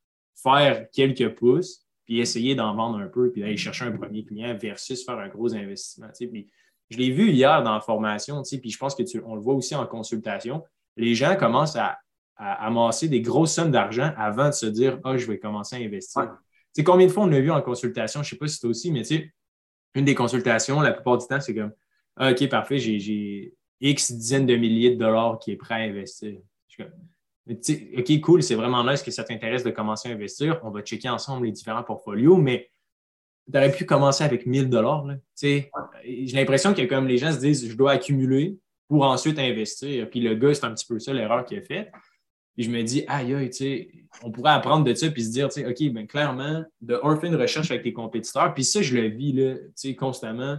faire 0.43 0.89
quelques 0.91 1.35
pouces, 1.35 1.85
puis 2.09 2.21
essayer 2.21 2.55
d'en 2.55 2.75
vendre 2.75 2.99
un 2.99 3.07
peu, 3.07 3.31
puis 3.31 3.43
d'aller 3.43 3.59
chercher 3.59 3.85
un 3.85 3.93
premier 3.93 4.25
client 4.25 4.57
versus 4.57 5.05
faire 5.05 5.19
un 5.19 5.29
gros 5.29 5.55
investissement. 5.55 6.09
Tu 6.09 6.25
sais. 6.25 6.27
Puis, 6.27 6.51
je 6.89 6.97
l'ai 6.97 7.11
vu 7.11 7.31
hier 7.31 7.63
dans 7.63 7.75
la 7.75 7.83
formation, 7.83 8.43
tu 8.43 8.49
sais, 8.49 8.59
puis 8.59 8.71
je 8.71 8.79
pense 8.79 8.95
que 8.95 9.03
tu, 9.03 9.21
on 9.27 9.35
le 9.35 9.43
voit 9.43 9.53
aussi 9.53 9.75
en 9.75 9.87
consultation. 9.87 10.65
Les 10.97 11.15
gens 11.15 11.37
commencent 11.37 11.77
à, 11.77 11.99
amasser 12.41 13.09
des 13.09 13.21
grosses 13.21 13.53
sommes 13.53 13.73
d'argent 13.73 14.13
avant 14.17 14.47
de 14.47 14.53
se 14.53 14.65
dire 14.65 15.01
Ah, 15.03 15.19
je 15.19 15.27
vais 15.27 15.41
commencer 15.41 15.75
à 15.75 15.81
investir. 15.81 16.23
Tu 16.23 16.29
sais, 16.73 16.85
combien 16.85 17.09
de 17.09 17.13
fois 17.13 17.25
on 17.25 17.27
l'a 17.27 17.41
vu 17.41 17.51
en 17.51 17.61
consultation? 17.61 18.23
Je 18.23 18.29
ne 18.29 18.31
sais 18.31 18.37
pas 18.37 18.47
si 18.47 18.59
c'est 18.59 18.67
aussi, 18.67 18.93
mais 18.93 19.03
tu 19.03 19.17
sais, 19.17 19.35
une 19.95 20.05
des 20.05 20.15
consultations, 20.15 20.81
la 20.81 20.93
plupart 20.93 21.19
du 21.19 21.27
temps, 21.27 21.41
c'est 21.41 21.55
comme 21.55 21.73
ah, 22.17 22.31
OK, 22.31 22.49
parfait, 22.49 22.79
j'ai 22.79 23.55
X 23.81 24.13
dizaines 24.13 24.47
de 24.47 24.57
milliers 24.57 24.93
de 24.93 24.99
dollars 25.01 25.41
qui 25.41 25.51
est 25.51 25.57
prêt 25.57 25.75
à 25.75 25.79
investir. 25.79 26.39
OK, 27.51 28.21
cool, 28.21 28.43
c'est 28.43 28.55
vraiment 28.55 28.85
nice 28.85 29.03
que 29.03 29.11
ça 29.11 29.25
t'intéresse 29.25 29.65
de 29.65 29.71
commencer 29.71 30.11
à 30.11 30.13
investir. 30.13 30.61
On 30.63 30.71
va 30.71 30.83
checker 30.83 31.09
ensemble 31.09 31.47
les 31.47 31.53
différents 31.53 31.83
portfolios, 31.83 32.37
mais 32.37 32.71
tu 33.51 33.57
aurais 33.57 33.73
pu 33.73 33.87
commencer 33.87 34.25
avec 34.25 34.47
1000 34.47 34.69
dollars. 34.69 35.07
J'ai 35.41 35.71
l'impression 36.35 36.75
que 36.75 36.83
comme 36.83 37.07
les 37.07 37.19
gens 37.19 37.33
se 37.33 37.39
disent, 37.39 37.69
je 37.69 37.77
dois 37.77 37.93
accumuler 37.93 38.59
pour 38.89 39.05
ensuite 39.05 39.39
investir. 39.39 40.09
Puis 40.11 40.21
le 40.21 40.35
gars, 40.35 40.55
c'est 40.55 40.65
un 40.65 40.75
petit 40.75 40.87
peu 40.87 40.99
ça 40.99 41.13
l'erreur 41.13 41.45
qu'il 41.45 41.59
a 41.59 41.63
faite. 41.63 41.91
Puis 42.55 42.65
je 42.65 42.71
me 42.71 42.83
dis, 42.83 43.05
aïe, 43.07 43.35
aïe, 43.35 44.05
on 44.23 44.33
pourrait 44.33 44.51
apprendre 44.51 44.85
de 44.85 44.93
ça 44.93 45.09
puis 45.11 45.25
se 45.25 45.31
dire, 45.31 45.47
OK, 45.47 45.93
ben 45.93 46.07
clairement, 46.07 46.65
de 46.81 46.99
un, 47.03 47.17
fais 47.17 47.29
une 47.29 47.37
recherche 47.37 47.71
avec 47.71 47.85
tes 47.85 47.93
compétiteurs. 47.93 48.53
Puis 48.53 48.65
ça, 48.65 48.83
je 48.83 48.97
le 48.97 49.09
vis 49.09 49.33
là, 49.33 49.55
constamment 49.97 50.59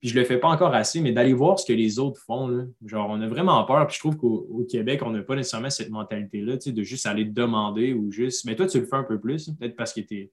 puis 0.00 0.10
je 0.10 0.14
le 0.14 0.24
fais 0.24 0.38
pas 0.38 0.48
encore 0.48 0.74
assez, 0.74 1.00
mais 1.00 1.10
d'aller 1.10 1.32
voir 1.32 1.58
ce 1.58 1.66
que 1.66 1.72
les 1.72 1.98
autres 1.98 2.20
font. 2.20 2.46
Là. 2.46 2.64
Genre, 2.86 3.08
on 3.10 3.20
a 3.20 3.26
vraiment 3.26 3.64
peur. 3.64 3.84
Puis 3.88 3.96
je 3.96 4.00
trouve 4.00 4.16
qu'au 4.16 4.64
Québec, 4.70 5.02
on 5.04 5.10
n'a 5.10 5.22
pas 5.22 5.34
nécessairement 5.34 5.70
cette 5.70 5.90
mentalité-là, 5.90 6.56
de 6.56 6.82
juste 6.84 7.06
aller 7.06 7.24
demander 7.24 7.94
ou 7.94 8.12
juste. 8.12 8.44
Mais 8.44 8.54
toi, 8.54 8.66
tu 8.66 8.78
le 8.78 8.86
fais 8.86 8.96
un 8.96 9.02
peu 9.02 9.18
plus, 9.18 9.50
peut-être 9.58 9.74
parce 9.74 9.92
que 9.92 10.00
tu 10.00 10.30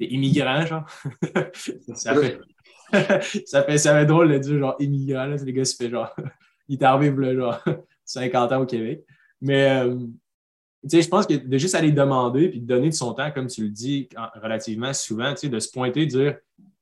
es, 0.00 0.04
immigrant, 0.04 0.66
genre. 0.66 0.84
ça, 1.94 2.14
fait... 2.14 2.40
ça 3.46 3.62
fait. 3.62 3.78
Ça 3.78 3.94
fait 3.94 4.06
drôle 4.06 4.30
de 4.30 4.38
dire 4.38 4.58
genre 4.58 4.76
immigrant. 4.80 5.24
Là. 5.24 5.36
Les 5.36 5.52
gars, 5.54 5.64
ça 5.64 5.76
fait 5.76 5.90
genre. 5.90 6.14
Il 6.68 6.78
t'arrive 6.78 7.18
là, 7.18 7.34
genre 7.34 7.64
50 8.04 8.52
ans 8.52 8.62
au 8.62 8.66
Québec. 8.66 9.02
Mais 9.40 9.82
euh, 9.82 9.96
tu 10.82 10.90
sais, 10.90 11.02
je 11.02 11.08
pense 11.08 11.26
que 11.26 11.34
de 11.34 11.58
juste 11.58 11.74
aller 11.74 11.92
demander 11.92 12.48
puis 12.48 12.60
de 12.60 12.66
donner 12.66 12.90
de 12.90 12.94
son 12.94 13.14
temps, 13.14 13.30
comme 13.30 13.46
tu 13.46 13.62
le 13.62 13.70
dis 13.70 14.08
relativement 14.42 14.92
souvent, 14.92 15.32
tu 15.32 15.40
sais, 15.40 15.48
de 15.48 15.58
se 15.58 15.70
pointer, 15.70 16.04
de 16.06 16.10
dire 16.10 16.36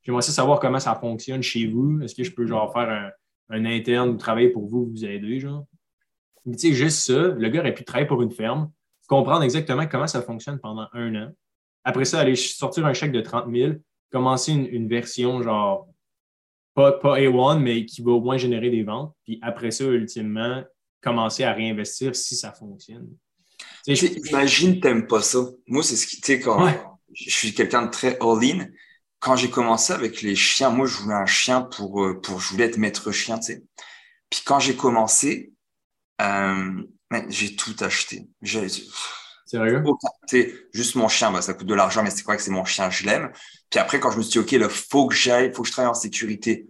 J'aimerais 0.05 0.21
savoir 0.21 0.59
comment 0.59 0.79
ça 0.79 0.95
fonctionne 0.95 1.41
chez 1.41 1.65
vous. 1.67 1.99
Est-ce 2.01 2.13
que 2.13 2.23
je 2.23 2.31
peux 2.31 2.45
genre 2.45 2.71
faire 2.71 3.11
un, 3.49 3.65
interne 3.65 4.09
ou 4.09 4.17
travailler 4.17 4.49
pour 4.49 4.67
vous, 4.67 4.85
vous 4.85 5.05
aider, 5.05 5.39
genre? 5.39 5.65
Mais 6.45 6.55
tu 6.55 6.69
sais, 6.69 6.73
juste 6.73 6.99
ça, 6.99 7.29
le 7.29 7.49
gars 7.49 7.61
aurait 7.61 7.73
pu 7.73 7.83
travailler 7.83 8.07
pour 8.07 8.21
une 8.21 8.31
ferme, 8.31 8.71
comprendre 9.07 9.43
exactement 9.43 9.87
comment 9.87 10.05
ça 10.05 10.21
fonctionne 10.21 10.59
pendant 10.59 10.87
un 10.93 11.15
an. 11.15 11.31
Après 11.83 12.05
ça, 12.05 12.19
aller 12.19 12.35
sortir 12.35 12.85
un 12.85 12.93
chèque 12.93 13.11
de 13.11 13.21
30 13.21 13.51
000, 13.51 13.73
commencer 14.11 14.51
une, 14.51 14.87
version 14.87 15.41
genre 15.41 15.87
pas, 16.75 16.91
pas 16.91 17.19
A1, 17.19 17.59
mais 17.59 17.85
qui 17.85 18.03
va 18.03 18.11
au 18.11 18.21
moins 18.21 18.37
générer 18.37 18.69
des 18.69 18.83
ventes. 18.83 19.15
Puis 19.23 19.39
après 19.41 19.71
ça, 19.71 19.85
ultimement, 19.85 20.63
commencer 21.01 21.43
à 21.43 21.53
réinvestir 21.53 22.15
si 22.15 22.35
ça 22.35 22.51
fonctionne. 22.51 23.09
Imagine, 23.87 24.79
t'aimes 24.79 25.07
pas 25.07 25.21
ça. 25.21 25.39
Moi, 25.67 25.81
c'est 25.83 25.95
ce 25.95 26.05
qui, 26.05 26.17
tu 26.17 26.33
sais, 26.33 26.39
quand 26.39 26.67
je 27.13 27.29
suis 27.29 27.53
quelqu'un 27.53 27.85
de 27.85 27.91
très 27.91 28.17
all-in, 28.19 28.67
quand 29.25 29.35
j'ai 29.35 29.49
commencé 29.49 29.91
avec 29.91 30.21
les 30.21 30.35
chiens, 30.35 30.69
moi, 30.69 30.85
je 30.85 30.97
voulais 30.97 31.15
un 31.15 31.25
chien 31.25 31.61
pour, 31.61 32.05
euh, 32.05 32.21
pour 32.21 32.39
je 32.39 32.51
voulais 32.51 32.65
être 32.65 32.77
maître 32.77 33.11
chien, 33.11 33.39
tu 33.39 33.53
sais. 33.53 33.63
Puis 34.29 34.43
quand 34.45 34.59
j'ai 34.59 34.75
commencé, 34.75 35.51
euh, 36.21 36.83
j'ai 37.29 37.55
tout 37.55 37.75
acheté. 37.79 38.27
Sérieux? 39.47 39.83
sais, 40.27 40.53
juste 40.73 40.93
mon 40.93 41.07
chien, 41.07 41.31
bah, 41.31 41.41
ça 41.41 41.55
coûte 41.55 41.65
de 41.65 41.73
l'argent, 41.73 42.03
mais 42.03 42.11
c'est 42.11 42.21
quoi 42.21 42.35
que 42.35 42.43
c'est 42.43 42.51
mon 42.51 42.65
chien, 42.65 42.91
je 42.91 43.03
l'aime. 43.07 43.31
Puis 43.71 43.79
après, 43.79 43.99
quand 43.99 44.11
je 44.11 44.17
me 44.17 44.21
suis 44.21 44.33
dit, 44.33 44.39
OK, 44.39 44.51
il 44.51 44.69
faut 44.69 45.07
que 45.07 45.15
j'aille, 45.15 45.51
faut 45.51 45.63
que 45.63 45.69
je 45.69 45.73
travaille 45.73 45.89
en 45.89 45.95
sécurité. 45.95 46.67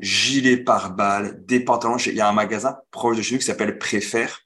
Gilet 0.00 0.56
par 0.56 0.94
balle, 0.96 1.44
des 1.46 1.60
pantalons. 1.60 1.98
Il 1.98 2.14
y 2.14 2.20
a 2.20 2.28
un 2.28 2.32
magasin 2.32 2.78
proche 2.90 3.16
de 3.16 3.22
chez 3.22 3.34
nous 3.34 3.38
qui 3.38 3.46
s'appelle 3.46 3.78
Préfère 3.78 4.41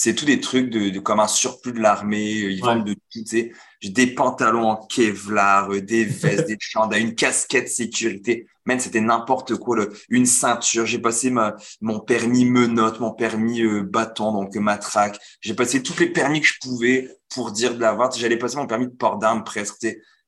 c'est 0.00 0.14
tout 0.14 0.24
des 0.24 0.38
trucs 0.38 0.70
de, 0.70 0.90
de 0.90 1.00
comme 1.00 1.18
un 1.18 1.26
surplus 1.26 1.72
de 1.72 1.80
l'armée. 1.80 2.44
Euh, 2.44 2.52
ils 2.52 2.60
vendent 2.60 2.84
de 2.84 2.94
tout, 2.94 3.00
tu 3.10 3.26
sais. 3.26 3.52
J'ai 3.80 3.90
des 3.90 4.06
pantalons 4.06 4.68
en 4.68 4.76
Kevlar, 4.76 5.72
euh, 5.72 5.80
des 5.80 6.04
vestes, 6.04 6.46
des 6.46 6.56
chandails, 6.60 7.02
une 7.02 7.16
casquette 7.16 7.68
sécurité. 7.68 8.46
Même 8.64 8.78
c'était 8.78 9.00
n'importe 9.00 9.56
quoi. 9.56 9.88
Une 10.08 10.24
ceinture. 10.24 10.86
J'ai 10.86 11.00
passé 11.00 11.30
ma, 11.30 11.56
mon 11.80 11.98
permis 11.98 12.44
menotte, 12.44 13.00
mon 13.00 13.10
permis 13.10 13.62
euh, 13.62 13.82
bâton, 13.82 14.30
donc 14.32 14.54
matraque. 14.54 15.18
J'ai 15.40 15.54
passé 15.54 15.82
tous 15.82 15.98
les 15.98 16.10
permis 16.10 16.42
que 16.42 16.46
je 16.46 16.60
pouvais 16.60 17.10
pour 17.28 17.50
dire 17.50 17.74
de 17.74 17.80
l'avoir. 17.80 18.12
J'allais 18.12 18.38
passer 18.38 18.56
mon 18.56 18.68
permis 18.68 18.86
de 18.86 18.92
port 18.92 19.18
d'armes 19.18 19.42
presque. 19.42 19.84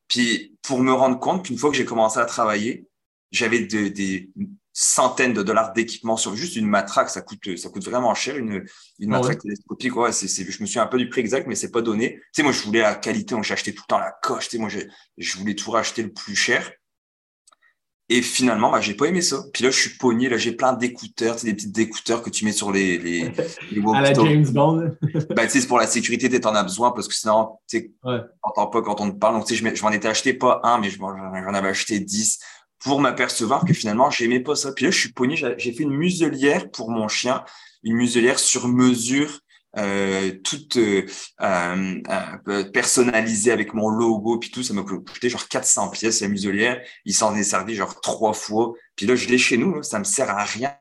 Puis 0.09 0.57
pour 0.63 0.81
me 0.81 0.93
rendre 0.93 1.21
compte 1.21 1.47
qu'une 1.47 1.59
fois 1.59 1.71
que 1.71 1.77
j'ai 1.77 1.85
commencé 1.85 2.19
à 2.19 2.25
travailler, 2.25 2.89
j'avais 3.31 3.61
de, 3.61 3.87
des 3.87 4.31
centaines 4.83 5.35
de 5.35 5.43
dollars 5.43 5.75
d'équipement 5.75 6.17
sur 6.17 6.35
juste 6.35 6.57
une 6.57 6.67
matraque. 6.67 7.11
Ça 7.11 7.21
coûte, 7.21 7.59
ça 7.59 7.69
coûte 7.69 7.85
vraiment 7.85 8.15
cher, 8.15 8.37
une, 8.39 8.65
une 8.99 9.13
ah 9.13 9.19
matraque 9.19 9.41
télescopique. 9.41 9.95
Ouais, 9.95 10.11
c'est, 10.13 10.29
je 10.29 10.63
me 10.63 10.67
suis 10.67 10.79
un 10.79 10.87
peu 10.87 10.97
du 10.97 11.11
prix 11.11 11.21
exact, 11.21 11.47
mais 11.47 11.55
c'est 11.55 11.71
pas 11.71 11.83
donné. 11.83 12.15
Tu 12.15 12.23
sais, 12.33 12.43
moi, 12.43 12.53
je 12.53 12.63
voulais 12.63 12.81
la 12.81 12.95
qualité, 12.95 13.37
j'ai 13.43 13.53
acheté 13.53 13.75
tout 13.75 13.83
le 13.87 13.91
temps 13.91 13.99
la 13.99 14.13
coche. 14.23 14.49
Tu 14.49 14.57
sais, 14.57 14.59
moi, 14.59 14.71
je 14.71 15.39
voulais 15.39 15.55
tout 15.55 15.71
racheter 15.71 16.03
le 16.03 16.13
plus 16.13 16.35
cher. 16.35 16.73
Et 18.13 18.23
finalement, 18.23 18.73
bah, 18.73 18.81
j'ai 18.81 18.95
pas 18.95 19.07
aimé 19.07 19.21
ça. 19.21 19.45
Puis 19.53 19.63
là, 19.63 19.71
je 19.71 19.79
suis 19.79 19.97
pogné. 19.97 20.29
Là, 20.29 20.37
j'ai 20.37 20.51
plein 20.53 20.73
d'écouteurs, 20.73 21.37
tu 21.37 21.43
sais, 21.43 21.53
des 21.53 21.55
petits 21.55 21.81
écouteurs 21.83 22.23
que 22.23 22.31
tu 22.31 22.45
mets 22.45 22.53
sur 22.53 22.73
les, 22.73 22.99
les, 22.99 23.31
les 23.71 23.83
À 23.95 24.01
la 24.01 24.15
James 24.15 24.49
Bond. 24.51 24.97
bah, 25.31 25.45
tu 25.45 25.51
sais, 25.51 25.61
c'est 25.61 25.69
pour 25.69 25.79
la 25.79 25.87
sécurité, 25.87 26.29
tu 26.29 26.49
en 26.49 26.55
as 26.55 26.65
besoin 26.65 26.91
parce 26.91 27.07
que 27.07 27.15
sinon, 27.15 27.59
tu 27.69 27.79
sais, 27.79 27.93
ouais. 28.05 28.19
t'entends 28.43 28.67
pas 28.67 28.83
quand 28.83 29.01
on 29.01 29.11
te 29.13 29.17
parle. 29.17 29.37
Donc, 29.37 29.47
tu 29.47 29.55
sais, 29.55 29.75
je 29.77 29.83
m'en 29.85 29.93
étais 29.93 30.09
acheté 30.09 30.33
pas 30.33 30.61
un, 30.65 30.81
mais 30.81 30.91
j'en 30.91 31.55
avais 31.55 31.69
acheté 31.69 32.01
dix 32.01 32.41
pour 32.81 33.01
m'apercevoir 33.01 33.65
que 33.65 33.73
finalement, 33.73 34.11
j'aimais 34.11 34.41
pas 34.41 34.57
ça. 34.57 34.73
Puis 34.73 34.87
là, 34.87 34.91
je 34.91 34.99
suis 34.99 35.13
pogné, 35.13 35.37
j'ai 35.37 35.73
fait 35.73 35.83
une 35.83 35.97
muselière 35.97 36.71
pour 36.71 36.91
mon 36.91 37.09
chien, 37.09 37.45
une 37.83 37.97
muselière 37.97 38.39
sur 38.39 38.69
mesure, 38.69 39.41
euh, 39.77 40.33
toute 40.43 40.77
euh, 40.79 41.07
euh, 41.43 42.01
euh, 42.49 42.65
personnalisée 42.73 43.53
avec 43.53 43.75
mon 43.75 43.89
logo, 43.89 44.39
puis 44.39 44.51
tout. 44.51 44.63
Ça 44.63 44.75
m'a 44.75 44.83
coûté 44.83 45.29
genre 45.29 45.47
400 45.47 45.91
pièces, 45.91 46.21
la 46.23 46.29
muselière. 46.29 46.81
Il 47.05 47.15
s'en 47.15 47.37
est 47.37 47.45
servi 47.45 47.75
genre 47.75 48.01
trois 48.01 48.33
fois. 48.33 48.73
Puis 48.97 49.07
là, 49.07 49.15
je 49.15 49.29
l'ai 49.29 49.39
chez 49.39 49.59
nous, 49.59 49.83
ça 49.83 49.99
me 49.99 50.05
sert 50.05 50.31
à 50.31 50.45
rien. 50.45 50.75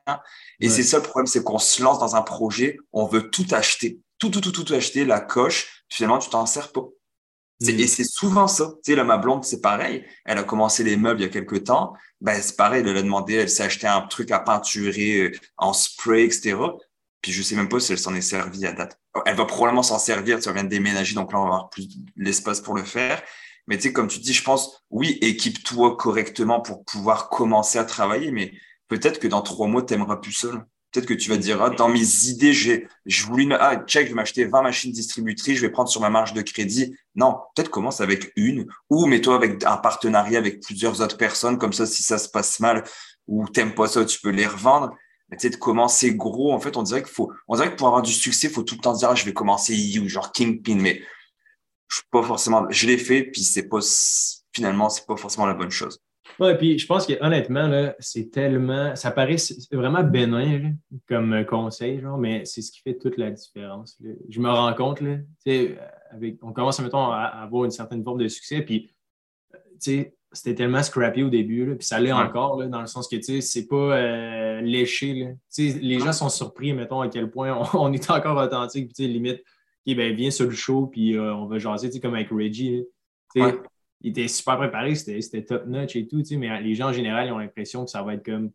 Et 0.60 0.68
c'est 0.68 0.82
ça 0.82 0.98
le 0.98 1.02
problème, 1.02 1.26
c'est 1.26 1.42
qu'on 1.42 1.58
se 1.58 1.82
lance 1.82 1.98
dans 1.98 2.16
un 2.16 2.22
projet, 2.22 2.76
on 2.92 3.06
veut 3.06 3.30
tout 3.30 3.46
acheter, 3.50 3.98
tout, 4.18 4.28
tout, 4.28 4.40
tout, 4.40 4.52
tout 4.52 4.74
acheter, 4.74 5.04
la 5.04 5.20
coche. 5.20 5.84
Finalement, 5.88 6.18
tu 6.18 6.28
t'en 6.28 6.44
sers 6.46 6.70
pas. 6.72 6.86
Et 7.66 7.72
mm. 7.72 7.86
c'est 7.86 8.04
souvent 8.04 8.48
ça. 8.48 8.72
Tu 8.84 8.92
sais, 8.92 8.96
là, 8.96 9.04
ma 9.04 9.18
blonde, 9.18 9.44
c'est 9.44 9.60
pareil. 9.60 10.04
Elle 10.24 10.38
a 10.38 10.44
commencé 10.44 10.82
les 10.82 10.96
meubles 10.96 11.20
il 11.20 11.24
y 11.24 11.26
a 11.26 11.30
quelques 11.30 11.64
temps. 11.64 11.92
Ben, 12.20 12.40
c'est 12.40 12.56
pareil. 12.56 12.82
Elle 12.86 12.96
a 12.96 13.02
demandé, 13.02 13.34
elle 13.34 13.50
s'est 13.50 13.64
acheté 13.64 13.86
un 13.86 14.00
truc 14.02 14.30
à 14.30 14.40
peinturer 14.40 15.22
euh, 15.22 15.32
en 15.58 15.72
spray, 15.72 16.24
etc. 16.24 16.56
Puis 17.20 17.32
je 17.32 17.42
sais 17.42 17.54
même 17.54 17.68
pas 17.68 17.80
si 17.80 17.92
elle 17.92 17.98
s'en 17.98 18.14
est 18.14 18.22
servie 18.22 18.66
à 18.66 18.72
date. 18.72 18.98
Elle 19.26 19.36
va 19.36 19.44
probablement 19.44 19.82
s'en 19.82 19.98
servir. 19.98 20.40
Tu 20.40 20.50
viens 20.52 20.64
de 20.64 20.68
déménager, 20.68 21.14
donc 21.14 21.32
là, 21.32 21.38
on 21.38 21.42
va 21.42 21.48
avoir 21.48 21.70
plus 21.70 21.88
l'espace 22.16 22.60
pour 22.60 22.74
le 22.74 22.84
faire. 22.84 23.22
Mais 23.66 23.76
tu 23.76 23.84
sais, 23.84 23.92
comme 23.92 24.08
tu 24.08 24.20
dis, 24.20 24.32
je 24.32 24.42
pense, 24.42 24.82
oui, 24.90 25.18
équipe-toi 25.20 25.96
correctement 25.96 26.60
pour 26.60 26.84
pouvoir 26.84 27.28
commencer 27.28 27.78
à 27.78 27.84
travailler. 27.84 28.30
Mais 28.30 28.52
peut-être 28.88 29.20
que 29.20 29.28
dans 29.28 29.42
trois 29.42 29.68
mois, 29.68 29.82
tu 29.82 29.94
aimeras 29.94 30.16
plus 30.16 30.32
seul. 30.32 30.64
Peut-être 30.92 31.06
que 31.06 31.14
tu 31.14 31.30
vas 31.30 31.36
dire, 31.36 31.62
ah, 31.62 31.70
dans 31.70 31.88
mes 31.88 32.26
idées, 32.26 32.52
j'ai, 32.52 32.88
je 33.06 33.24
voulais, 33.24 33.46
ah, 33.58 33.82
check, 33.86 34.06
je 34.06 34.10
vais 34.10 34.16
m'acheter 34.16 34.44
20 34.44 34.62
machines 34.62 34.90
distributrices, 34.90 35.56
je 35.56 35.60
vais 35.60 35.70
prendre 35.70 35.88
sur 35.88 36.00
ma 36.00 36.10
marge 36.10 36.32
de 36.32 36.42
crédit. 36.42 36.96
Non, 37.14 37.36
peut-être 37.54 37.70
commence 37.70 38.00
avec 38.00 38.32
une 38.34 38.66
ou 38.88 39.06
mets-toi 39.06 39.36
avec 39.36 39.64
un 39.64 39.76
partenariat 39.76 40.38
avec 40.38 40.60
plusieurs 40.60 41.00
autres 41.00 41.16
personnes. 41.16 41.58
Comme 41.58 41.72
ça, 41.72 41.86
si 41.86 42.02
ça 42.02 42.18
se 42.18 42.28
passe 42.28 42.58
mal 42.58 42.82
ou 43.28 43.48
t'aimes 43.48 43.74
pas 43.74 43.86
ça, 43.86 44.04
tu 44.04 44.20
peux 44.20 44.30
les 44.30 44.46
revendre. 44.46 44.92
Mais 45.28 45.36
tu 45.36 45.48
sais, 45.48 45.56
commencer 45.56 46.14
gros, 46.16 46.52
en 46.52 46.58
fait, 46.58 46.76
on 46.76 46.82
dirait 46.82 47.02
qu'il 47.02 47.12
faut, 47.12 47.32
on 47.46 47.54
dirait 47.54 47.70
que 47.70 47.76
pour 47.76 47.86
avoir 47.86 48.02
du 48.02 48.12
succès, 48.12 48.48
il 48.48 48.52
faut 48.52 48.64
tout 48.64 48.74
le 48.74 48.80
temps 48.80 48.94
dire, 48.94 49.10
ah, 49.10 49.14
je 49.14 49.24
vais 49.24 49.32
commencer 49.32 49.98
ou 50.02 50.08
genre 50.08 50.32
Kingpin. 50.32 50.76
Mais 50.76 51.02
je 51.88 51.96
suis 51.96 52.04
pas 52.10 52.22
forcément, 52.22 52.66
je 52.70 52.86
l'ai 52.86 52.98
fait, 52.98 53.22
puis 53.22 53.44
c'est 53.44 53.68
pas, 53.68 53.78
finalement, 54.52 54.90
c'est 54.90 55.06
pas 55.06 55.16
forcément 55.16 55.46
la 55.46 55.54
bonne 55.54 55.70
chose. 55.70 56.00
Ouais, 56.38 56.56
puis 56.56 56.78
je 56.78 56.86
pense 56.86 57.06
que 57.06 57.12
honnêtement, 57.22 57.92
c'est 57.98 58.30
tellement. 58.30 58.94
Ça 58.96 59.10
paraît 59.10 59.36
vraiment 59.72 60.02
bénin 60.02 60.72
comme 61.08 61.44
conseil, 61.44 62.00
genre, 62.00 62.18
mais 62.18 62.44
c'est 62.44 62.62
ce 62.62 62.72
qui 62.72 62.80
fait 62.80 62.98
toute 62.98 63.16
la 63.16 63.30
différence. 63.30 64.00
Je 64.28 64.40
me 64.40 64.48
rends 64.48 64.74
compte, 64.74 65.00
là, 65.00 65.16
avec, 66.10 66.38
on 66.42 66.52
commence 66.52 66.80
mettons, 66.80 67.10
à 67.10 67.24
avoir 67.24 67.64
une 67.64 67.70
certaine 67.70 68.02
forme 68.02 68.18
de 68.18 68.28
succès, 68.28 68.62
puis 68.62 68.90
c'était 69.78 70.54
tellement 70.54 70.82
scrappy 70.82 71.22
au 71.22 71.30
début, 71.30 71.66
là, 71.66 71.74
puis 71.74 71.86
ça 71.86 71.98
l'est 71.98 72.12
encore, 72.12 72.60
là, 72.60 72.66
dans 72.66 72.80
le 72.80 72.86
sens 72.86 73.08
que 73.08 73.20
c'est 73.20 73.66
pas 73.66 73.76
euh, 73.76 74.60
léché. 74.60 75.14
Là. 75.14 75.28
Les 75.58 75.98
gens 75.98 76.12
sont 76.12 76.28
surpris, 76.28 76.72
mettons, 76.72 77.00
à 77.00 77.08
quel 77.08 77.30
point 77.30 77.52
on, 77.74 77.92
est 77.92 78.10
encore 78.10 78.36
authentique, 78.36 78.92
puis 78.94 79.08
limite, 79.08 79.42
okay, 79.86 79.94
ben, 79.94 80.14
viens 80.14 80.30
sur 80.30 80.46
le 80.46 80.52
show, 80.52 80.86
puis 80.86 81.16
euh, 81.16 81.34
on 81.34 81.46
va 81.46 81.58
jaser, 81.58 81.98
comme 82.00 82.14
avec 82.14 82.30
Reggie 82.30 82.84
il 84.00 84.10
était 84.10 84.28
super 84.28 84.56
préparé, 84.56 84.94
c'était 84.94 85.44
top 85.44 85.66
notch 85.66 85.96
et 85.96 86.06
tout, 86.06 86.22
mais 86.32 86.60
les 86.62 86.74
gens 86.74 86.88
en 86.88 86.92
général 86.92 87.26
ils 87.26 87.32
ont 87.32 87.38
l'impression 87.38 87.84
que 87.84 87.90
ça 87.90 88.02
va 88.02 88.14
être 88.14 88.24
comme 88.24 88.50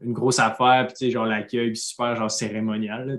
une 0.00 0.12
grosse 0.12 0.38
affaire, 0.38 0.86
puis 0.86 1.10
genre 1.10 1.26
l'accueil 1.26 1.74
super 1.74 2.14
genre 2.16 2.30
cérémonial. 2.30 3.18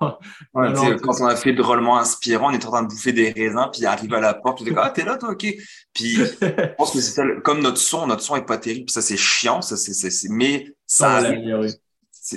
quand 0.00 0.18
on 0.54 1.26
a 1.26 1.36
fait 1.36 1.52
drôlement 1.52 1.98
inspirant, 1.98 2.50
on 2.50 2.52
est 2.52 2.64
en 2.64 2.70
train 2.70 2.82
de 2.82 2.88
bouffer 2.88 3.12
des 3.12 3.30
raisins, 3.30 3.68
puis 3.72 3.82
il 3.82 3.86
arrive 3.86 4.14
à 4.14 4.20
la 4.20 4.34
porte, 4.34 4.62
puis 4.62 4.72
Ah, 4.76 4.90
t'es 4.90 5.04
là, 5.04 5.16
toi, 5.16 5.30
ok. 5.30 5.46
Puis 5.92 6.14
je 6.16 6.74
pense 6.76 6.92
que 6.92 7.00
c'est 7.00 7.10
ça, 7.10 7.24
comme 7.42 7.60
notre 7.60 7.78
son, 7.78 8.06
notre 8.06 8.22
son 8.22 8.36
est 8.36 8.46
pas 8.46 8.58
terrible, 8.58 8.90
ça 8.90 9.02
c'est 9.02 9.16
chiant, 9.16 9.62
ça, 9.62 9.76
c'est, 9.76 10.28
mais 10.30 10.72
ça 10.86 11.16
arrive. 11.16 11.76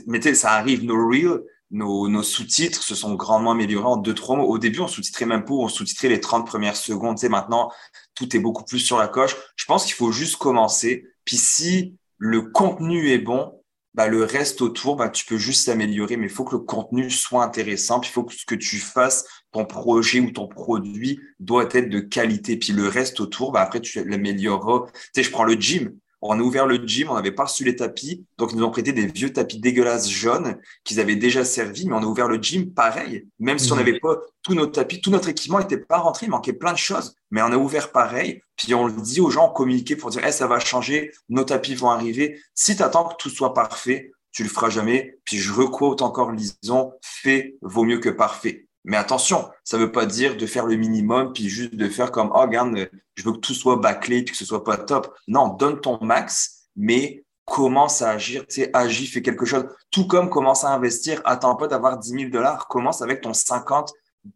Mais 0.08 0.22
ça 0.34 0.52
arrive, 0.52 0.84
nos 0.84 1.08
reels, 1.08 1.42
nos, 1.72 2.24
sous-titres 2.24 2.82
se 2.82 2.96
sont 2.96 3.16
grandement 3.16 3.52
améliorés 3.52 3.86
en 3.86 3.98
deux, 3.98 4.14
trois 4.14 4.36
mots. 4.36 4.48
Au 4.48 4.58
début, 4.58 4.80
on 4.80 4.88
sous-titrait 4.88 5.26
même 5.26 5.46
pas, 5.46 5.54
on 5.54 5.68
sous-titrait 5.68 6.10
les 6.10 6.20
30 6.20 6.46
premières 6.46 6.76
secondes. 6.76 7.18
Tu 7.18 7.22
sais, 7.22 7.30
maintenant, 7.30 7.72
tout 8.20 8.36
est 8.36 8.40
beaucoup 8.40 8.66
plus 8.66 8.80
sur 8.80 8.98
la 8.98 9.08
coche. 9.08 9.36
Je 9.56 9.64
pense 9.64 9.86
qu'il 9.86 9.94
faut 9.96 10.12
juste 10.12 10.36
commencer. 10.36 11.06
Puis 11.24 11.38
si 11.38 11.96
le 12.18 12.42
contenu 12.42 13.12
est 13.12 13.20
bon, 13.20 13.54
bah, 13.94 14.08
le 14.08 14.26
reste 14.26 14.62
autour, 14.62 14.98
bah, 14.98 15.10
tu 15.10 15.26
peux 15.26 15.38
juste 15.38 15.66
s'améliorer, 15.66 16.18
mais 16.18 16.28
il 16.28 16.32
faut 16.32 16.44
que 16.44 16.56
le 16.56 16.62
contenu 16.62 17.10
soit 17.10 17.46
intéressant. 17.46 18.02
Puis 18.02 18.10
il 18.10 18.14
faut 18.14 18.24
que 18.26 18.34
ce 18.34 18.46
que 18.46 18.56
tu 18.56 18.78
fasses, 18.78 19.26
ton 19.54 19.66
projet 19.66 20.20
ou 20.20 20.32
ton 20.32 20.48
produit 20.48 21.22
doit 21.40 21.70
être 21.72 21.90
de 21.90 22.02
qualité. 22.02 22.58
Puis 22.58 22.74
le 22.74 22.90
reste 22.90 23.22
autour, 23.22 23.54
bah, 23.54 23.62
après, 23.62 23.80
tu 23.80 24.04
l'amélioreras. 24.04 24.88
Tu 24.94 25.00
sais, 25.16 25.24
je 25.24 25.32
prends 25.32 25.46
le 25.46 25.54
gym. 25.54 25.98
On 26.22 26.40
a 26.40 26.42
ouvert 26.42 26.68
le 26.68 26.76
gym, 26.86 27.10
on 27.10 27.16
n'avait 27.16 27.32
pas 27.32 27.46
reçu 27.46 27.64
les 27.64 27.76
tapis, 27.76 28.26
donc 28.38 28.52
ils 28.52 28.58
nous 28.58 28.66
ont 28.66 28.72
prêté 28.72 28.92
des 28.92 29.08
vieux 29.08 29.32
tapis 29.32 29.60
dégueulasses 29.60 30.10
jaunes 30.10 30.58
qu'ils 30.84 31.00
avaient 31.00 31.16
déjà 31.16 31.46
servi, 31.46 31.88
mais 31.88 31.94
on 31.94 32.04
a 32.04 32.06
ouvert 32.06 32.28
le 32.28 32.42
gym 32.42 32.74
pareil. 32.74 33.28
Même 33.40 33.58
si 33.58 33.72
on 33.72 33.76
mhm. 33.76 33.86
n'avait 33.86 34.00
pas 34.00 34.18
tous 34.44 34.54
nos 34.54 34.68
tapis, 34.68 35.02
tout 35.02 35.12
notre 35.12 35.30
équipement 35.30 35.60
n'était 35.60 35.78
pas 35.78 36.00
rentré, 36.00 36.26
il 36.26 36.30
manquait 36.30 36.54
plein 36.54 36.74
de 36.74 36.78
choses, 36.78 37.16
mais 37.32 37.42
on 37.42 37.52
a 37.52 37.58
ouvert 37.58 37.92
pareil. 37.92 38.42
Puis 38.58 38.74
on 38.74 38.88
le 38.88 38.94
dit 38.94 39.22
aux 39.22 39.30
gens, 39.30 39.50
on 39.50 39.54
communiquait 39.54 39.96
pour 39.96 40.10
dire, 40.10 40.26
hey, 40.26 40.34
ça 40.34 40.48
va 40.48 40.60
changer, 40.60 41.12
nos 41.30 41.44
tapis 41.46 41.76
vont 41.76 41.90
arriver. 41.90 42.40
Si 42.54 42.76
tu 42.76 42.84
attends 42.84 43.06
que 43.06 43.16
tout 43.18 43.30
soit 43.30 43.54
parfait, 43.54 44.12
tu 44.32 44.44
le 44.44 44.50
feras 44.50 44.70
jamais. 44.70 45.18
Puis 45.26 45.38
je 45.38 45.54
requote 45.54 46.02
encore 46.02 46.32
Lison, 46.32 46.94
fait 47.02 47.56
vaut 47.62 47.84
mieux 47.84 48.00
que 48.00 48.10
parfait. 48.10 48.69
Mais 48.86 48.98
attention, 48.98 49.50
ça 49.64 49.78
ne 49.78 49.84
veut 49.84 49.92
pas 49.92 50.06
dire 50.06 50.38
de 50.38 50.46
faire 50.46 50.66
le 50.66 50.76
minimum 50.76 51.34
puis 51.34 51.50
juste 51.50 51.76
de 51.76 51.90
faire 51.90 52.12
comme 52.12 52.32
oh 52.34 52.42
regarde, 52.42 52.90
je 53.16 53.24
veux 53.24 53.34
que 53.34 53.40
tout 53.40 53.54
soit 53.54 53.76
bâclé 53.76 54.24
puis 54.24 54.32
que 54.32 54.38
ce 54.38 54.46
soit 54.46 54.64
pas 54.64 54.78
top. 54.78 55.14
Non, 55.28 55.50
donne 55.50 55.82
ton 55.82 55.98
max, 56.02 56.70
mais 56.76 57.24
commence 57.46 58.02
à 58.02 58.12
agir, 58.12 58.46
tu 58.48 58.62
sais, 58.62 58.70
agis, 58.74 59.08
fais 59.08 59.22
quelque 59.22 59.46
chose. 59.46 59.66
Tout 59.92 60.08
comme 60.08 60.30
commence 60.30 60.64
à 60.64 60.70
investir, 60.70 61.22
attends 61.26 61.56
pas 61.56 61.68
d'avoir 61.68 61.98
10 61.98 62.10
000 62.10 62.30
dollars, 62.30 62.68
commence 62.68 63.02
avec 63.02 63.22
ton 63.22 63.34
50 63.34 63.92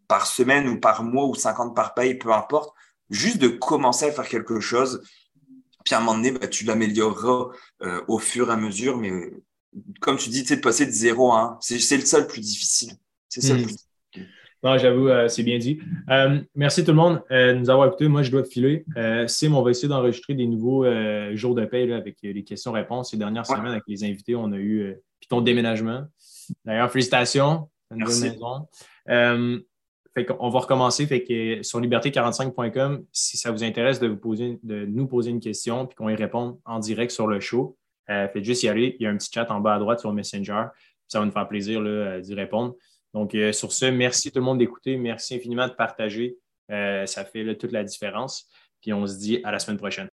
par 0.08 0.26
semaine 0.26 0.68
ou 0.68 0.80
par 0.80 1.02
mois 1.02 1.26
ou 1.26 1.34
50 1.34 1.74
par 1.74 1.94
paye, 1.94 2.14
peu 2.14 2.32
importe. 2.32 2.74
Juste 3.10 3.38
de 3.38 3.48
commencer 3.48 4.06
à 4.06 4.12
faire 4.12 4.28
quelque 4.28 4.60
chose. 4.60 5.02
Puis 5.84 5.94
à 5.94 5.98
un 5.98 6.00
moment 6.00 6.16
donné, 6.16 6.32
bah, 6.32 6.48
tu 6.48 6.64
l'amélioreras 6.64 7.48
euh, 7.82 8.02
au 8.08 8.18
fur 8.18 8.48
et 8.48 8.52
à 8.52 8.56
mesure. 8.56 8.96
Mais 8.96 9.12
comme 10.00 10.16
tu 10.16 10.30
dis, 10.30 10.42
tu 10.42 10.48
sais, 10.48 10.56
de 10.56 10.60
passer 10.62 10.86
de 10.86 10.90
0 10.90 11.32
à 11.32 11.40
1, 11.40 11.58
c'est 11.60 11.96
le 11.96 12.06
seul 12.06 12.26
plus 12.26 12.40
difficile. 12.40 12.94
C'est 13.28 13.42
ça 13.42 13.54
le 13.54 13.60
hmm. 13.60 13.62
plus 13.62 13.72
difficile. 13.72 13.83
Non, 14.64 14.78
j'avoue, 14.78 15.08
euh, 15.08 15.28
c'est 15.28 15.42
bien 15.42 15.58
dit. 15.58 15.78
Euh, 16.08 16.40
merci 16.54 16.82
tout 16.84 16.92
le 16.92 16.96
monde 16.96 17.22
euh, 17.30 17.52
de 17.52 17.58
nous 17.58 17.68
avoir 17.68 17.86
écoutés. 17.86 18.08
Moi, 18.08 18.22
je 18.22 18.30
dois 18.30 18.44
filer. 18.44 18.86
Sim, 19.26 19.52
on 19.52 19.60
va 19.60 19.70
essayer 19.70 19.88
d'enregistrer 19.88 20.32
des 20.32 20.46
nouveaux 20.46 20.86
jours 21.34 21.54
de 21.54 21.66
paix 21.66 21.92
avec 21.92 22.16
les 22.22 22.42
questions-réponses. 22.42 23.10
Ces 23.10 23.18
dernières 23.18 23.44
semaines, 23.44 23.72
avec 23.72 23.84
les 23.86 24.02
invités, 24.04 24.34
on 24.34 24.50
a 24.52 24.56
eu 24.56 24.96
puis 25.20 25.28
ton 25.28 25.42
déménagement. 25.42 26.04
D'ailleurs, 26.64 26.90
félicitations. 26.90 27.68
Une 27.90 28.04
maison. 28.04 28.66
Fait 30.16 30.26
on 30.38 30.48
va 30.48 30.60
recommencer. 30.60 31.06
Fait 31.06 31.24
que 31.24 31.62
sur 31.62 31.80
liberté45.com, 31.80 33.04
si 33.12 33.36
ça 33.36 33.50
vous 33.50 33.64
intéresse 33.64 33.98
de, 34.00 34.06
vous 34.06 34.16
poser, 34.16 34.60
de 34.62 34.86
nous 34.86 35.06
poser 35.06 35.30
une 35.30 35.40
question 35.40 35.86
puis 35.86 35.96
qu'on 35.96 36.08
y 36.08 36.14
réponde 36.14 36.58
en 36.64 36.78
direct 36.78 37.10
sur 37.10 37.26
le 37.26 37.40
show, 37.40 37.76
faites 38.06 38.44
juste 38.44 38.62
y 38.62 38.68
aller. 38.68 38.96
Il 38.98 39.04
y 39.04 39.06
a 39.06 39.10
un 39.10 39.16
petit 39.16 39.30
chat 39.30 39.50
en 39.50 39.60
bas 39.60 39.74
à 39.74 39.78
droite 39.78 40.00
sur 40.00 40.12
Messenger. 40.14 40.66
Ça 41.06 41.18
va 41.18 41.26
nous 41.26 41.32
faire 41.32 41.48
plaisir 41.48 41.82
d'y 42.22 42.34
répondre. 42.34 42.74
Donc, 43.14 43.34
euh, 43.34 43.52
sur 43.52 43.72
ce, 43.72 43.86
merci 43.86 44.30
tout 44.30 44.40
le 44.40 44.44
monde 44.44 44.58
d'écouter. 44.58 44.96
Merci 44.96 45.36
infiniment 45.36 45.68
de 45.68 45.72
partager. 45.72 46.36
Euh, 46.70 47.06
ça 47.06 47.24
fait 47.24 47.56
toute 47.56 47.72
la 47.72 47.84
différence. 47.84 48.48
Puis 48.82 48.92
on 48.92 49.06
se 49.06 49.16
dit 49.16 49.40
à 49.44 49.52
la 49.52 49.58
semaine 49.58 49.78
prochaine. 49.78 50.10